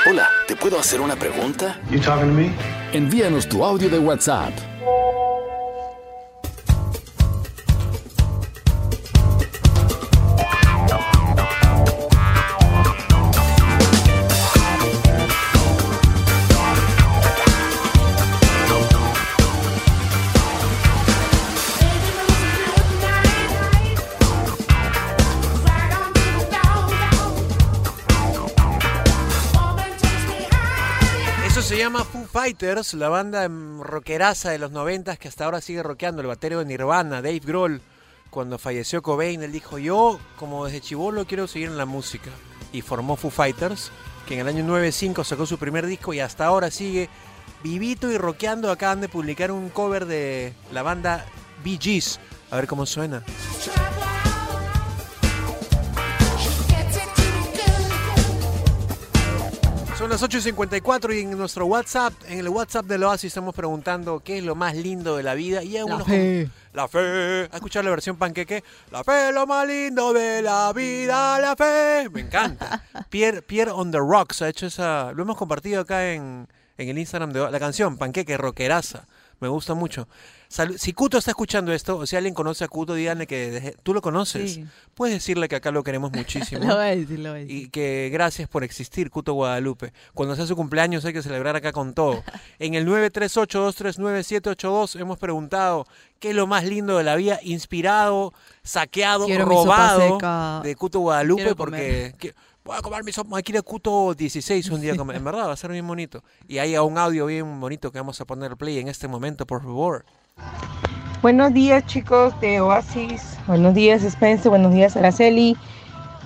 Hola, 0.07 0.29
¿te 0.47 0.55
puedo 0.55 0.79
hacer 0.79 1.01
una 1.01 1.15
pregunta? 1.17 1.77
Envíanos 2.93 3.47
tu 3.49 3.63
audio 3.65 3.89
de 3.89 3.99
WhatsApp. 3.99 4.53
Llama 31.91 32.05
Foo 32.05 32.27
Fighters, 32.27 32.93
la 32.93 33.09
banda 33.09 33.45
em, 33.45 33.81
rockeraza 33.81 34.51
de 34.51 34.59
los 34.59 34.69
noventas 34.69 35.17
que 35.17 35.27
hasta 35.27 35.45
ahora 35.45 35.59
sigue 35.59 35.81
rockeando. 35.81 36.21
El 36.21 36.27
batero 36.27 36.59
de 36.59 36.65
Nirvana, 36.65 37.23
Dave 37.23 37.39
Grohl, 37.39 37.81
cuando 38.29 38.59
falleció 38.59 39.01
Cobain, 39.01 39.41
él 39.41 39.51
dijo, 39.51 39.79
yo 39.79 40.19
como 40.37 40.65
desde 40.65 40.81
chivolo 40.81 41.25
quiero 41.25 41.47
seguir 41.47 41.69
en 41.69 41.77
la 41.77 41.87
música. 41.87 42.29
Y 42.71 42.81
formó 42.81 43.15
Foo 43.15 43.31
Fighters, 43.31 43.91
que 44.27 44.35
en 44.35 44.41
el 44.41 44.47
año 44.49 44.63
95 44.65 45.23
sacó 45.23 45.47
su 45.47 45.57
primer 45.57 45.87
disco 45.87 46.13
y 46.13 46.19
hasta 46.19 46.45
ahora 46.45 46.69
sigue 46.69 47.09
Vivito 47.63 48.11
y 48.11 48.19
Rockeando 48.19 48.69
acaban 48.69 49.01
de 49.01 49.09
publicar 49.09 49.51
un 49.51 49.69
cover 49.69 50.05
de 50.05 50.53
la 50.71 50.83
banda 50.83 51.25
Bee 51.63 51.79
Gees. 51.81 52.19
A 52.51 52.57
ver 52.57 52.67
cómo 52.67 52.85
suena. 52.85 53.23
Son 59.99 60.09
las 60.09 60.23
8.54 60.23 61.13
y 61.13 61.23
en 61.23 61.37
nuestro 61.37 61.65
WhatsApp, 61.65 62.13
en 62.29 62.39
el 62.39 62.47
WhatsApp 62.47 62.85
del 62.85 63.03
Oasis 63.03 63.27
estamos 63.27 63.53
preguntando 63.53 64.21
qué 64.21 64.37
es 64.37 64.45
lo 64.45 64.55
más 64.55 64.73
lindo 64.77 65.17
de 65.17 65.23
la 65.23 65.33
vida 65.33 65.61
y 65.61 65.75
algunos 65.75 66.07
fe. 66.07 66.49
la 66.71 66.87
fe. 66.87 67.49
¿A 67.51 67.55
escuchar 67.55 67.83
la 67.83 67.89
versión 67.89 68.15
panqueque? 68.15 68.63
La 68.93 69.03
fe 69.03 69.27
es 69.27 69.35
lo 69.35 69.45
más 69.45 69.67
lindo 69.67 70.13
de 70.13 70.41
la 70.41 70.71
vida, 70.71 71.37
la 71.41 71.53
fe. 71.57 72.07
Me 72.13 72.21
encanta. 72.21 72.81
Pierre, 73.09 73.41
Pierre 73.41 73.71
on 73.71 73.91
the 73.91 73.97
Rocks 73.97 74.41
ha 74.41 74.47
hecho 74.47 74.67
esa. 74.67 75.11
Lo 75.11 75.23
hemos 75.23 75.35
compartido 75.35 75.81
acá 75.81 76.13
en, 76.13 76.47
en 76.77 76.87
el 76.87 76.97
Instagram 76.97 77.33
de 77.33 77.51
la 77.51 77.59
canción, 77.59 77.97
panqueque 77.97 78.37
rockeraza. 78.37 79.05
Me 79.41 79.49
gusta 79.49 79.73
mucho. 79.73 80.07
Si 80.77 80.93
Cuto 80.93 81.19
está 81.19 81.29
escuchando 81.31 81.71
esto, 81.71 81.97
o 81.97 82.05
si 82.07 82.15
alguien 82.15 82.33
conoce 82.33 82.63
a 82.63 82.67
Cuto, 82.67 82.95
díganle 82.95 83.27
que 83.27 83.51
deje- 83.51 83.75
tú 83.83 83.93
lo 83.93 84.01
conoces. 84.01 84.55
Sí. 84.55 84.65
Puedes 84.95 85.13
decirle 85.15 85.47
que 85.47 85.55
acá 85.55 85.69
lo 85.71 85.83
queremos 85.83 86.11
muchísimo. 86.11 86.65
Lo 86.65 86.75
voy 86.75 86.85
a 86.85 86.95
decir, 86.95 87.19
lo 87.19 87.29
voy 87.29 87.39
a 87.39 87.41
decir. 87.43 87.55
Y 87.55 87.69
que 87.69 88.09
gracias 88.11 88.49
por 88.49 88.63
existir, 88.63 89.11
Cuto 89.11 89.33
Guadalupe. 89.33 89.93
Cuando 90.15 90.35
sea 90.35 90.47
su 90.47 90.55
cumpleaños 90.55 91.05
hay 91.05 91.13
que 91.13 91.21
celebrar 91.21 91.55
acá 91.55 91.71
con 91.71 91.93
todo. 91.93 92.23
En 92.59 92.73
el 92.73 92.87
938-239-782 92.87 94.99
hemos 94.99 95.17
preguntado 95.17 95.85
qué 96.19 96.29
es 96.31 96.35
lo 96.35 96.47
más 96.47 96.63
lindo 96.65 96.97
de 96.97 97.03
la 97.03 97.15
vida, 97.15 97.39
inspirado, 97.43 98.33
saqueado, 98.63 99.25
Quiero 99.27 99.45
robado 99.45 100.61
de 100.63 100.75
Cuto 100.75 100.99
Guadalupe, 100.99 101.43
Quiero 101.43 101.55
porque 101.55 102.15
que- 102.17 102.33
voy 102.63 102.75
a 102.77 102.81
comer 102.81 103.03
mi 103.03 103.11
sopa, 103.11 103.37
aquí 103.37 103.51
de 103.51 103.61
Cuto 103.61 104.13
16 104.15 104.69
un 104.69 104.81
día. 104.81 104.93
En 104.93 105.23
verdad, 105.23 105.47
va 105.47 105.53
a 105.53 105.57
ser 105.57 105.71
bien 105.71 105.87
bonito. 105.87 106.23
Y 106.47 106.57
hay 106.57 106.75
un 106.77 106.97
audio 106.97 107.27
bien 107.27 107.59
bonito 107.59 107.91
que 107.91 107.99
vamos 107.99 108.19
a 108.19 108.25
poner 108.25 108.57
play 108.57 108.79
en 108.79 108.87
este 108.87 109.07
momento, 109.07 109.45
por 109.45 109.61
favor. 109.61 110.05
Buenos 111.21 111.53
días 111.53 111.85
chicos 111.85 112.33
de 112.39 112.61
Oasis, 112.61 113.37
buenos 113.45 113.73
días 113.73 114.03
Spencer, 114.03 114.49
buenos 114.49 114.73
días 114.73 114.95
Araceli. 114.95 115.57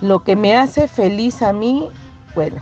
Lo 0.00 0.22
que 0.22 0.36
me 0.36 0.56
hace 0.56 0.86
feliz 0.86 1.42
a 1.42 1.52
mí, 1.52 1.90
bueno, 2.36 2.58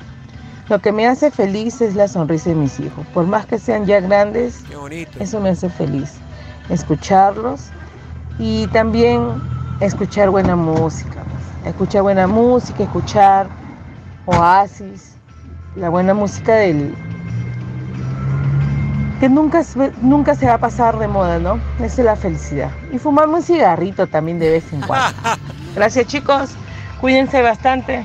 lo 0.71 0.79
que 0.79 0.93
me 0.93 1.07
hace 1.07 1.31
feliz 1.31 1.83
es 1.83 1.95
la 1.95 2.09
sonrisa 2.09 2.49
de 2.49 2.57
mis 2.57 2.81
hijos. 2.81 3.07
Por 3.13 3.27
más 3.27 3.45
que 3.45 3.59
sean 3.59 3.85
ya 3.85 4.01
grandes, 4.01 4.65
eso 5.21 5.41
me 5.41 5.51
hace 5.51 5.69
feliz. 5.69 6.15
Escucharlos 6.71 7.69
y 8.39 8.67
también 8.69 9.29
escuchar 9.81 10.31
buena 10.31 10.57
música. 10.57 11.23
Escuchar 11.67 12.01
buena 12.01 12.27
música, 12.27 12.85
escuchar 12.85 13.47
Oasis, 14.25 15.17
la 15.77 15.91
buena 15.91 16.15
música 16.15 16.55
del, 16.55 16.95
que 19.23 19.29
nunca, 19.29 19.63
se- 19.63 19.93
nunca 20.01 20.35
se 20.35 20.47
va 20.47 20.55
a 20.55 20.59
pasar 20.59 20.99
de 20.99 21.07
moda, 21.07 21.39
¿no? 21.39 21.61
Esa 21.77 21.85
es 21.87 21.99
la 21.99 22.17
felicidad. 22.17 22.73
Y 22.93 22.99
fumarme 22.99 23.35
un 23.35 23.43
cigarrito 23.45 24.09
también 24.09 24.41
de 24.41 24.51
vez 24.51 24.73
en 24.73 24.81
cuando. 24.87 25.17
Gracias 25.77 26.09
chicos, 26.09 26.51
cuídense 27.01 27.41
bastante. 27.41 28.05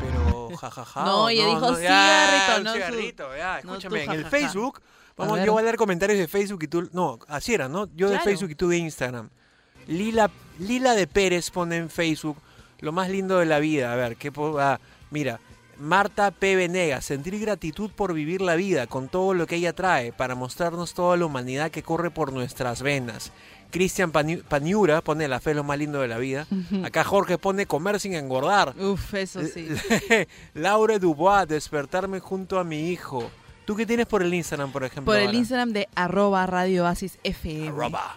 Pero 0.00 0.50
jajaja. 0.56 1.04
No, 1.04 1.28
ella 1.28 1.46
dijo 1.46 1.78
ya, 1.78 1.78
cigarrito, 1.78 2.58
un 2.58 2.64
no 2.64 2.70
su- 2.70 2.76
cigarrito, 2.76 3.36
ya, 3.36 3.52
no 3.52 3.58
escúchame, 3.76 4.02
en 4.02 4.10
el. 4.10 4.24
Facebook, 4.26 4.80
vamos, 5.16 5.38
yo 5.44 5.52
voy 5.52 5.60
a 5.60 5.64
leer 5.66 5.76
comentarios 5.76 6.18
de 6.18 6.26
Facebook 6.26 6.64
y 6.64 6.66
tú, 6.66 6.88
no, 6.92 7.20
así 7.28 7.54
era, 7.54 7.68
¿no? 7.68 7.86
Yo 7.94 8.08
de 8.08 8.14
Claro. 8.16 8.24
Facebook 8.24 8.50
y 8.50 8.54
tú 8.56 8.68
de 8.68 8.78
Instagram. 8.78 9.30
Lila, 9.86 10.28
Lila 10.58 10.94
de 10.94 11.06
Pérez 11.06 11.52
pone 11.52 11.76
en 11.76 11.88
Facebook 11.88 12.36
lo 12.80 12.90
más 12.90 13.08
lindo 13.10 13.38
de 13.38 13.46
la 13.46 13.60
vida. 13.60 13.92
A 13.92 13.94
ver, 13.94 14.16
¿qué 14.16 14.32
ah, 14.58 14.80
mira, 15.12 15.38
Marta 15.78 16.30
P. 16.32 16.56
Venegas, 16.56 17.04
sentir 17.04 17.38
gratitud 17.38 17.90
por 17.94 18.12
vivir 18.12 18.40
la 18.40 18.56
vida 18.56 18.86
con 18.86 19.08
todo 19.08 19.32
lo 19.34 19.46
que 19.46 19.56
ella 19.56 19.72
trae 19.72 20.12
para 20.12 20.34
mostrarnos 20.34 20.92
toda 20.94 21.16
la 21.16 21.26
humanidad 21.26 21.70
que 21.70 21.82
corre 21.82 22.10
por 22.10 22.32
nuestras 22.32 22.82
venas. 22.82 23.32
Cristian 23.70 24.10
Pani- 24.10 24.38
Paniura 24.38 25.02
pone 25.02 25.28
la 25.28 25.40
fe 25.40 25.54
lo 25.54 25.62
más 25.62 25.78
lindo 25.78 26.00
de 26.00 26.08
la 26.08 26.18
vida. 26.18 26.46
Acá 26.84 27.04
Jorge 27.04 27.36
pone 27.38 27.66
comer 27.66 28.00
sin 28.00 28.14
engordar. 28.14 28.74
Uf, 28.78 29.14
eso 29.14 29.40
sí. 29.44 29.68
Laura 30.54 30.98
Dubois, 30.98 31.46
despertarme 31.46 32.18
junto 32.20 32.58
a 32.58 32.64
mi 32.64 32.88
hijo. 32.90 33.30
¿Tú 33.66 33.76
qué 33.76 33.84
tienes 33.84 34.06
por 34.06 34.22
el 34.22 34.32
Instagram, 34.32 34.72
por 34.72 34.82
ejemplo? 34.84 35.12
Por 35.12 35.18
el 35.20 35.26
ahora? 35.26 35.38
Instagram 35.38 35.72
de 35.74 35.88
arroba 35.94 36.46
Radio 36.46 36.84
Oasis 36.84 37.18
FM. 37.22 37.68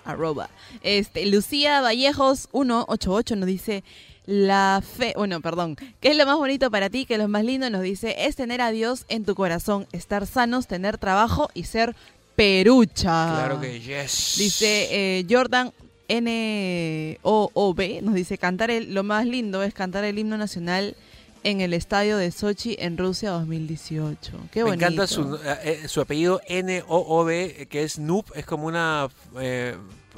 Arroba. 0.05 0.49
Este, 0.81 1.25
Lucía 1.25 1.81
Vallejos 1.81 2.47
188 2.53 3.35
nos 3.35 3.47
dice 3.47 3.83
la 4.25 4.81
fe, 4.83 5.13
bueno, 5.17 5.41
perdón, 5.41 5.75
¿qué 5.99 6.09
es 6.11 6.17
lo 6.17 6.25
más 6.25 6.37
bonito 6.37 6.69
para 6.69 6.89
ti? 6.89 7.05
¿Qué 7.05 7.15
es 7.15 7.19
lo 7.19 7.27
más 7.27 7.43
lindo? 7.43 7.69
Nos 7.69 7.81
dice, 7.81 8.25
es 8.25 8.35
tener 8.35 8.61
a 8.61 8.71
Dios 8.71 9.05
en 9.09 9.25
tu 9.25 9.35
corazón, 9.35 9.87
estar 9.91 10.27
sanos, 10.27 10.67
tener 10.67 10.97
trabajo 10.97 11.49
y 11.53 11.63
ser 11.63 11.95
perucha. 12.35 13.35
Claro 13.35 13.59
que 13.59 13.79
yes. 13.79 14.35
Dice 14.37 14.87
eh, 14.91 15.25
Jordan 15.29 15.71
N-O-O-B, 16.07 18.01
nos 18.01 18.13
dice, 18.15 18.37
cantar 18.37 18.71
el, 18.71 18.93
lo 18.93 19.03
más 19.03 19.25
lindo 19.25 19.63
es 19.63 19.73
cantar 19.73 20.03
el 20.03 20.19
himno 20.19 20.37
nacional 20.37 20.95
en 21.43 21.61
el 21.61 21.73
estadio 21.73 22.17
de 22.17 22.31
Sochi 22.31 22.75
en 22.79 22.97
Rusia 22.97 23.31
2018. 23.31 24.31
Qué 24.51 24.59
Me 24.59 24.69
bonito. 24.71 24.85
encanta 24.85 25.07
su, 25.07 25.35
eh, 25.35 25.39
eh, 25.63 25.87
su 25.87 26.01
apellido 26.01 26.41
N-O-O-B, 26.47 27.67
que 27.69 27.83
es 27.83 27.97
Noob, 27.97 28.25
es 28.35 28.45
como 28.45 28.67
una 28.67 29.07
eh, 29.39 29.75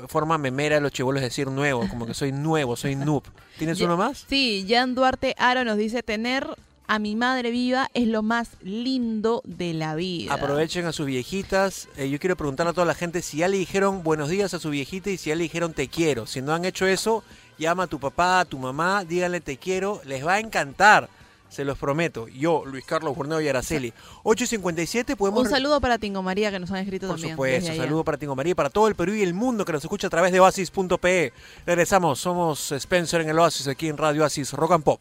forma 0.08 0.38
memera 0.38 0.76
de 0.76 0.82
los 0.82 0.92
chivolos 0.92 1.22
de 1.22 1.28
decir 1.28 1.48
nuevo, 1.48 1.88
como 1.88 2.06
que 2.06 2.14
soy 2.14 2.32
nuevo, 2.32 2.76
soy 2.76 2.96
Noob. 2.96 3.24
¿Tienes 3.58 3.80
uno 3.82 3.98
más? 3.98 4.26
Sí, 4.28 4.66
Jan 4.68 4.96
Duarte 4.96 5.36
Aro 5.38 5.64
nos 5.64 5.78
dice 5.78 6.04
tener 6.04 6.48
a 6.88 7.00
mi 7.00 7.16
madre 7.16 7.52
viva 7.52 7.90
es 7.94 8.08
lo 8.08 8.24
más 8.24 8.50
lindo 8.62 9.42
de 9.46 9.74
la 9.74 9.96
vida. 9.96 10.34
Aprovechen 10.34 10.86
a 10.86 10.92
sus 10.92 11.06
viejitas. 11.06 11.88
Eh, 11.98 12.10
yo 12.10 12.20
quiero 12.20 12.36
preguntarle 12.36 12.72
a 12.72 12.74
toda 12.74 12.86
la 12.86 12.96
gente 12.96 13.22
si 13.22 13.38
ya 13.38 13.48
le 13.48 13.58
dijeron 13.58 14.04
buenos 14.04 14.30
días 14.30 14.54
a 14.54 14.60
su 14.60 14.70
viejita 14.70 15.10
y 15.10 15.18
si 15.18 15.30
ya 15.30 15.36
le 15.36 15.44
dijeron 15.44 15.74
te 15.74 15.88
quiero. 15.88 16.26
Si 16.26 16.42
no 16.42 16.54
han 16.54 16.66
hecho 16.66 16.86
eso, 16.86 17.24
llama 17.58 17.84
a 17.84 17.88
tu 17.88 18.00
papá, 18.00 18.42
a 18.42 18.46
tu 18.46 18.60
mamá, 18.60 19.06
díganle 19.06 19.42
te 19.42 19.58
quiero. 19.58 20.02
Les 20.06 20.26
va 20.26 20.34
a 20.34 20.40
encantar. 20.40 21.10
Se 21.54 21.64
los 21.64 21.78
prometo. 21.78 22.28
Yo, 22.28 22.66
Luis 22.66 22.84
Carlos 22.84 23.16
Borneo 23.16 23.40
y 23.40 23.48
Araceli. 23.48 23.94
8.57 24.24 25.16
podemos... 25.16 25.44
Un 25.44 25.50
saludo 25.50 25.80
para 25.80 26.00
Tingo 26.00 26.24
María 26.24 26.50
que 26.50 26.60
nos 26.60 26.72
han 26.72 26.78
escrito 26.78 27.06
Por 27.06 27.18
también. 27.18 27.36
supuesto, 27.36 27.60
desde 27.60 27.74
allá. 27.74 27.84
saludo 27.84 28.04
para 28.04 28.18
Tingo 28.18 28.36
María 28.36 28.52
y 28.52 28.56
para 28.56 28.72
todo 28.72 28.88
el 28.88 28.96
Perú 28.96 29.14
y 29.14 29.22
el 29.22 29.36
mundo 29.36 29.64
que 29.64 29.72
nos 29.72 29.84
escucha 29.84 30.08
a 30.08 30.10
través 30.10 30.32
de 30.32 30.40
oasis.pe. 30.40 31.32
Regresamos, 31.68 32.20
somos 32.20 32.72
Spencer 32.72 33.22
en 33.22 33.30
el 33.30 33.38
Oasis 33.38 33.68
aquí 33.68 33.88
en 33.88 33.98
Radio 33.98 34.24
Oasis 34.24 34.52
Rock 34.54 34.72
and 34.72 34.84
Pop. 34.84 35.00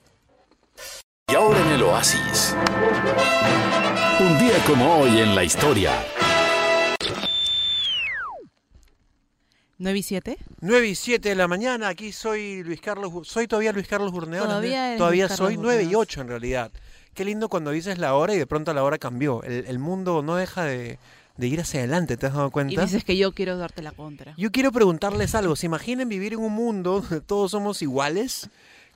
Y 1.28 1.34
ahora 1.34 1.58
en 1.60 1.68
el 1.68 1.82
Oasis. 1.84 2.54
Un 4.20 4.38
día 4.38 4.62
como 4.66 4.96
hoy 4.98 5.20
en 5.20 5.34
la 5.34 5.44
historia. 5.44 6.04
9 9.82 9.98
y 9.98 10.02
7. 10.02 10.38
9 10.60 10.88
y 10.88 10.94
7 10.94 11.28
de 11.28 11.34
la 11.34 11.48
mañana, 11.48 11.88
aquí 11.88 12.12
soy 12.12 12.62
Luis 12.62 12.80
Carlos, 12.80 13.26
soy 13.26 13.48
todavía 13.48 13.72
Luis 13.72 13.88
Carlos 13.88 14.12
Burneón. 14.12 14.46
Todavía 14.46 14.96
todavía 14.96 15.28
soy 15.28 15.56
9 15.56 15.82
y 15.82 15.84
Burneón. 15.86 16.02
8 16.02 16.20
en 16.20 16.28
realidad. 16.28 16.70
Qué 17.14 17.24
lindo 17.24 17.48
cuando 17.48 17.72
dices 17.72 17.98
la 17.98 18.14
hora 18.14 18.32
y 18.34 18.38
de 18.38 18.46
pronto 18.46 18.72
la 18.72 18.84
hora 18.84 18.98
cambió. 18.98 19.42
El, 19.42 19.66
el 19.66 19.78
mundo 19.80 20.22
no 20.22 20.36
deja 20.36 20.64
de, 20.64 20.98
de 21.36 21.46
ir 21.48 21.60
hacia 21.60 21.80
adelante, 21.80 22.16
¿te 22.16 22.26
has 22.26 22.34
dado 22.34 22.48
Y 22.48 22.50
cuenta? 22.52 22.80
dices 22.82 23.02
que 23.04 23.16
yo 23.16 23.32
quiero 23.32 23.56
darte 23.58 23.82
la 23.82 23.90
contra. 23.90 24.34
Yo 24.36 24.52
quiero 24.52 24.70
preguntarles 24.70 25.34
algo. 25.34 25.56
¿Se 25.56 25.66
imaginen 25.66 26.08
vivir 26.08 26.34
en 26.34 26.38
un 26.40 26.52
mundo 26.52 27.00
donde 27.00 27.20
todos 27.20 27.50
somos 27.50 27.82
iguales? 27.82 28.48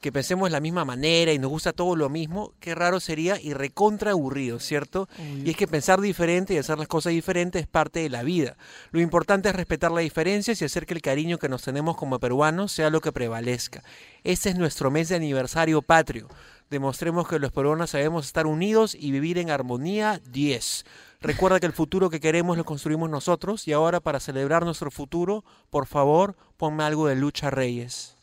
Que 0.07 0.13
pensemos 0.13 0.47
de 0.47 0.53
la 0.53 0.61
misma 0.61 0.85
manera 0.85 1.33
y 1.33 1.39
nos 1.41 1.51
gusta 1.51 1.73
todo 1.73 1.97
lo 1.97 2.09
mismo. 2.09 2.53
Qué 2.61 2.77
raro 2.77 3.01
sería 3.01 3.41
y 3.41 3.55
recontra 3.55 4.13
aburrido, 4.13 4.61
¿cierto? 4.61 5.09
Y 5.45 5.51
es 5.51 5.57
que 5.57 5.67
pensar 5.67 6.01
diferente 6.01 6.55
y 6.55 6.59
hacer 6.59 6.79
las 6.79 6.87
cosas 6.87 7.13
diferentes 7.13 7.63
es 7.63 7.67
parte 7.67 7.99
de 7.99 8.09
la 8.09 8.23
vida. 8.23 8.57
Lo 8.93 9.01
importante 9.01 9.49
es 9.49 9.57
respetar 9.57 9.91
las 9.91 10.05
diferencias 10.05 10.63
y 10.63 10.65
hacer 10.65 10.87
que 10.87 10.95
el 10.95 11.03
cariño 11.03 11.39
que 11.39 11.49
nos 11.49 11.63
tenemos 11.63 11.97
como 11.97 12.21
peruanos 12.21 12.71
sea 12.71 12.89
lo 12.89 13.01
que 13.01 13.11
prevalezca. 13.11 13.83
Este 14.23 14.51
es 14.51 14.57
nuestro 14.57 14.93
mes 14.93 15.09
de 15.09 15.17
aniversario 15.17 15.83
patrio. 15.83 16.29
Demostremos 16.71 17.27
que 17.27 17.41
los 17.41 17.51
peruanos 17.51 17.91
sabemos 17.91 18.27
estar 18.27 18.47
unidos 18.47 18.95
y 18.95 19.11
vivir 19.11 19.39
en 19.39 19.51
armonía 19.51 20.21
10. 20.31 20.85
Recuerda 21.21 21.59
que 21.59 21.67
el 21.67 21.73
futuro 21.73 22.11
que 22.11 22.21
queremos 22.21 22.57
lo 22.57 22.65
construimos 22.65 23.11
nosotros 23.11 23.67
y 23.67 23.73
ahora 23.73 23.99
para 23.99 24.21
celebrar 24.21 24.65
nuestro 24.65 24.93
futuro, 24.93 25.45
por 25.69 25.87
favor, 25.87 26.37
ponme 26.57 26.85
algo 26.85 27.09
de 27.09 27.17
Lucha 27.17 27.51
Reyes. 27.51 28.15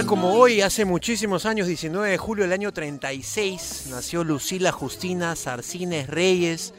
Día 0.00 0.06
como 0.06 0.32
hoy, 0.32 0.62
hace 0.62 0.84
muchísimos 0.84 1.46
años, 1.46 1.66
19 1.66 2.10
de 2.10 2.16
julio 2.16 2.44
del 2.44 2.52
año 2.52 2.72
36, 2.72 3.88
nació 3.90 4.24
Lucila 4.24 4.72
Justina 4.72 5.36
Sarcines 5.36 6.06
Reyes, 6.06 6.72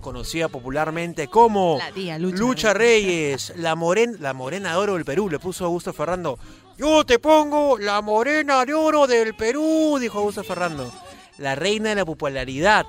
conocida 0.00 0.48
popularmente 0.48 1.28
como 1.28 1.78
La 1.78 1.92
tía 1.92 2.18
Lucha 2.18 2.74
Reyes, 2.74 3.52
la, 3.56 3.76
moren, 3.76 4.16
la 4.20 4.32
morena 4.32 4.70
de 4.70 4.76
oro 4.76 4.94
del 4.94 5.04
Perú, 5.04 5.28
le 5.30 5.38
puso 5.38 5.64
Augusto 5.64 5.92
Ferrando. 5.92 6.38
Yo 6.76 7.04
te 7.04 7.18
pongo 7.18 7.78
la 7.78 8.00
morena 8.00 8.64
de 8.64 8.74
oro 8.74 9.06
del 9.06 9.34
Perú, 9.34 9.98
dijo 10.00 10.18
Augusto 10.18 10.42
Ferrando. 10.42 10.90
La 11.38 11.54
reina 11.54 11.90
de 11.90 11.96
la 11.96 12.04
popularidad. 12.04 12.86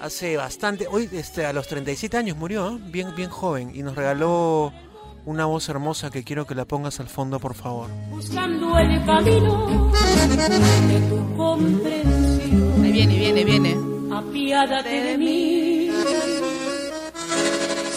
Hace 0.00 0.36
bastante, 0.36 0.86
hoy 0.88 1.08
este, 1.12 1.46
a 1.46 1.52
los 1.52 1.68
37 1.68 2.16
años 2.16 2.36
murió, 2.36 2.70
¿eh? 2.70 2.78
bien, 2.82 3.14
bien 3.14 3.30
joven, 3.30 3.72
y 3.74 3.82
nos 3.82 3.94
regaló 3.94 4.72
una 5.24 5.46
voz 5.46 5.68
hermosa 5.68 6.10
que 6.10 6.24
quiero 6.24 6.46
que 6.46 6.54
la 6.54 6.64
pongas 6.64 7.00
al 7.00 7.08
fondo, 7.08 7.38
por 7.38 7.54
favor. 7.54 7.88
buscando 8.10 8.78
el 8.78 9.04
camino 9.04 9.90
de 10.88 11.00
tu 11.08 11.36
comprensión. 11.36 12.84
Ahí 12.84 12.92
viene, 12.92 13.16
viene, 13.18 13.44
viene. 13.44 13.76
Apiádate 14.14 15.02
de 15.02 15.18
mí. 15.18 15.90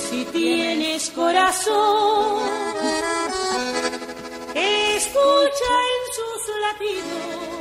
Si 0.10 0.26
tienes 0.26 1.10
corazón, 1.10 2.42
escucha 4.54 5.72
en 5.92 6.02
sus 6.18 6.42
latidos 6.66 7.56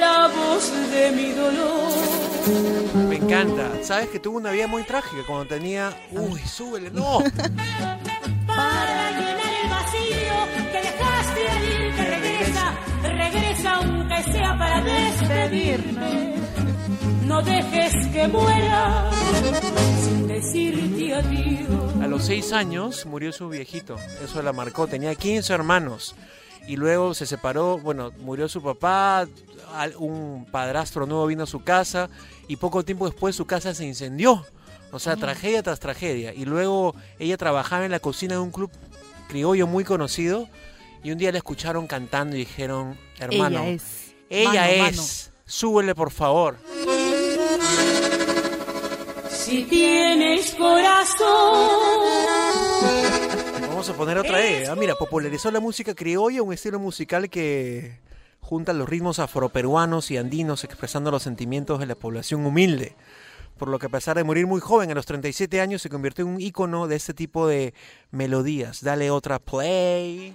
la 0.00 0.28
voz 0.28 0.72
de 0.92 1.10
mi 1.12 1.30
dolor. 1.32 3.07
Me 3.28 3.34
encanta. 3.34 3.84
Sabes 3.84 4.08
que 4.08 4.18
tuvo 4.18 4.38
una 4.38 4.50
vida 4.52 4.66
muy 4.66 4.84
trágica 4.84 5.22
cuando 5.26 5.46
tenía. 5.46 5.94
Uy, 6.12 6.40
súbele, 6.40 6.90
no. 6.90 7.18
Para 8.46 9.10
llenar 9.10 9.52
el 9.62 9.70
vacío 9.70 10.34
que 10.72 10.78
dejaste 10.80 11.48
allí, 11.50 11.92
que 11.94 12.04
regresa, 12.04 12.74
regresa 13.02 13.74
aunque 13.74 14.22
sea 14.32 14.58
para 14.58 14.80
despedirme. 14.80 16.34
No 17.26 17.42
dejes 17.42 18.06
que 18.06 18.28
muera 18.28 19.10
sin 20.02 20.26
decirte 20.26 21.14
adiós. 21.14 22.02
A 22.02 22.06
los 22.06 22.24
seis 22.24 22.52
años 22.54 23.04
murió 23.04 23.30
su 23.32 23.50
viejito. 23.50 23.96
Eso 24.24 24.40
la 24.40 24.54
marcó. 24.54 24.86
Tenía 24.86 25.14
15 25.14 25.52
hermanos. 25.52 26.16
Y 26.66 26.76
luego 26.76 27.12
se 27.12 27.26
separó. 27.26 27.78
Bueno, 27.78 28.10
murió 28.20 28.48
su 28.48 28.62
papá. 28.62 29.26
Un 29.98 30.46
padrastro 30.50 31.06
nuevo 31.06 31.26
vino 31.26 31.44
a 31.44 31.46
su 31.46 31.62
casa. 31.62 32.08
Y 32.46 32.56
poco 32.56 32.84
tiempo 32.84 33.06
después 33.06 33.36
su 33.36 33.46
casa 33.46 33.74
se 33.74 33.84
incendió. 33.84 34.44
O 34.90 34.98
sea, 34.98 35.16
tragedia 35.16 35.62
tras 35.62 35.80
tragedia. 35.80 36.32
Y 36.32 36.44
luego 36.46 36.94
ella 37.18 37.36
trabajaba 37.36 37.84
en 37.84 37.90
la 37.90 38.00
cocina 38.00 38.34
de 38.34 38.40
un 38.40 38.50
club 38.50 38.70
criollo 39.28 39.66
muy 39.66 39.84
conocido. 39.84 40.48
Y 41.04 41.10
un 41.12 41.18
día 41.18 41.30
la 41.30 41.38
escucharon 41.38 41.86
cantando 41.86 42.34
y 42.36 42.40
dijeron, 42.40 42.98
hermano, 43.18 43.60
Ella 43.60 43.70
es. 43.70 44.14
ella 44.30 44.52
Mano, 44.82 44.88
es. 45.02 45.30
Súbele, 45.46 45.94
por 45.94 46.10
favor. 46.10 46.56
Si 49.30 49.62
tienes 49.64 50.54
corazón, 50.54 51.68
Vamos 53.68 53.88
a 53.88 53.94
poner 53.94 54.18
otra 54.18 54.44
E. 54.44 54.66
Ah, 54.66 54.74
mira, 54.74 54.94
popularizó 54.96 55.50
la 55.50 55.60
música 55.60 55.94
criolla, 55.94 56.42
un 56.42 56.52
estilo 56.52 56.78
musical 56.80 57.30
que 57.30 58.00
junta 58.48 58.72
los 58.72 58.88
ritmos 58.88 59.18
afroperuanos 59.18 60.10
y 60.10 60.16
andinos 60.16 60.64
expresando 60.64 61.10
los 61.10 61.22
sentimientos 61.22 61.80
de 61.80 61.84
la 61.84 61.94
población 61.94 62.46
humilde. 62.46 62.96
Por 63.58 63.68
lo 63.68 63.78
que 63.78 63.86
a 63.86 63.90
pesar 63.90 64.16
de 64.16 64.24
morir 64.24 64.46
muy 64.46 64.58
joven, 64.58 64.90
a 64.90 64.94
los 64.94 65.04
37 65.04 65.60
años, 65.60 65.82
se 65.82 65.90
convirtió 65.90 66.24
en 66.24 66.30
un 66.30 66.40
ícono 66.40 66.86
de 66.86 66.96
este 66.96 67.12
tipo 67.12 67.46
de 67.46 67.74
melodías. 68.10 68.82
Dale 68.82 69.10
otra 69.10 69.38
play. 69.38 70.34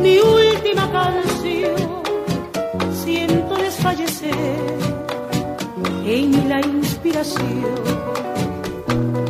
mi 0.00 0.18
última 0.18 0.90
canción, 0.90 1.76
siento 3.04 3.56
desfallecer 3.56 4.34
en 6.06 6.48
la 6.48 6.60
inspiración. 6.60 7.66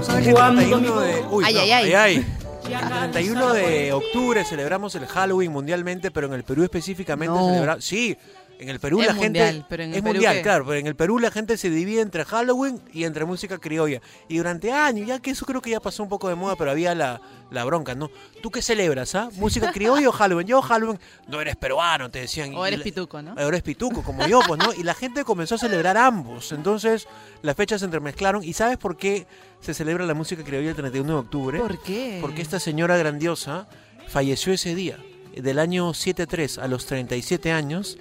¿Sabes 0.02 0.26
que 0.26 0.30
el 0.30 0.36
31 0.36 1.00
de... 1.00 1.24
Uy, 1.28 1.44
Ay, 1.44 1.54
no, 1.54 1.60
ay, 1.60 1.72
ay. 1.72 1.92
ay. 1.92 2.37
El 2.70 3.10
31 3.12 3.52
de 3.54 3.92
octubre 3.92 4.44
celebramos 4.44 4.94
el 4.94 5.06
Halloween 5.06 5.50
mundialmente, 5.52 6.10
pero 6.10 6.26
en 6.26 6.34
el 6.34 6.44
Perú 6.44 6.62
específicamente 6.64 7.34
No. 7.34 7.48
celebramos... 7.48 7.84
Sí, 7.84 8.16
en 8.60 8.68
el 8.68 8.80
Perú 8.80 9.00
Es 9.00 9.06
la 9.06 9.14
mundial, 9.14 9.52
gente... 9.54 9.66
pero 9.68 9.82
en 9.84 9.90
el 9.90 9.96
es 9.96 10.02
Perú, 10.02 10.14
mundial, 10.14 10.36
¿qué? 10.36 10.42
claro, 10.42 10.64
pero 10.66 10.80
en 10.80 10.86
el 10.86 10.96
Perú 10.96 11.18
la 11.18 11.30
gente 11.30 11.56
se 11.56 11.70
divide 11.70 12.00
entre 12.00 12.24
Halloween 12.24 12.80
y 12.92 13.04
entre 13.04 13.24
música 13.24 13.58
criolla. 13.58 14.00
Y 14.28 14.38
durante 14.38 14.72
años, 14.72 15.06
ya 15.06 15.20
que 15.20 15.30
eso 15.30 15.46
creo 15.46 15.62
que 15.62 15.70
ya 15.70 15.80
pasó 15.80 16.02
un 16.02 16.08
poco 16.08 16.28
de 16.28 16.34
moda, 16.34 16.56
pero 16.56 16.70
había 16.72 16.94
la, 16.94 17.20
la 17.50 17.64
bronca, 17.64 17.94
¿no? 17.94 18.10
¿Tú 18.42 18.50
qué 18.50 18.60
celebras, 18.62 19.14
ah? 19.14 19.28
¿Música 19.36 19.70
criolla 19.74 20.08
o 20.08 20.12
Halloween? 20.12 20.46
Yo 20.46 20.60
Halloween, 20.60 20.98
no 21.28 21.40
eres 21.40 21.56
peruano, 21.56 22.10
te 22.10 22.20
decían. 22.20 22.54
O 22.54 22.66
eres 22.66 22.78
la- 22.80 22.84
pituco, 22.84 23.22
¿no? 23.22 23.34
Ahora 23.38 23.56
es 23.56 23.62
pituco, 23.62 24.02
como 24.02 24.26
yo, 24.26 24.40
pues, 24.46 24.58
¿no? 24.58 24.72
Y 24.74 24.82
la 24.82 24.94
gente 24.94 25.24
comenzó 25.24 25.54
a 25.54 25.58
celebrar 25.58 25.96
ambos. 25.96 26.50
Entonces, 26.52 27.06
las 27.42 27.54
fechas 27.56 27.80
se 27.80 27.84
entremezclaron. 27.84 28.42
¿Y 28.42 28.54
sabes 28.54 28.76
por 28.76 28.96
qué 28.96 29.26
se 29.60 29.72
celebra 29.74 30.04
la 30.06 30.14
música 30.14 30.42
criolla 30.42 30.70
el 30.70 30.76
31 30.76 31.12
de 31.12 31.18
octubre? 31.18 31.58
¿Por 31.60 31.80
qué? 31.82 32.18
Porque 32.20 32.42
esta 32.42 32.58
señora 32.58 32.96
grandiosa 32.96 33.68
falleció 34.08 34.52
ese 34.52 34.74
día, 34.74 34.98
del 35.36 35.58
año 35.60 35.94
73 35.94 36.58
a 36.58 36.66
los 36.66 36.86
37 36.86 37.52
años. 37.52 37.98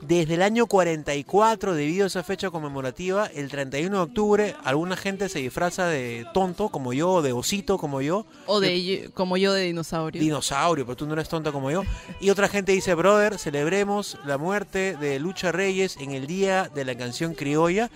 Desde 0.00 0.34
el 0.34 0.42
año 0.42 0.66
44, 0.66 1.74
debido 1.74 2.04
a 2.04 2.06
esa 2.06 2.22
fecha 2.22 2.50
conmemorativa, 2.50 3.26
el 3.26 3.50
31 3.50 3.94
de 3.94 4.02
octubre, 4.02 4.56
alguna 4.64 4.96
gente 4.96 5.28
se 5.28 5.40
disfraza 5.40 5.86
de 5.86 6.26
tonto, 6.32 6.70
como 6.70 6.94
yo, 6.94 7.10
o 7.10 7.22
de 7.22 7.32
osito, 7.32 7.76
como 7.76 8.00
yo. 8.00 8.24
O 8.46 8.60
de 8.60 9.10
como 9.12 9.36
yo 9.36 9.52
de 9.52 9.64
dinosaurio. 9.64 10.20
Dinosaurio, 10.20 10.86
pero 10.86 10.96
tú 10.96 11.06
no 11.06 11.12
eres 11.12 11.28
tonta 11.28 11.52
como 11.52 11.70
yo. 11.70 11.82
Y 12.18 12.30
otra 12.30 12.48
gente 12.48 12.72
dice, 12.72 12.94
brother, 12.94 13.38
celebremos 13.38 14.16
la 14.24 14.38
muerte 14.38 14.96
de 14.96 15.18
Lucha 15.18 15.52
Reyes 15.52 15.98
en 15.98 16.12
el 16.12 16.26
día 16.26 16.70
de 16.74 16.86
la 16.86 16.94
canción 16.94 17.34
criolla. 17.34 17.90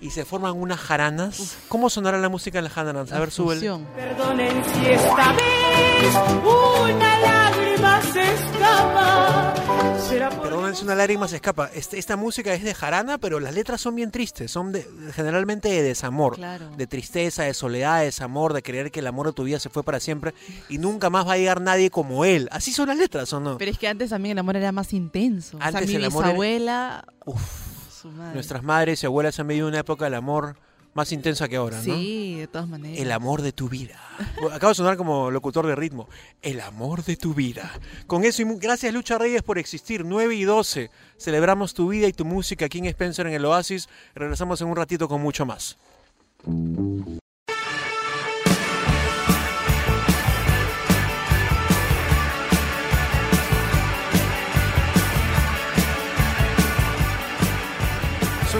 Y 0.00 0.10
se 0.10 0.24
forman 0.24 0.52
unas 0.56 0.80
jaranas. 0.80 1.56
¿Cómo 1.68 1.88
sonará 1.88 2.18
la 2.18 2.28
música 2.28 2.58
en 2.58 2.64
las 2.64 2.72
jaranas? 2.74 3.10
A 3.12 3.20
ver, 3.20 3.30
sube. 3.30 3.56
Perdonen 3.58 4.62
si 4.74 4.86
esta 4.90 5.32
vez 5.32 6.14
una 6.92 7.18
lágrima 7.20 8.02
se 8.02 8.22
escapa. 8.34 9.54
Será 10.08 10.28
es 10.74 10.82
una 10.82 10.94
lágrima 10.94 11.28
se 11.28 11.36
escapa. 11.36 11.70
Este- 11.72 11.98
esta 11.98 12.16
música 12.16 12.52
es 12.52 12.62
de 12.64 12.74
jarana, 12.74 13.16
pero 13.18 13.38
las 13.40 13.54
letras 13.54 13.80
son 13.80 13.94
bien 13.94 14.10
tristes. 14.10 14.50
Son 14.50 14.72
de- 14.72 14.86
generalmente 15.14 15.68
de 15.68 15.82
desamor. 15.82 16.34
Claro. 16.36 16.68
De 16.76 16.86
tristeza, 16.86 17.44
de 17.44 17.54
soledad, 17.54 18.00
de 18.00 18.06
desamor, 18.06 18.52
de 18.52 18.62
creer 18.62 18.90
que 18.90 19.00
el 19.00 19.06
amor 19.06 19.28
de 19.28 19.32
tu 19.32 19.44
vida 19.44 19.58
se 19.60 19.70
fue 19.70 19.82
para 19.84 20.00
siempre 20.00 20.34
y 20.68 20.78
nunca 20.78 21.10
más 21.10 21.26
va 21.26 21.34
a 21.34 21.36
llegar 21.38 21.60
nadie 21.60 21.90
como 21.90 22.24
él. 22.24 22.48
Así 22.50 22.72
son 22.72 22.88
las 22.88 22.98
letras, 22.98 23.32
¿o 23.32 23.40
no? 23.40 23.56
Pero 23.56 23.70
es 23.70 23.78
que 23.78 23.88
antes 23.88 24.10
también 24.10 24.32
el 24.32 24.38
amor 24.40 24.56
era 24.56 24.72
más 24.72 24.92
intenso. 24.92 25.56
Antes 25.60 25.84
o 25.84 25.86
sea, 25.86 25.98
mi 25.98 26.04
el 26.04 26.04
amor 26.06 26.24
era- 26.24 26.32
bisabuela... 26.32 27.04
su 28.04 28.10
madre. 28.10 28.34
Nuestras 28.34 28.62
madres 28.62 29.02
y 29.02 29.06
abuelas 29.06 29.40
han 29.40 29.48
vivido 29.48 29.66
una 29.66 29.78
época 29.78 30.04
del 30.04 30.14
amor 30.14 30.56
más 30.92 31.10
intensa 31.10 31.48
que 31.48 31.56
ahora, 31.56 31.78
¿no? 31.78 31.82
Sí, 31.82 32.36
de 32.38 32.46
todas 32.46 32.68
maneras. 32.68 32.98
El 32.98 33.10
amor 33.10 33.40
de 33.40 33.52
tu 33.52 33.68
vida. 33.70 33.98
Acabo 34.52 34.70
de 34.70 34.74
sonar 34.74 34.96
como 34.98 35.30
locutor 35.30 35.66
de 35.66 35.74
ritmo. 35.74 36.08
El 36.42 36.60
amor 36.60 37.02
de 37.02 37.16
tu 37.16 37.32
vida. 37.32 37.72
Con 38.06 38.24
eso, 38.24 38.42
y 38.42 38.44
gracias 38.58 38.92
Lucha 38.92 39.16
Reyes 39.18 39.42
por 39.42 39.58
existir. 39.58 40.04
9 40.04 40.34
y 40.34 40.44
12. 40.44 40.90
Celebramos 41.16 41.72
tu 41.72 41.88
vida 41.88 42.06
y 42.06 42.12
tu 42.12 42.26
música 42.26 42.66
aquí 42.66 42.78
en 42.78 42.86
Spencer 42.86 43.26
en 43.26 43.32
el 43.32 43.44
Oasis. 43.46 43.88
Regresamos 44.14 44.60
en 44.60 44.68
un 44.68 44.76
ratito 44.76 45.08
con 45.08 45.22
mucho 45.22 45.46
más. 45.46 45.78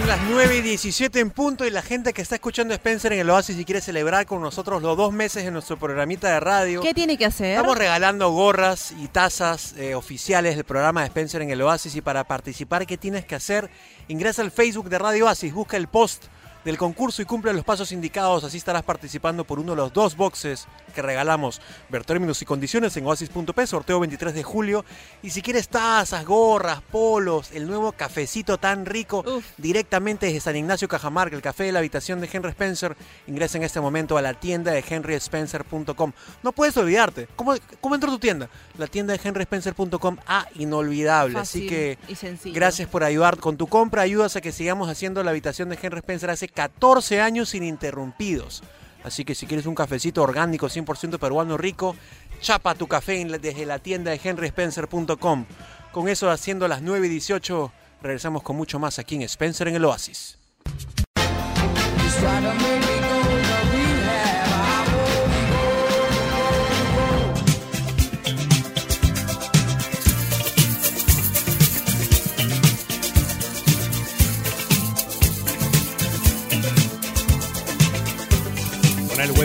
Son 0.05 0.11
las 0.11 0.29
9 0.29 0.57
y 0.57 0.61
17 0.61 1.19
en 1.19 1.31
punto 1.31 1.65
y 1.65 1.71
la 1.71 1.81
gente 1.81 2.13
que 2.13 2.21
está 2.21 2.35
escuchando 2.35 2.75
Spencer 2.75 3.15
en 3.15 3.21
el 3.21 3.31
Oasis 3.31 3.59
y 3.59 3.65
quiere 3.65 3.81
celebrar 3.81 4.27
con 4.27 4.43
nosotros 4.43 4.83
los 4.83 4.99
dos 4.99 5.15
meses 5.15 5.45
en 5.45 5.55
nuestro 5.55 5.79
programita 5.79 6.29
de 6.29 6.41
radio. 6.41 6.83
¿Qué 6.83 6.93
tiene 6.93 7.17
que 7.17 7.25
hacer? 7.25 7.57
Estamos 7.57 7.79
regalando 7.79 8.29
gorras 8.29 8.93
y 9.01 9.09
tazas 9.09 9.73
eh, 9.79 9.95
oficiales 9.95 10.57
del 10.57 10.65
programa 10.65 11.01
de 11.01 11.07
Spencer 11.07 11.41
en 11.41 11.49
el 11.49 11.63
Oasis 11.63 11.97
y 11.97 12.03
para 12.03 12.25
participar, 12.25 12.87
¿qué 12.87 12.99
tienes 12.99 13.25
que 13.25 13.35
hacer? 13.35 13.71
Ingresa 14.09 14.43
al 14.43 14.51
Facebook 14.51 14.91
de 14.91 14.99
Radio 14.99 15.25
Oasis, 15.25 15.55
busca 15.55 15.79
el 15.79 15.89
post 15.89 16.25
del 16.65 16.79
concurso 16.79 17.23
y 17.23 17.25
cumple 17.25 17.53
los 17.53 17.65
pasos 17.65 17.93
indicados, 17.93 18.45
así 18.45 18.57
estarás 18.57 18.83
participando 18.83 19.45
por 19.45 19.59
uno 19.59 19.73
de 19.73 19.77
los 19.77 19.93
dos 19.93 20.17
boxes 20.17 20.67
que 20.95 21.03
regalamos. 21.03 21.61
Ver 21.89 22.05
términos 22.05 22.41
y 22.43 22.45
condiciones 22.45 22.97
en 22.97 23.07
oasis.p, 23.07 23.67
sorteo 23.67 24.01
23 24.01 24.35
de 24.35 24.43
julio. 24.43 24.85
Y 25.23 25.31
si 25.31 25.43
quieres 25.43 25.69
tazas, 25.69 26.25
gorras, 26.25 26.81
polos, 26.81 27.51
el 27.53 27.67
nuevo 27.67 27.93
cafecito 27.93 28.59
tan 28.59 28.87
rico, 28.87 29.25
directamente 29.59 30.27
desde 30.27 30.41
San 30.41 30.57
Ignacio 30.57 30.89
Cajamarca, 30.89 31.37
el 31.37 31.43
café 31.43 31.65
de 31.65 31.73
la 31.73 31.81
habitación 31.81 32.21
de 32.21 32.31
Henry 32.33 32.51
Spencer, 32.51 32.97
ingresa 33.27 33.59
en 33.59 33.65
este 33.65 33.81
momento 33.81 34.17
a 34.17 34.23
la 34.23 34.35
tienda 34.35 34.73
de 34.73 34.85
henryspencer.com. 34.89 36.13
No 36.43 36.53
puedes 36.53 36.77
olvidarte. 36.77 37.29
¿Cómo, 37.37 37.55
cómo 37.81 37.95
entró 37.95 38.11
tu 38.11 38.19
tienda? 38.19 38.49
La 38.79 38.87
tienda 38.87 39.17
de 39.17 39.21
henryspencer.com, 39.23 40.17
ah, 40.27 40.47
inolvidable. 40.55 41.39
Así 41.39 41.67
que 41.67 41.99
y 42.45 42.51
gracias 42.53 42.89
por 42.89 43.05
ayudar. 43.05 43.39
Con 43.39 43.57
tu 43.57 43.67
compra 43.67 44.03
ayudas 44.03 44.37
a 44.37 44.41
que 44.41 44.53
sigamos 44.53 44.89
haciendo 44.89 45.23
la 45.23 45.31
habitación 45.31 45.69
de 45.69 45.79
Henry 45.81 45.99
Spencer 45.99 46.31
hace 46.31 46.49
14 46.55 47.21
años 47.21 47.55
ininterrumpidos. 47.55 48.63
Así 49.03 49.25
que 49.25 49.35
si 49.35 49.47
quieres 49.47 49.67
un 49.67 49.75
cafecito 49.75 50.23
orgánico 50.23 50.67
100% 50.67 51.19
peruano 51.19 51.59
rico, 51.59 51.95
chapa 52.41 52.75
tu 52.75 52.89
café 52.89 53.23
desde 53.39 53.67
la 53.67 53.79
tienda 53.79 54.11
de 54.11 54.21
henryspencer.com. 54.23 55.45
Con 55.93 56.09
eso, 56.09 56.31
haciendo 56.31 56.67
las 56.67 56.81
9 56.81 57.07
y 57.07 57.11
18, 57.11 57.73
regresamos 58.03 58.43
con 58.43 58.57
mucho 58.57 58.79
más 58.79 58.99
aquí 58.99 59.17
en 59.17 59.23
Spencer 59.23 59.69
en 59.69 59.77
el 59.77 59.85
Oasis. 59.85 60.39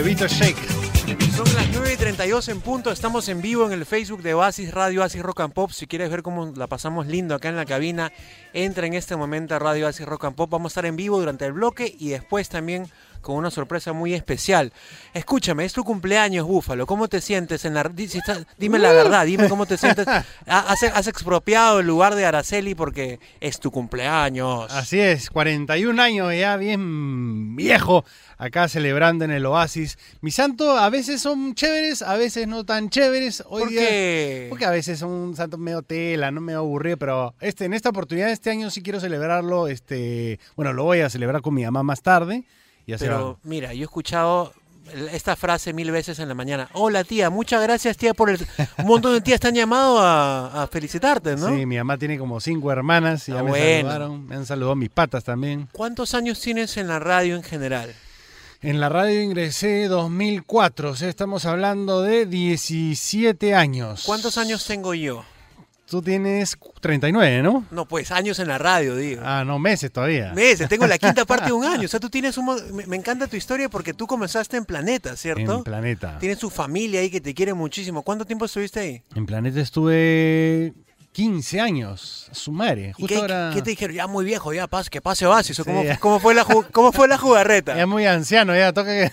Huevito 0.00 0.26
shake. 0.26 0.56
Son 1.36 1.46
las 1.54 1.68
9 1.74 1.92
y 1.92 1.96
32 1.96 2.48
en 2.48 2.60
punto. 2.62 2.90
Estamos 2.90 3.28
en 3.28 3.42
vivo 3.42 3.66
en 3.66 3.72
el 3.72 3.84
Facebook 3.84 4.22
de 4.22 4.32
Oasis 4.32 4.72
Radio 4.72 5.02
Oasis 5.02 5.22
Rock 5.22 5.40
and 5.40 5.52
Pop. 5.52 5.72
Si 5.72 5.86
quieres 5.86 6.10
ver 6.10 6.22
cómo 6.22 6.54
la 6.56 6.68
pasamos 6.68 7.06
lindo 7.06 7.34
acá 7.34 7.50
en 7.50 7.56
la 7.56 7.66
cabina, 7.66 8.10
entra 8.54 8.86
en 8.86 8.94
este 8.94 9.14
momento 9.14 9.54
a 9.54 9.58
Radio 9.58 9.84
Oasis 9.86 10.06
Rock 10.06 10.24
and 10.24 10.36
Pop. 10.36 10.48
Vamos 10.48 10.70
a 10.70 10.72
estar 10.72 10.86
en 10.86 10.96
vivo 10.96 11.18
durante 11.18 11.44
el 11.44 11.52
bloque 11.52 11.94
y 11.98 12.08
después 12.08 12.48
también 12.48 12.88
con 13.20 13.36
una 13.36 13.50
sorpresa 13.50 13.92
muy 13.92 14.14
especial. 14.14 14.72
Escúchame, 15.14 15.64
es 15.64 15.72
tu 15.72 15.84
cumpleaños, 15.84 16.46
Búfalo. 16.46 16.86
¿Cómo 16.86 17.08
te 17.08 17.20
sientes 17.20 17.64
en 17.64 17.74
la 17.74 17.82
Dime 18.58 18.78
la 18.78 18.92
verdad, 18.92 19.26
dime 19.26 19.48
cómo 19.48 19.66
te 19.66 19.76
sientes. 19.76 20.06
Ha- 20.46 20.72
Has, 20.72 20.82
has 20.82 21.06
expropiado 21.06 21.80
el 21.80 21.86
lugar 21.86 22.14
de 22.14 22.24
Araceli 22.24 22.74
porque 22.74 23.20
es 23.40 23.60
tu 23.60 23.70
cumpleaños. 23.70 24.70
Así 24.72 24.98
es, 25.00 25.30
41 25.30 26.00
años 26.02 26.34
ya 26.34 26.56
bien 26.56 27.56
viejo, 27.56 28.04
acá 28.38 28.68
celebrando 28.68 29.24
en 29.24 29.30
el 29.30 29.46
Oasis. 29.46 29.98
Mi 30.20 30.30
santo 30.30 30.76
a 30.76 30.88
veces 30.90 31.20
son 31.20 31.54
chéveres, 31.54 32.02
a 32.02 32.16
veces 32.16 32.46
no 32.48 32.64
tan 32.64 32.90
chéveres. 32.90 33.42
Hoy 33.48 33.62
¿Por 33.62 33.70
día- 33.70 33.80
qué? 33.80 34.46
Porque 34.48 34.64
a 34.64 34.70
veces 34.70 34.98
son 34.98 35.10
un 35.10 35.36
santo 35.36 35.58
medio 35.58 35.82
tela, 35.82 36.30
no 36.30 36.40
medio 36.40 36.60
aburrido, 36.60 36.96
pero 36.96 37.34
este, 37.40 37.64
en 37.66 37.74
esta 37.74 37.90
oportunidad, 37.90 38.30
este 38.30 38.50
año 38.50 38.70
sí 38.70 38.82
quiero 38.82 39.00
celebrarlo. 39.00 39.68
Este, 39.68 40.38
bueno, 40.56 40.72
lo 40.72 40.84
voy 40.84 41.00
a 41.00 41.10
celebrar 41.10 41.42
con 41.42 41.54
mi 41.54 41.64
mamá 41.64 41.82
más 41.82 42.02
tarde. 42.02 42.44
Pero 42.98 43.38
mira, 43.44 43.72
yo 43.74 43.80
he 43.82 43.84
escuchado 43.84 44.52
esta 45.12 45.36
frase 45.36 45.72
mil 45.72 45.90
veces 45.92 46.18
en 46.18 46.28
la 46.28 46.34
mañana. 46.34 46.68
Hola 46.72 47.04
tía, 47.04 47.30
muchas 47.30 47.62
gracias 47.62 47.96
tía 47.96 48.12
por 48.14 48.28
el... 48.30 48.38
Un 48.78 48.86
montón 48.86 49.12
de 49.14 49.20
tías 49.20 49.38
te 49.38 49.46
han 49.48 49.54
llamado 49.54 50.00
a, 50.00 50.62
a 50.62 50.66
felicitarte, 50.66 51.36
¿no? 51.36 51.48
Sí, 51.48 51.64
mi 51.66 51.76
mamá 51.76 51.96
tiene 51.96 52.18
como 52.18 52.40
cinco 52.40 52.72
hermanas 52.72 53.28
y 53.28 53.32
Ah, 53.32 53.36
ya 53.36 53.42
me 53.44 53.50
bueno. 53.50 53.88
saludaron. 53.88 54.26
Me 54.26 54.34
han 54.36 54.46
saludado 54.46 54.74
mis 54.74 54.90
patas 54.90 55.22
también. 55.22 55.68
¿Cuántos 55.72 56.14
años 56.14 56.40
tienes 56.40 56.76
en 56.76 56.88
la 56.88 56.98
radio 56.98 57.36
en 57.36 57.42
general? 57.44 57.94
En 58.62 58.78
la 58.80 58.88
radio 58.90 59.22
ingresé 59.22 59.86
2004, 59.88 60.90
o 60.90 60.96
sea, 60.96 61.08
estamos 61.08 61.46
hablando 61.46 62.02
de 62.02 62.26
17 62.26 63.54
años. 63.54 64.02
¿Cuántos 64.04 64.36
años 64.38 64.66
tengo 64.66 64.92
yo? 64.92 65.24
Tú 65.90 66.00
tienes 66.02 66.56
39, 66.80 67.42
¿no? 67.42 67.66
No, 67.72 67.84
pues 67.84 68.12
años 68.12 68.38
en 68.38 68.46
la 68.46 68.58
radio, 68.58 68.94
digo. 68.94 69.22
Ah, 69.24 69.42
no, 69.44 69.58
meses 69.58 69.90
todavía. 69.90 70.32
Meses, 70.34 70.68
tengo 70.68 70.86
la 70.86 70.98
quinta 70.98 71.24
parte 71.24 71.46
de 71.46 71.52
un 71.52 71.64
año. 71.66 71.86
O 71.86 71.88
sea, 71.88 71.98
tú 71.98 72.08
tienes 72.08 72.38
un... 72.38 72.46
Me, 72.72 72.86
me 72.86 72.94
encanta 72.94 73.26
tu 73.26 73.34
historia 73.34 73.68
porque 73.68 73.92
tú 73.92 74.06
comenzaste 74.06 74.56
en 74.56 74.64
Planeta, 74.64 75.16
¿cierto? 75.16 75.56
En 75.58 75.64
Planeta. 75.64 76.16
Tienes 76.20 76.38
tu 76.38 76.48
familia 76.48 77.00
ahí 77.00 77.10
que 77.10 77.20
te 77.20 77.34
quiere 77.34 77.54
muchísimo. 77.54 78.02
¿Cuánto 78.02 78.24
tiempo 78.24 78.44
estuviste 78.44 78.78
ahí? 78.78 79.02
En 79.16 79.26
Planeta 79.26 79.60
estuve 79.60 80.74
15 81.10 81.60
años, 81.60 82.28
a 82.30 82.34
su 82.34 82.52
madre. 82.52 82.90
¿Y 82.90 83.02
Justo 83.02 83.08
qué, 83.08 83.16
ahora... 83.16 83.50
qué 83.52 83.60
te 83.60 83.70
dijeron? 83.70 83.96
Ya 83.96 84.06
muy 84.06 84.24
viejo, 84.24 84.52
ya 84.52 84.68
pas, 84.68 84.88
que 84.90 85.00
pase 85.00 85.26
Oasis. 85.26 85.58
¿o 85.58 85.64
Sí, 85.64 85.70
cómo, 85.98 86.20
fue 86.20 86.34
la 86.36 86.44
¿Cómo 86.44 86.92
fue 86.92 87.08
la 87.08 87.18
jugarreta? 87.18 87.76
Ya 87.76 87.88
muy 87.88 88.06
anciano, 88.06 88.54
ya 88.54 88.72
toca 88.72 88.90
que... 88.90 89.10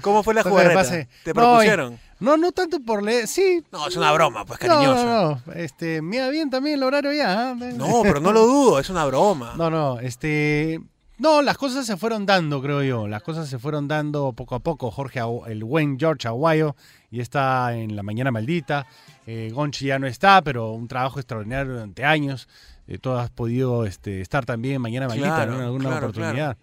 ¿Cómo 0.00 0.24
fue 0.24 0.34
la 0.34 0.42
jugarreta? 0.44 1.06
¿Te 1.22 1.34
propusieron? 1.34 1.92
No, 1.92 2.09
no 2.20 2.52
tanto 2.52 2.80
por 2.80 3.02
leer, 3.02 3.26
sí. 3.26 3.64
No, 3.72 3.88
es 3.88 3.96
una 3.96 4.12
broma, 4.12 4.44
pues, 4.44 4.60
No, 4.62 4.68
cariñoso. 4.68 5.04
no, 5.04 5.42
no. 5.46 5.52
Este, 5.54 6.02
mira 6.02 6.28
bien 6.28 6.50
también 6.50 6.76
el 6.76 6.82
horario 6.82 7.12
ya. 7.12 7.50
¿ah? 7.50 7.54
No, 7.54 8.02
pero 8.02 8.20
no 8.20 8.32
lo 8.32 8.46
dudo, 8.46 8.78
es 8.78 8.90
una 8.90 9.04
broma. 9.06 9.54
No, 9.56 9.70
no, 9.70 9.98
este... 10.00 10.80
No, 11.18 11.42
las 11.42 11.58
cosas 11.58 11.84
se 11.84 11.98
fueron 11.98 12.24
dando, 12.24 12.62
creo 12.62 12.82
yo. 12.82 13.06
Las 13.06 13.22
cosas 13.22 13.46
se 13.48 13.58
fueron 13.58 13.88
dando 13.88 14.32
poco 14.32 14.54
a 14.54 14.60
poco. 14.60 14.90
Jorge, 14.90 15.20
el 15.48 15.64
buen 15.64 15.98
George 15.98 16.26
Aguayo, 16.26 16.76
y 17.10 17.20
está 17.20 17.74
en 17.76 17.94
La 17.94 18.02
Mañana 18.02 18.30
Maldita. 18.30 18.86
Eh, 19.26 19.50
Gonchi 19.52 19.84
ya 19.86 19.98
no 19.98 20.06
está, 20.06 20.40
pero 20.40 20.72
un 20.72 20.88
trabajo 20.88 21.18
extraordinario 21.20 21.74
durante 21.74 22.06
años. 22.06 22.48
Eh, 22.88 22.96
tú 22.96 23.12
has 23.12 23.28
podido 23.28 23.84
este, 23.84 24.22
estar 24.22 24.46
también 24.46 24.80
Mañana 24.80 25.08
Maldita 25.08 25.34
Claro, 25.34 25.52
¿no? 25.52 25.58
en 25.58 25.64
alguna 25.64 25.90
claro, 25.90 26.06
oportunidad. 26.08 26.56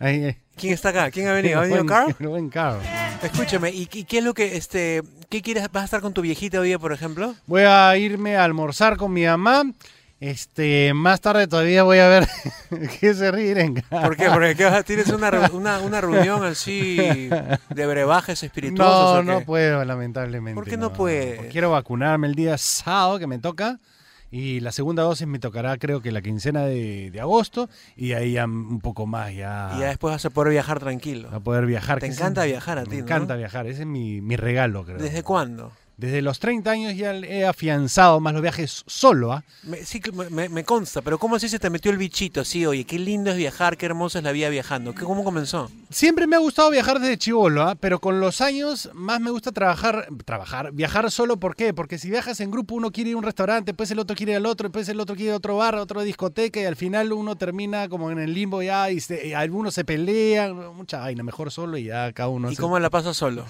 Ahí, 0.00 0.24
ahí. 0.24 0.36
¿Quién 0.60 0.74
está 0.74 0.90
acá? 0.90 1.10
¿Quién 1.10 1.26
ha 1.28 1.32
venido? 1.32 1.58
¿Ha 1.58 1.62
venido 1.64 1.86
Carl? 1.86 2.14
buen 2.20 2.48
Carl. 2.50 2.78
Escúchame, 3.22 3.70
¿y, 3.70 3.88
y 3.92 4.04
qué 4.04 4.18
es 4.18 4.24
lo 4.24 4.34
que, 4.34 4.56
este, 4.56 5.02
qué 5.28 5.42
quieres, 5.42 5.70
vas 5.72 5.82
a 5.82 5.84
estar 5.86 6.00
con 6.00 6.12
tu 6.14 6.22
viejita 6.22 6.60
hoy 6.60 6.68
día, 6.68 6.78
por 6.78 6.92
ejemplo? 6.92 7.34
Voy 7.46 7.62
a 7.62 7.96
irme 7.96 8.36
a 8.36 8.44
almorzar 8.44 8.96
con 8.96 9.12
mi 9.12 9.24
mamá. 9.26 9.64
Este, 10.20 10.92
más 10.92 11.22
tarde 11.22 11.46
todavía 11.46 11.82
voy 11.82 11.96
a 11.98 12.06
ver 12.08 12.28
qué 13.00 13.14
se 13.14 13.30
ríen. 13.30 13.82
¿Por 13.88 14.16
qué? 14.16 14.28
Porque 14.28 14.54
¿qué 14.54 14.64
vas 14.66 14.74
a- 14.74 14.82
tienes 14.82 15.08
una, 15.08 15.30
una, 15.52 15.78
una 15.80 16.00
reunión 16.02 16.44
así 16.44 16.96
de 17.70 17.86
brebajes 17.86 18.42
espirituosos. 18.42 19.14
No, 19.14 19.20
¿o 19.20 19.22
no 19.34 19.38
qué? 19.40 19.44
puedo, 19.46 19.82
lamentablemente. 19.82 20.54
¿Por 20.54 20.68
qué 20.68 20.76
no 20.76 20.92
puedes? 20.92 21.36
porque 21.36 21.50
Quiero 21.50 21.70
vacunarme 21.70 22.26
el 22.26 22.34
día 22.34 22.58
sábado 22.58 23.18
que 23.18 23.26
me 23.26 23.38
toca. 23.38 23.78
Y 24.32 24.60
la 24.60 24.70
segunda 24.72 25.02
dosis 25.02 25.26
me 25.26 25.38
tocará, 25.40 25.76
creo 25.76 26.00
que 26.00 26.12
la 26.12 26.22
quincena 26.22 26.64
de, 26.64 27.10
de 27.10 27.20
agosto. 27.20 27.68
Y 27.96 28.12
ahí 28.12 28.32
ya 28.34 28.44
un 28.44 28.80
poco 28.80 29.06
más, 29.06 29.34
ya. 29.34 29.72
Y 29.76 29.80
ya 29.80 29.88
después 29.88 30.12
vas 30.12 30.24
a 30.24 30.30
poder 30.30 30.52
viajar 30.52 30.78
tranquilo. 30.78 31.28
a 31.32 31.40
poder 31.40 31.66
viajar. 31.66 31.98
Te 32.00 32.06
encanta 32.06 32.44
es- 32.46 32.52
viajar 32.52 32.78
a 32.78 32.84
ti, 32.84 32.90
Me 32.90 32.96
¿no? 32.98 33.02
encanta 33.02 33.34
viajar, 33.36 33.66
ese 33.66 33.80
es 33.82 33.86
mi, 33.86 34.20
mi 34.20 34.36
regalo, 34.36 34.84
creo. 34.84 34.98
¿Desde 34.98 35.22
cuándo? 35.24 35.72
Desde 36.00 36.22
los 36.22 36.38
30 36.38 36.70
años 36.70 36.96
ya 36.96 37.14
he 37.14 37.44
afianzado 37.44 38.20
más 38.20 38.32
los 38.32 38.40
viajes 38.40 38.84
solo, 38.86 39.32
¿ah? 39.34 39.44
Me, 39.64 39.84
sí, 39.84 40.00
me, 40.30 40.48
me- 40.48 40.64
consta, 40.64 41.02
pero 41.02 41.18
¿cómo 41.18 41.36
así 41.36 41.46
se 41.48 41.58
te 41.58 41.68
metió 41.68 41.90
el 41.90 41.98
bichito? 41.98 42.42
Sí, 42.42 42.64
oye, 42.64 42.84
qué 42.84 42.98
lindo 42.98 43.30
es 43.30 43.36
viajar, 43.36 43.76
qué 43.76 43.84
hermosa 43.84 44.18
es 44.18 44.24
la 44.24 44.32
vida 44.32 44.48
viajando. 44.48 44.94
¿Qué, 44.94 45.04
¿Cómo 45.04 45.24
comenzó? 45.24 45.70
Siempre 45.90 46.26
me 46.26 46.36
ha 46.36 46.38
gustado 46.38 46.70
viajar 46.70 47.00
desde 47.00 47.18
chivolo, 47.18 47.62
¿ah? 47.62 47.74
pero 47.78 47.98
con 48.00 48.18
los 48.18 48.40
años 48.40 48.88
más 48.94 49.20
me 49.20 49.30
gusta 49.30 49.52
trabajar, 49.52 50.08
trabajar, 50.24 50.72
viajar 50.72 51.10
solo, 51.10 51.36
¿por 51.38 51.54
qué? 51.54 51.74
Porque 51.74 51.98
si 51.98 52.08
viajas 52.08 52.40
en 52.40 52.50
grupo 52.50 52.74
uno 52.76 52.90
quiere 52.92 53.10
ir 53.10 53.16
a 53.16 53.18
un 53.18 53.24
restaurante, 53.24 53.72
después 53.72 53.90
el 53.90 53.98
otro 53.98 54.16
quiere 54.16 54.32
ir 54.32 54.36
al 54.38 54.46
otro, 54.46 54.68
después 54.68 54.88
el 54.88 55.00
otro 55.00 55.14
quiere 55.16 55.28
ir 55.28 55.34
a 55.34 55.36
otro 55.36 55.56
bar, 55.58 55.74
a 55.74 55.82
otra 55.82 56.02
discoteca 56.02 56.60
y 56.60 56.64
al 56.64 56.76
final 56.76 57.12
uno 57.12 57.36
termina 57.36 57.88
como 57.90 58.10
en 58.10 58.18
el 58.18 58.32
limbo 58.32 58.62
ya 58.62 58.90
y, 58.90 59.00
se- 59.00 59.26
y 59.28 59.32
algunos 59.34 59.74
se 59.74 59.84
pelean, 59.84 60.74
mucha 60.74 61.00
vaina, 61.00 61.22
mejor 61.22 61.50
solo 61.50 61.76
y 61.76 61.84
ya 61.84 62.10
cada 62.12 62.30
uno 62.30 62.48
¿Y 62.48 62.52
hace- 62.54 62.62
cómo 62.62 62.78
la 62.78 62.88
pasas 62.88 63.16
solo? 63.18 63.44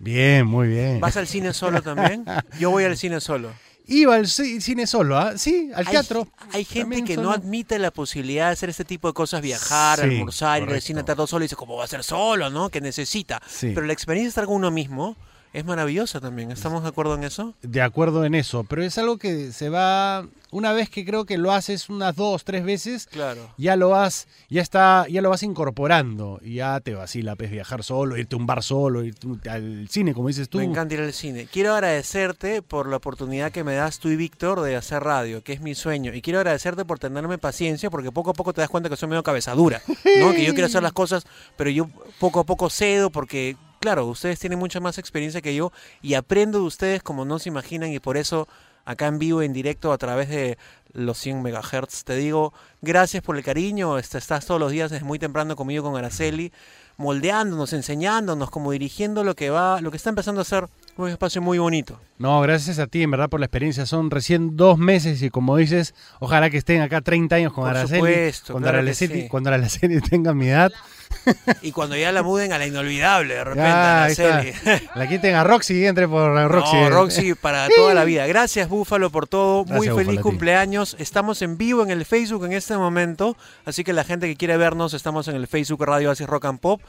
Bien, 0.00 0.46
muy 0.46 0.66
bien. 0.68 0.98
¿Vas 0.98 1.16
al 1.16 1.26
cine 1.26 1.52
solo 1.52 1.82
también? 1.82 2.24
Yo 2.58 2.70
voy 2.70 2.84
al 2.84 2.96
cine 2.96 3.20
solo. 3.20 3.50
Iba 3.86 4.14
al 4.14 4.26
ci- 4.26 4.60
cine 4.60 4.86
solo, 4.86 5.18
¿ah? 5.18 5.36
Sí, 5.36 5.70
al 5.74 5.84
Hay- 5.86 5.90
teatro. 5.92 6.26
Hay 6.52 6.64
gente 6.64 7.02
que 7.04 7.16
no 7.16 7.32
admite 7.32 7.78
la 7.78 7.90
posibilidad 7.90 8.46
de 8.46 8.52
hacer 8.52 8.70
este 8.70 8.84
tipo 8.84 9.08
de 9.08 9.14
cosas, 9.14 9.42
viajar, 9.42 9.98
Sí, 9.98 10.04
almorzar, 10.04 10.58
ir 10.58 10.62
al 10.62 10.68
correcto. 10.68 10.86
cine, 10.86 11.00
estar 11.00 11.16
todo 11.16 11.26
solo 11.26 11.44
y 11.44 11.46
dice, 11.46 11.56
¿cómo 11.56 11.76
va 11.76 11.84
a 11.84 11.88
ser 11.88 12.02
solo, 12.04 12.50
no? 12.50 12.68
Que 12.70 12.80
necesita. 12.80 13.42
Sí. 13.48 13.72
Pero 13.74 13.86
la 13.86 13.92
experiencia 13.92 14.26
de 14.26 14.30
estar 14.30 14.46
con 14.46 14.54
uno 14.56 14.70
mismo 14.70 15.16
es 15.52 15.64
maravillosa 15.64 16.20
también. 16.20 16.50
¿Estamos 16.52 16.82
de 16.82 16.88
acuerdo 16.88 17.14
en 17.14 17.24
eso? 17.24 17.54
De 17.62 17.82
acuerdo 17.82 18.24
en 18.24 18.34
eso, 18.34 18.64
pero 18.64 18.82
es 18.84 18.96
algo 18.98 19.18
que 19.18 19.52
se 19.52 19.68
va 19.68 20.26
una 20.52 20.72
vez 20.72 20.90
que 20.90 21.04
creo 21.04 21.26
que 21.26 21.38
lo 21.38 21.52
haces 21.52 21.88
unas 21.88 22.16
dos, 22.16 22.42
tres 22.44 22.64
veces, 22.64 23.06
Claro. 23.06 23.52
ya 23.56 23.76
lo 23.76 23.90
vas, 23.90 24.26
ya 24.48 24.60
está, 24.62 25.06
ya 25.08 25.22
lo 25.22 25.30
vas 25.30 25.44
incorporando 25.44 26.40
y 26.42 26.54
ya 26.54 26.80
te 26.80 26.94
vacila, 26.94 27.36
pues 27.36 27.50
viajar 27.52 27.84
solo, 27.84 28.16
irte 28.16 28.34
a 28.34 28.38
un 28.38 28.46
bar 28.46 28.62
solo, 28.62 29.04
irte 29.04 29.48
al 29.48 29.86
cine, 29.88 30.12
como 30.12 30.26
dices 30.28 30.48
tú. 30.48 30.58
Me 30.58 30.64
encanta 30.64 30.94
ir 30.94 31.00
al 31.00 31.12
cine. 31.12 31.46
Quiero 31.50 31.74
agradecerte 31.74 32.62
por 32.62 32.88
la 32.88 32.96
oportunidad 32.96 33.52
que 33.52 33.62
me 33.64 33.74
das 33.74 34.00
tú 34.00 34.08
y 34.08 34.16
Víctor 34.16 34.60
de 34.62 34.74
hacer 34.76 35.02
radio, 35.04 35.42
que 35.44 35.52
es 35.52 35.60
mi 35.60 35.74
sueño. 35.76 36.12
Y 36.14 36.20
quiero 36.22 36.40
agradecerte 36.40 36.84
por 36.84 36.98
tenerme 36.98 37.38
paciencia, 37.38 37.88
porque 37.90 38.10
poco 38.10 38.30
a 38.30 38.34
poco 38.34 38.52
te 38.52 38.60
das 38.60 38.70
cuenta 38.70 38.88
que 38.88 38.96
soy 38.96 39.08
medio 39.08 39.22
cabezadura, 39.22 39.80
¿no? 40.20 40.32
Que 40.32 40.44
yo 40.44 40.52
quiero 40.52 40.66
hacer 40.66 40.82
las 40.82 40.92
cosas, 40.92 41.26
pero 41.56 41.70
yo 41.70 41.88
poco 42.18 42.40
a 42.40 42.44
poco 42.44 42.70
cedo 42.70 43.10
porque, 43.10 43.56
claro, 43.80 44.06
ustedes 44.06 44.38
tienen 44.38 44.58
mucha 44.58 44.78
más 44.78 44.98
experiencia 44.98 45.40
que 45.40 45.54
yo 45.54 45.72
y 46.02 46.14
aprendo 46.14 46.58
de 46.58 46.64
ustedes 46.64 47.02
como 47.02 47.24
no 47.24 47.38
se 47.38 47.48
imaginan 47.48 47.92
y 47.92 47.98
por 47.98 48.16
eso 48.16 48.46
acá 48.84 49.06
en 49.06 49.18
vivo, 49.18 49.42
en 49.42 49.52
directo, 49.52 49.92
a 49.92 49.98
través 49.98 50.28
de 50.28 50.58
los 50.92 51.18
100 51.18 51.42
megahertz, 51.42 52.04
te 52.04 52.16
digo 52.16 52.52
gracias 52.82 53.22
por 53.22 53.36
el 53.36 53.44
cariño. 53.44 53.98
Este, 53.98 54.18
Estás 54.18 54.46
todos 54.46 54.60
los 54.60 54.72
días 54.72 54.90
desde 54.90 55.04
muy 55.04 55.18
temprano 55.18 55.56
conmigo 55.56 55.84
con 55.84 55.96
Araceli 55.96 56.52
moldeándonos, 57.00 57.72
enseñándonos, 57.72 58.50
como 58.50 58.72
dirigiendo 58.72 59.24
lo 59.24 59.34
que 59.34 59.48
va, 59.48 59.80
lo 59.80 59.90
que 59.90 59.96
está 59.96 60.10
empezando 60.10 60.42
a 60.42 60.44
ser 60.44 60.66
un 60.98 61.08
espacio 61.08 61.40
muy 61.40 61.58
bonito. 61.58 61.98
No, 62.18 62.42
gracias 62.42 62.78
a 62.78 62.86
ti, 62.86 63.02
en 63.02 63.10
verdad, 63.10 63.30
por 63.30 63.40
la 63.40 63.46
experiencia. 63.46 63.86
Son 63.86 64.10
recién 64.10 64.54
dos 64.54 64.76
meses 64.76 65.22
y 65.22 65.30
como 65.30 65.56
dices, 65.56 65.94
ojalá 66.18 66.50
que 66.50 66.58
estén 66.58 66.82
acá 66.82 67.00
30 67.00 67.36
años 67.36 67.52
con 67.54 67.64
Por 67.64 67.70
Araceli. 67.70 68.00
supuesto, 68.00 68.52
cuando, 68.52 68.68
claro 68.68 68.82
que 68.84 68.88
Araceli 68.90 69.22
sí. 69.22 69.28
cuando 69.28 69.48
Araceli 69.48 70.00
tenga 70.10 70.34
mi 70.34 70.48
edad. 70.48 70.70
Y 71.62 71.72
cuando 71.72 71.96
ya 71.96 72.12
la 72.12 72.22
muden 72.22 72.52
a 72.52 72.58
la 72.58 72.66
inolvidable, 72.66 73.34
de 73.34 73.44
repente, 73.44 73.62
Ya, 73.62 74.04
ahí 74.04 74.12
está. 74.12 74.38
Araceli. 74.38 74.88
La 74.94 75.08
quiten 75.08 75.34
a 75.34 75.44
Roxy 75.44 75.74
y 75.74 75.86
entre 75.86 76.08
por 76.08 76.32
Roxy. 76.50 76.76
No, 76.76 76.90
Roxy 76.90 77.34
para 77.34 77.68
toda 77.76 77.94
la 77.94 78.04
vida. 78.04 78.26
Gracias, 78.26 78.68
Búfalo, 78.68 79.10
por 79.10 79.26
todo. 79.28 79.64
Muy 79.64 79.88
feliz 79.88 80.04
Búfalo, 80.06 80.20
a 80.20 80.22
cumpleaños. 80.22 80.96
Estamos 80.98 81.42
en 81.42 81.58
vivo 81.58 81.82
en 81.82 81.90
el 81.90 82.04
Facebook 82.04 82.44
en 82.44 82.52
este 82.52 82.76
momento. 82.76 83.36
Así 83.64 83.84
que 83.84 83.92
la 83.92 84.04
gente 84.04 84.26
que 84.26 84.36
quiere 84.36 84.56
vernos, 84.56 84.94
estamos 84.94 85.28
en 85.28 85.36
el 85.36 85.46
Facebook 85.46 85.84
Radio 85.84 86.10
Oasis 86.10 86.26
Rock 86.26 86.46
and 86.46 86.60
Pop. 86.60 86.80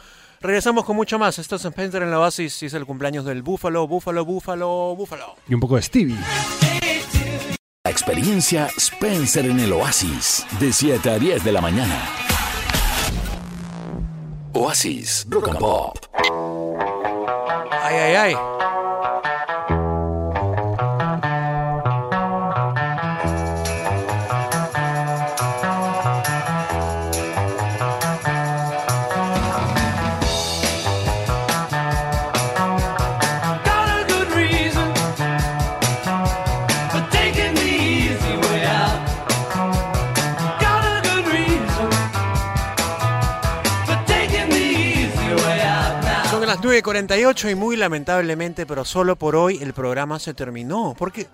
Regresamos 0.42 0.86
con 0.86 0.96
mucho 0.96 1.20
más. 1.20 1.38
Esto 1.38 1.58
es 1.58 1.66
Spencer 1.66 2.02
en 2.02 2.10
la 2.12 2.20
Oasis 2.20 2.64
y 2.64 2.66
es 2.66 2.74
el 2.74 2.86
cumpleaños 2.86 3.26
del 3.26 3.44
Búfalo, 3.44 3.88
Búfalo, 3.88 4.26
Búfalo, 4.26 4.96
Búfalo. 4.96 5.36
Y 5.48 5.54
un 5.54 5.60
poco 5.60 5.76
de 5.76 5.82
Stevie. 5.84 6.18
La 7.84 7.92
experiencia 7.92 8.68
Spencer 8.78 9.46
en 9.46 9.60
el 9.60 9.74
Oasis, 9.74 10.46
de 10.60 10.72
7 10.72 11.10
a 11.10 11.20
10 11.20 11.44
de 11.44 11.52
la 11.52 11.62
mañana. 11.62 12.31
Oasis 14.54 15.26
Rock 15.30 15.48
and 15.48 15.60
Pop. 15.60 15.98
Ay, 17.72 17.96
ay, 17.96 18.16
ay. 18.16 18.61
9.48 46.84 47.52
y 47.52 47.56
muy 47.56 47.78
lamentablemente, 47.78 48.66
pero 48.66 48.86
solo 48.86 49.16
por 49.16 49.36
hoy, 49.36 49.60
el 49.62 49.74
programa 49.74 50.20
se 50.20 50.34
terminó. 50.34 50.96
Porque... 50.98 51.28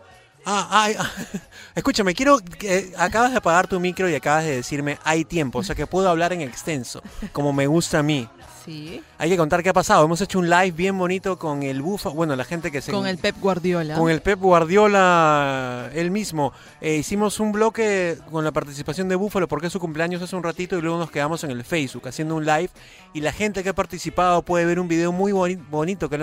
Ah, 0.45 0.67
ay, 0.71 0.95
ah. 0.97 1.11
Escúchame, 1.75 2.13
quiero 2.13 2.39
que 2.39 2.93
acabas 2.97 3.31
de 3.31 3.37
apagar 3.37 3.67
tu 3.67 3.79
micro 3.79 4.09
y 4.09 4.15
acabas 4.15 4.45
de 4.45 4.55
decirme 4.55 4.97
hay 5.03 5.25
tiempo, 5.25 5.59
o 5.59 5.63
sea 5.63 5.75
que 5.75 5.87
puedo 5.87 6.09
hablar 6.09 6.31
en 6.31 6.39
extenso, 6.39 7.01
como 7.33 7.51
me 7.51 7.67
gusta 7.67 7.99
a 7.99 8.03
mí. 8.03 8.29
Sí. 8.68 9.01
Hay 9.18 9.30
que 9.30 9.38
contar 9.38 9.63
qué 9.63 9.70
ha 9.70 9.74
pasado. 9.74 10.03
Hemos 10.03 10.20
hecho 10.20 10.39
un 10.39 10.49
live 10.49 10.72
bien 10.72 10.97
bonito 10.97 11.39
con 11.39 11.63
el 11.63 11.82
Bufa, 11.82 12.09
bueno, 12.09 12.36
la 12.36 12.43
gente 12.43 12.70
que 12.70 12.82
se 12.82 12.91
Con 12.91 13.07
el 13.07 13.18
Pep 13.18 13.38
Guardiola. 13.39 13.95
con 13.95 14.11
el 14.11 14.22
Pep 14.22 14.38
Guardiola, 14.41 15.89
él 15.93 16.11
mismo. 16.11 16.51
Eh, 16.82 16.95
hicimos 16.97 17.39
un 17.39 17.51
bloque 17.53 18.18
con 18.30 18.43
la 18.43 18.51
participación 18.51 19.07
de 19.07 19.15
Búfalo 19.15 19.47
porque 19.47 19.68
es 19.68 19.74
su 19.74 19.80
cumpleaños 19.80 20.22
hace 20.22 20.36
un 20.36 20.43
ratito 20.43 20.78
y 20.78 20.82
luego 20.82 20.97
nos 20.97 21.11
quedamos 21.11 21.43
en 21.45 21.51
el 21.51 21.63
Facebook 21.63 22.07
haciendo 22.07 22.36
un 22.36 22.45
live 22.45 22.70
y 23.13 23.22
la 23.22 23.32
gente 23.32 23.63
que 23.63 23.70
ha 23.70 23.74
participado 23.76 24.41
puede 24.41 24.65
ver 24.65 24.80
un 24.80 24.88
video 24.88 25.11
muy 25.11 25.32
boni- 25.32 25.63
bonito, 25.70 26.09
que 26.09 26.18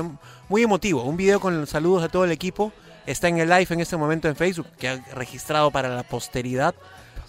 muy 0.49 0.63
emotivo, 0.63 1.03
un 1.05 1.17
video 1.17 1.41
con 1.41 1.59
los 1.59 1.71
saludos 1.71 2.03
de 2.03 2.09
todo 2.11 2.25
el 2.25 2.31
equipo. 2.31 2.73
Está 3.07 3.29
en 3.29 3.39
el 3.39 3.49
live 3.51 3.67
en 3.71 3.81
este 3.81 3.97
momento 3.99 4.29
en 4.29 4.37
Facebook, 4.37 4.67
que 4.79 4.89
ha 4.89 4.97
registrado 5.15 5.71
para 5.71 5.91
la 5.95 6.03
posteridad. 6.05 6.75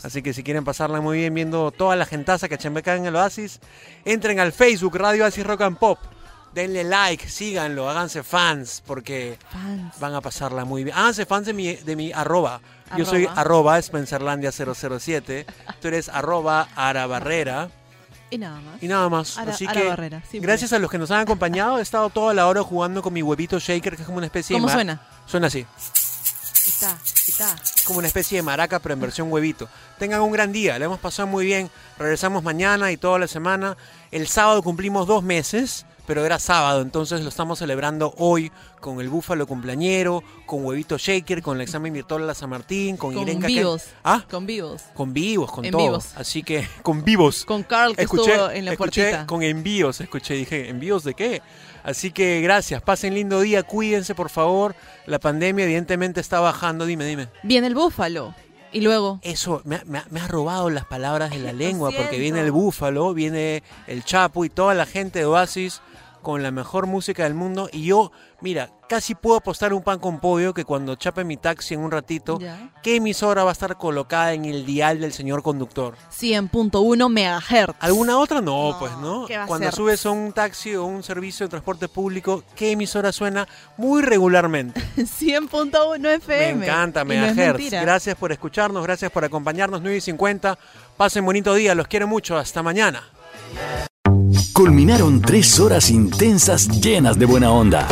Así 0.06 0.22
que 0.22 0.34
si 0.34 0.44
quieren 0.44 0.64
pasarla 0.64 1.02
muy 1.02 1.18
bien 1.18 1.34
viendo 1.34 1.72
toda 1.72 1.96
la 1.96 2.06
gentaza 2.06 2.48
que 2.48 2.58
chambeca 2.60 2.96
en 2.96 3.06
el 3.08 3.16
Oasis, 3.16 3.60
entren 4.06 4.40
al 4.40 4.52
Facebook 4.54 4.96
Radio 4.98 5.24
Oasis 5.26 5.46
Rock 5.46 5.62
and 5.62 5.78
Pop. 5.78 5.98
Denle 6.54 6.84
like, 6.86 7.28
síganlo, 7.28 7.90
háganse 7.90 8.24
fans, 8.24 8.82
porque 8.86 9.38
van 10.00 10.14
a 10.14 10.22
pasarla 10.22 10.64
muy 10.64 10.84
bien. 10.86 10.96
Háganse 10.96 11.26
fans 11.26 11.48
de 11.48 11.54
mi, 11.54 11.74
de 11.76 11.96
mi 11.96 12.12
arroba. 12.14 12.62
Yo 12.96 13.04
soy 13.04 13.26
Arroba. 13.26 13.42
arroba 13.42 13.78
Spencerlandia007. 13.80 15.46
Tú 15.82 15.88
eres 15.88 16.08
arroba 16.10 16.68
Arabarrera. 16.76 17.70
Y 18.30 18.38
nada 18.38 18.60
más. 18.62 18.84
Y 18.84 18.88
nada 18.88 19.10
más. 19.10 19.38
Ara- 19.38 19.52
Así 19.52 19.66
Ara 19.66 19.82
que 19.82 19.88
Barrera, 19.88 20.24
gracias 20.34 20.72
a 20.74 20.80
los 20.80 20.90
que 20.90 20.98
nos 20.98 21.12
han 21.12 21.22
acompañado. 21.22 21.80
He 21.80 21.82
estado 21.82 22.10
toda 22.10 22.34
la 22.34 22.48
hora 22.48 22.64
jugando 22.64 23.02
con 23.02 23.12
mi 23.14 23.22
huevito 23.22 23.60
shaker, 23.60 23.96
que 23.96 24.02
es 24.02 24.06
como 24.06 24.18
una 24.18 24.28
especie 24.28 24.56
¿Cómo 24.56 24.68
de... 24.68 24.72
ma- 24.74 24.78
suena? 24.78 25.02
Suena 25.26 25.48
así. 25.48 25.66
Está, 26.68 26.98
está. 27.28 27.56
como 27.86 28.00
una 28.00 28.08
especie 28.08 28.38
de 28.38 28.42
maraca, 28.42 28.80
pero 28.80 28.94
en 28.94 29.00
versión 29.02 29.32
huevito. 29.32 29.70
Tengan 30.00 30.22
un 30.22 30.32
gran 30.32 30.52
día, 30.52 30.78
le 30.80 30.86
hemos 30.86 31.00
pasado 31.00 31.28
muy 31.28 31.46
bien. 31.46 31.70
Regresamos 32.00 32.44
mañana 32.44 32.92
y 32.92 32.98
toda 32.98 33.20
la 33.20 33.28
semana. 33.28 33.78
El 34.12 34.28
sábado 34.28 34.62
cumplimos 34.64 35.06
dos 35.08 35.24
meses, 35.24 35.86
pero 36.08 36.26
era 36.26 36.38
sábado, 36.40 36.82
entonces 36.82 37.22
lo 37.22 37.30
estamos 37.30 37.60
celebrando 37.60 38.14
hoy 38.18 38.52
con 38.80 39.00
el 39.02 39.10
búfalo 39.10 39.48
cumpleañero, 39.48 40.24
con 40.46 40.64
huevito 40.64 40.98
shaker, 41.00 41.42
con 41.42 41.58
el 41.58 41.62
examen 41.62 41.92
virtual 41.94 42.30
a 42.30 42.36
San 42.36 42.50
Martín, 42.52 42.98
con, 42.98 43.14
Con 43.14 43.24
Irenka. 43.24 43.48
vivos. 43.48 43.86
¿Ah? 44.04 44.24
Con 44.30 44.46
vivos. 44.46 44.84
Con 44.94 45.14
vivos, 45.14 45.52
con 45.52 45.66
En 45.66 45.72
todo. 45.72 45.82
vivos. 45.82 46.10
Así 46.16 46.44
que, 46.44 46.68
con 46.84 47.04
vivos. 47.04 47.46
Con 47.46 47.64
Carl 47.64 47.96
que 47.96 48.04
escuché, 48.04 48.32
estuvo 48.34 48.52
en 48.52 48.66
la 48.66 48.72
escuché 48.74 49.02
puertita. 49.04 49.28
con 49.28 49.42
envíos, 49.44 50.00
escuché, 50.02 50.36
dije, 50.36 50.70
¿envíos 50.70 51.04
de 51.04 51.14
qué? 51.16 51.42
Así 51.86 52.12
que 52.12 52.42
gracias, 52.42 52.82
pasen 52.82 53.14
lindo 53.14 53.40
día, 53.42 53.62
cuídense 53.64 54.16
por 54.16 54.30
favor. 54.30 54.76
La 55.06 55.20
pandemia 55.20 55.66
evidentemente 55.66 56.20
está 56.20 56.40
bajando, 56.40 56.86
dime, 56.86 57.06
dime. 57.06 57.28
Viene 57.44 57.68
el 57.68 57.76
búfalo. 57.76 58.34
Y 58.72 58.82
luego. 58.82 59.20
Eso, 59.22 59.62
me, 59.64 59.76
ha- 59.78 59.84
me 59.86 60.02
me 60.10 60.20
has 60.20 60.28
robado 60.30 60.70
las 60.70 60.86
palabras 60.86 61.30
de 61.30 61.38
la 61.40 61.54
lengua, 61.54 61.92
porque 61.96 62.18
viene 62.18 62.42
el 62.42 62.52
búfalo, 62.52 63.14
viene 63.14 63.64
el 63.88 64.04
Chapo 64.04 64.44
y 64.44 64.50
toda 64.50 64.74
la 64.74 64.86
gente 64.86 65.20
de 65.20 65.26
Oasis 65.26 65.82
con 66.22 66.42
la 66.44 66.50
mejor 66.52 66.88
música 66.88 67.24
del 67.24 67.36
mundo. 67.36 67.70
Y 67.72 67.84
yo, 67.86 68.12
mira, 68.42 68.70
casi 68.88 69.16
puedo 69.16 69.38
apostar 69.38 69.74
un 69.74 69.82
pan 69.84 70.00
con 70.00 70.20
pollo 70.20 70.54
que 70.54 70.64
cuando 70.66 70.96
chape 70.96 71.24
mi 71.24 71.38
taxi 71.38 71.74
en 71.74 71.80
un 71.82 71.92
ratito, 71.92 72.38
Ya. 72.40 72.72
¿qué 72.84 72.98
emisora 72.98 73.44
va 73.44 73.50
a 73.50 73.54
estar 73.54 73.78
colocada 73.78 74.34
en 74.34 74.46
el 74.46 74.66
dial 74.66 75.00
del 75.02 75.12
señor 75.14 75.42
conductor? 75.44 75.96
100.1 76.16 77.10
megahertz. 77.10 77.76
¿Alguna 77.80 78.18
otra? 78.20 78.42
No, 78.42 78.76
pues 78.80 78.92
no. 78.98 79.26
¿qué 79.26 79.38
va 79.38 79.46
a 79.46 79.48
Cuando 79.48 79.68
ser? 79.68 79.76
subes 79.76 80.06
a 80.06 80.12
un 80.12 80.32
taxi 80.34 80.76
o 80.76 80.86
un 80.86 81.02
servicio 81.04 81.46
de 81.46 81.50
transporte 81.50 81.88
público, 81.88 82.44
¿qué 82.56 82.72
emisora 82.72 83.12
suena 83.12 83.48
muy 83.78 84.02
regularmente? 84.02 84.80
100.1 84.98 86.08
FM. 86.18 86.56
Me 86.60 86.66
encanta, 86.66 87.02
Y 87.02 87.06
no 87.06 87.82
gracias 87.82 88.16
por 88.16 88.32
escucharnos, 88.32 88.84
gracias 88.84 89.12
por 89.12 89.24
acompañarnos. 89.26 89.82
9 89.82 89.98
y 89.98 90.02
50. 90.02 90.58
Pasen 90.98 91.26
bonito 91.26 91.54
día, 91.54 91.74
los 91.76 91.88
quiero 91.88 92.08
mucho. 92.08 92.38
Hasta 92.38 92.62
mañana. 92.64 93.04
Culminaron 94.54 95.22
tres 95.22 95.60
horas 95.60 95.90
intensas 95.90 96.68
llenas 96.82 97.20
de 97.20 97.26
buena 97.26 97.52
onda. 97.52 97.88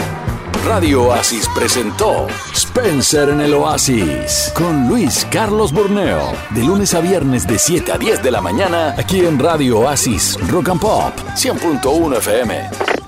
Radio 0.65 1.03
Oasis 1.03 1.49
presentó 1.53 2.27
Spencer 2.53 3.29
en 3.29 3.41
el 3.41 3.53
Oasis 3.53 4.51
con 4.55 4.87
Luis 4.87 5.27
Carlos 5.29 5.73
Borneo. 5.73 6.31
De 6.51 6.63
lunes 6.63 6.93
a 6.93 7.01
viernes 7.01 7.45
de 7.45 7.59
7 7.59 7.91
a 7.91 7.97
10 7.97 8.23
de 8.23 8.31
la 8.31 8.39
mañana 8.39 8.95
aquí 8.97 9.25
en 9.25 9.37
Radio 9.39 9.79
Oasis 9.79 10.37
Rock 10.49 10.69
and 10.69 10.79
Pop 10.79 11.13
100.1 11.35 12.17
FM. 12.17 13.02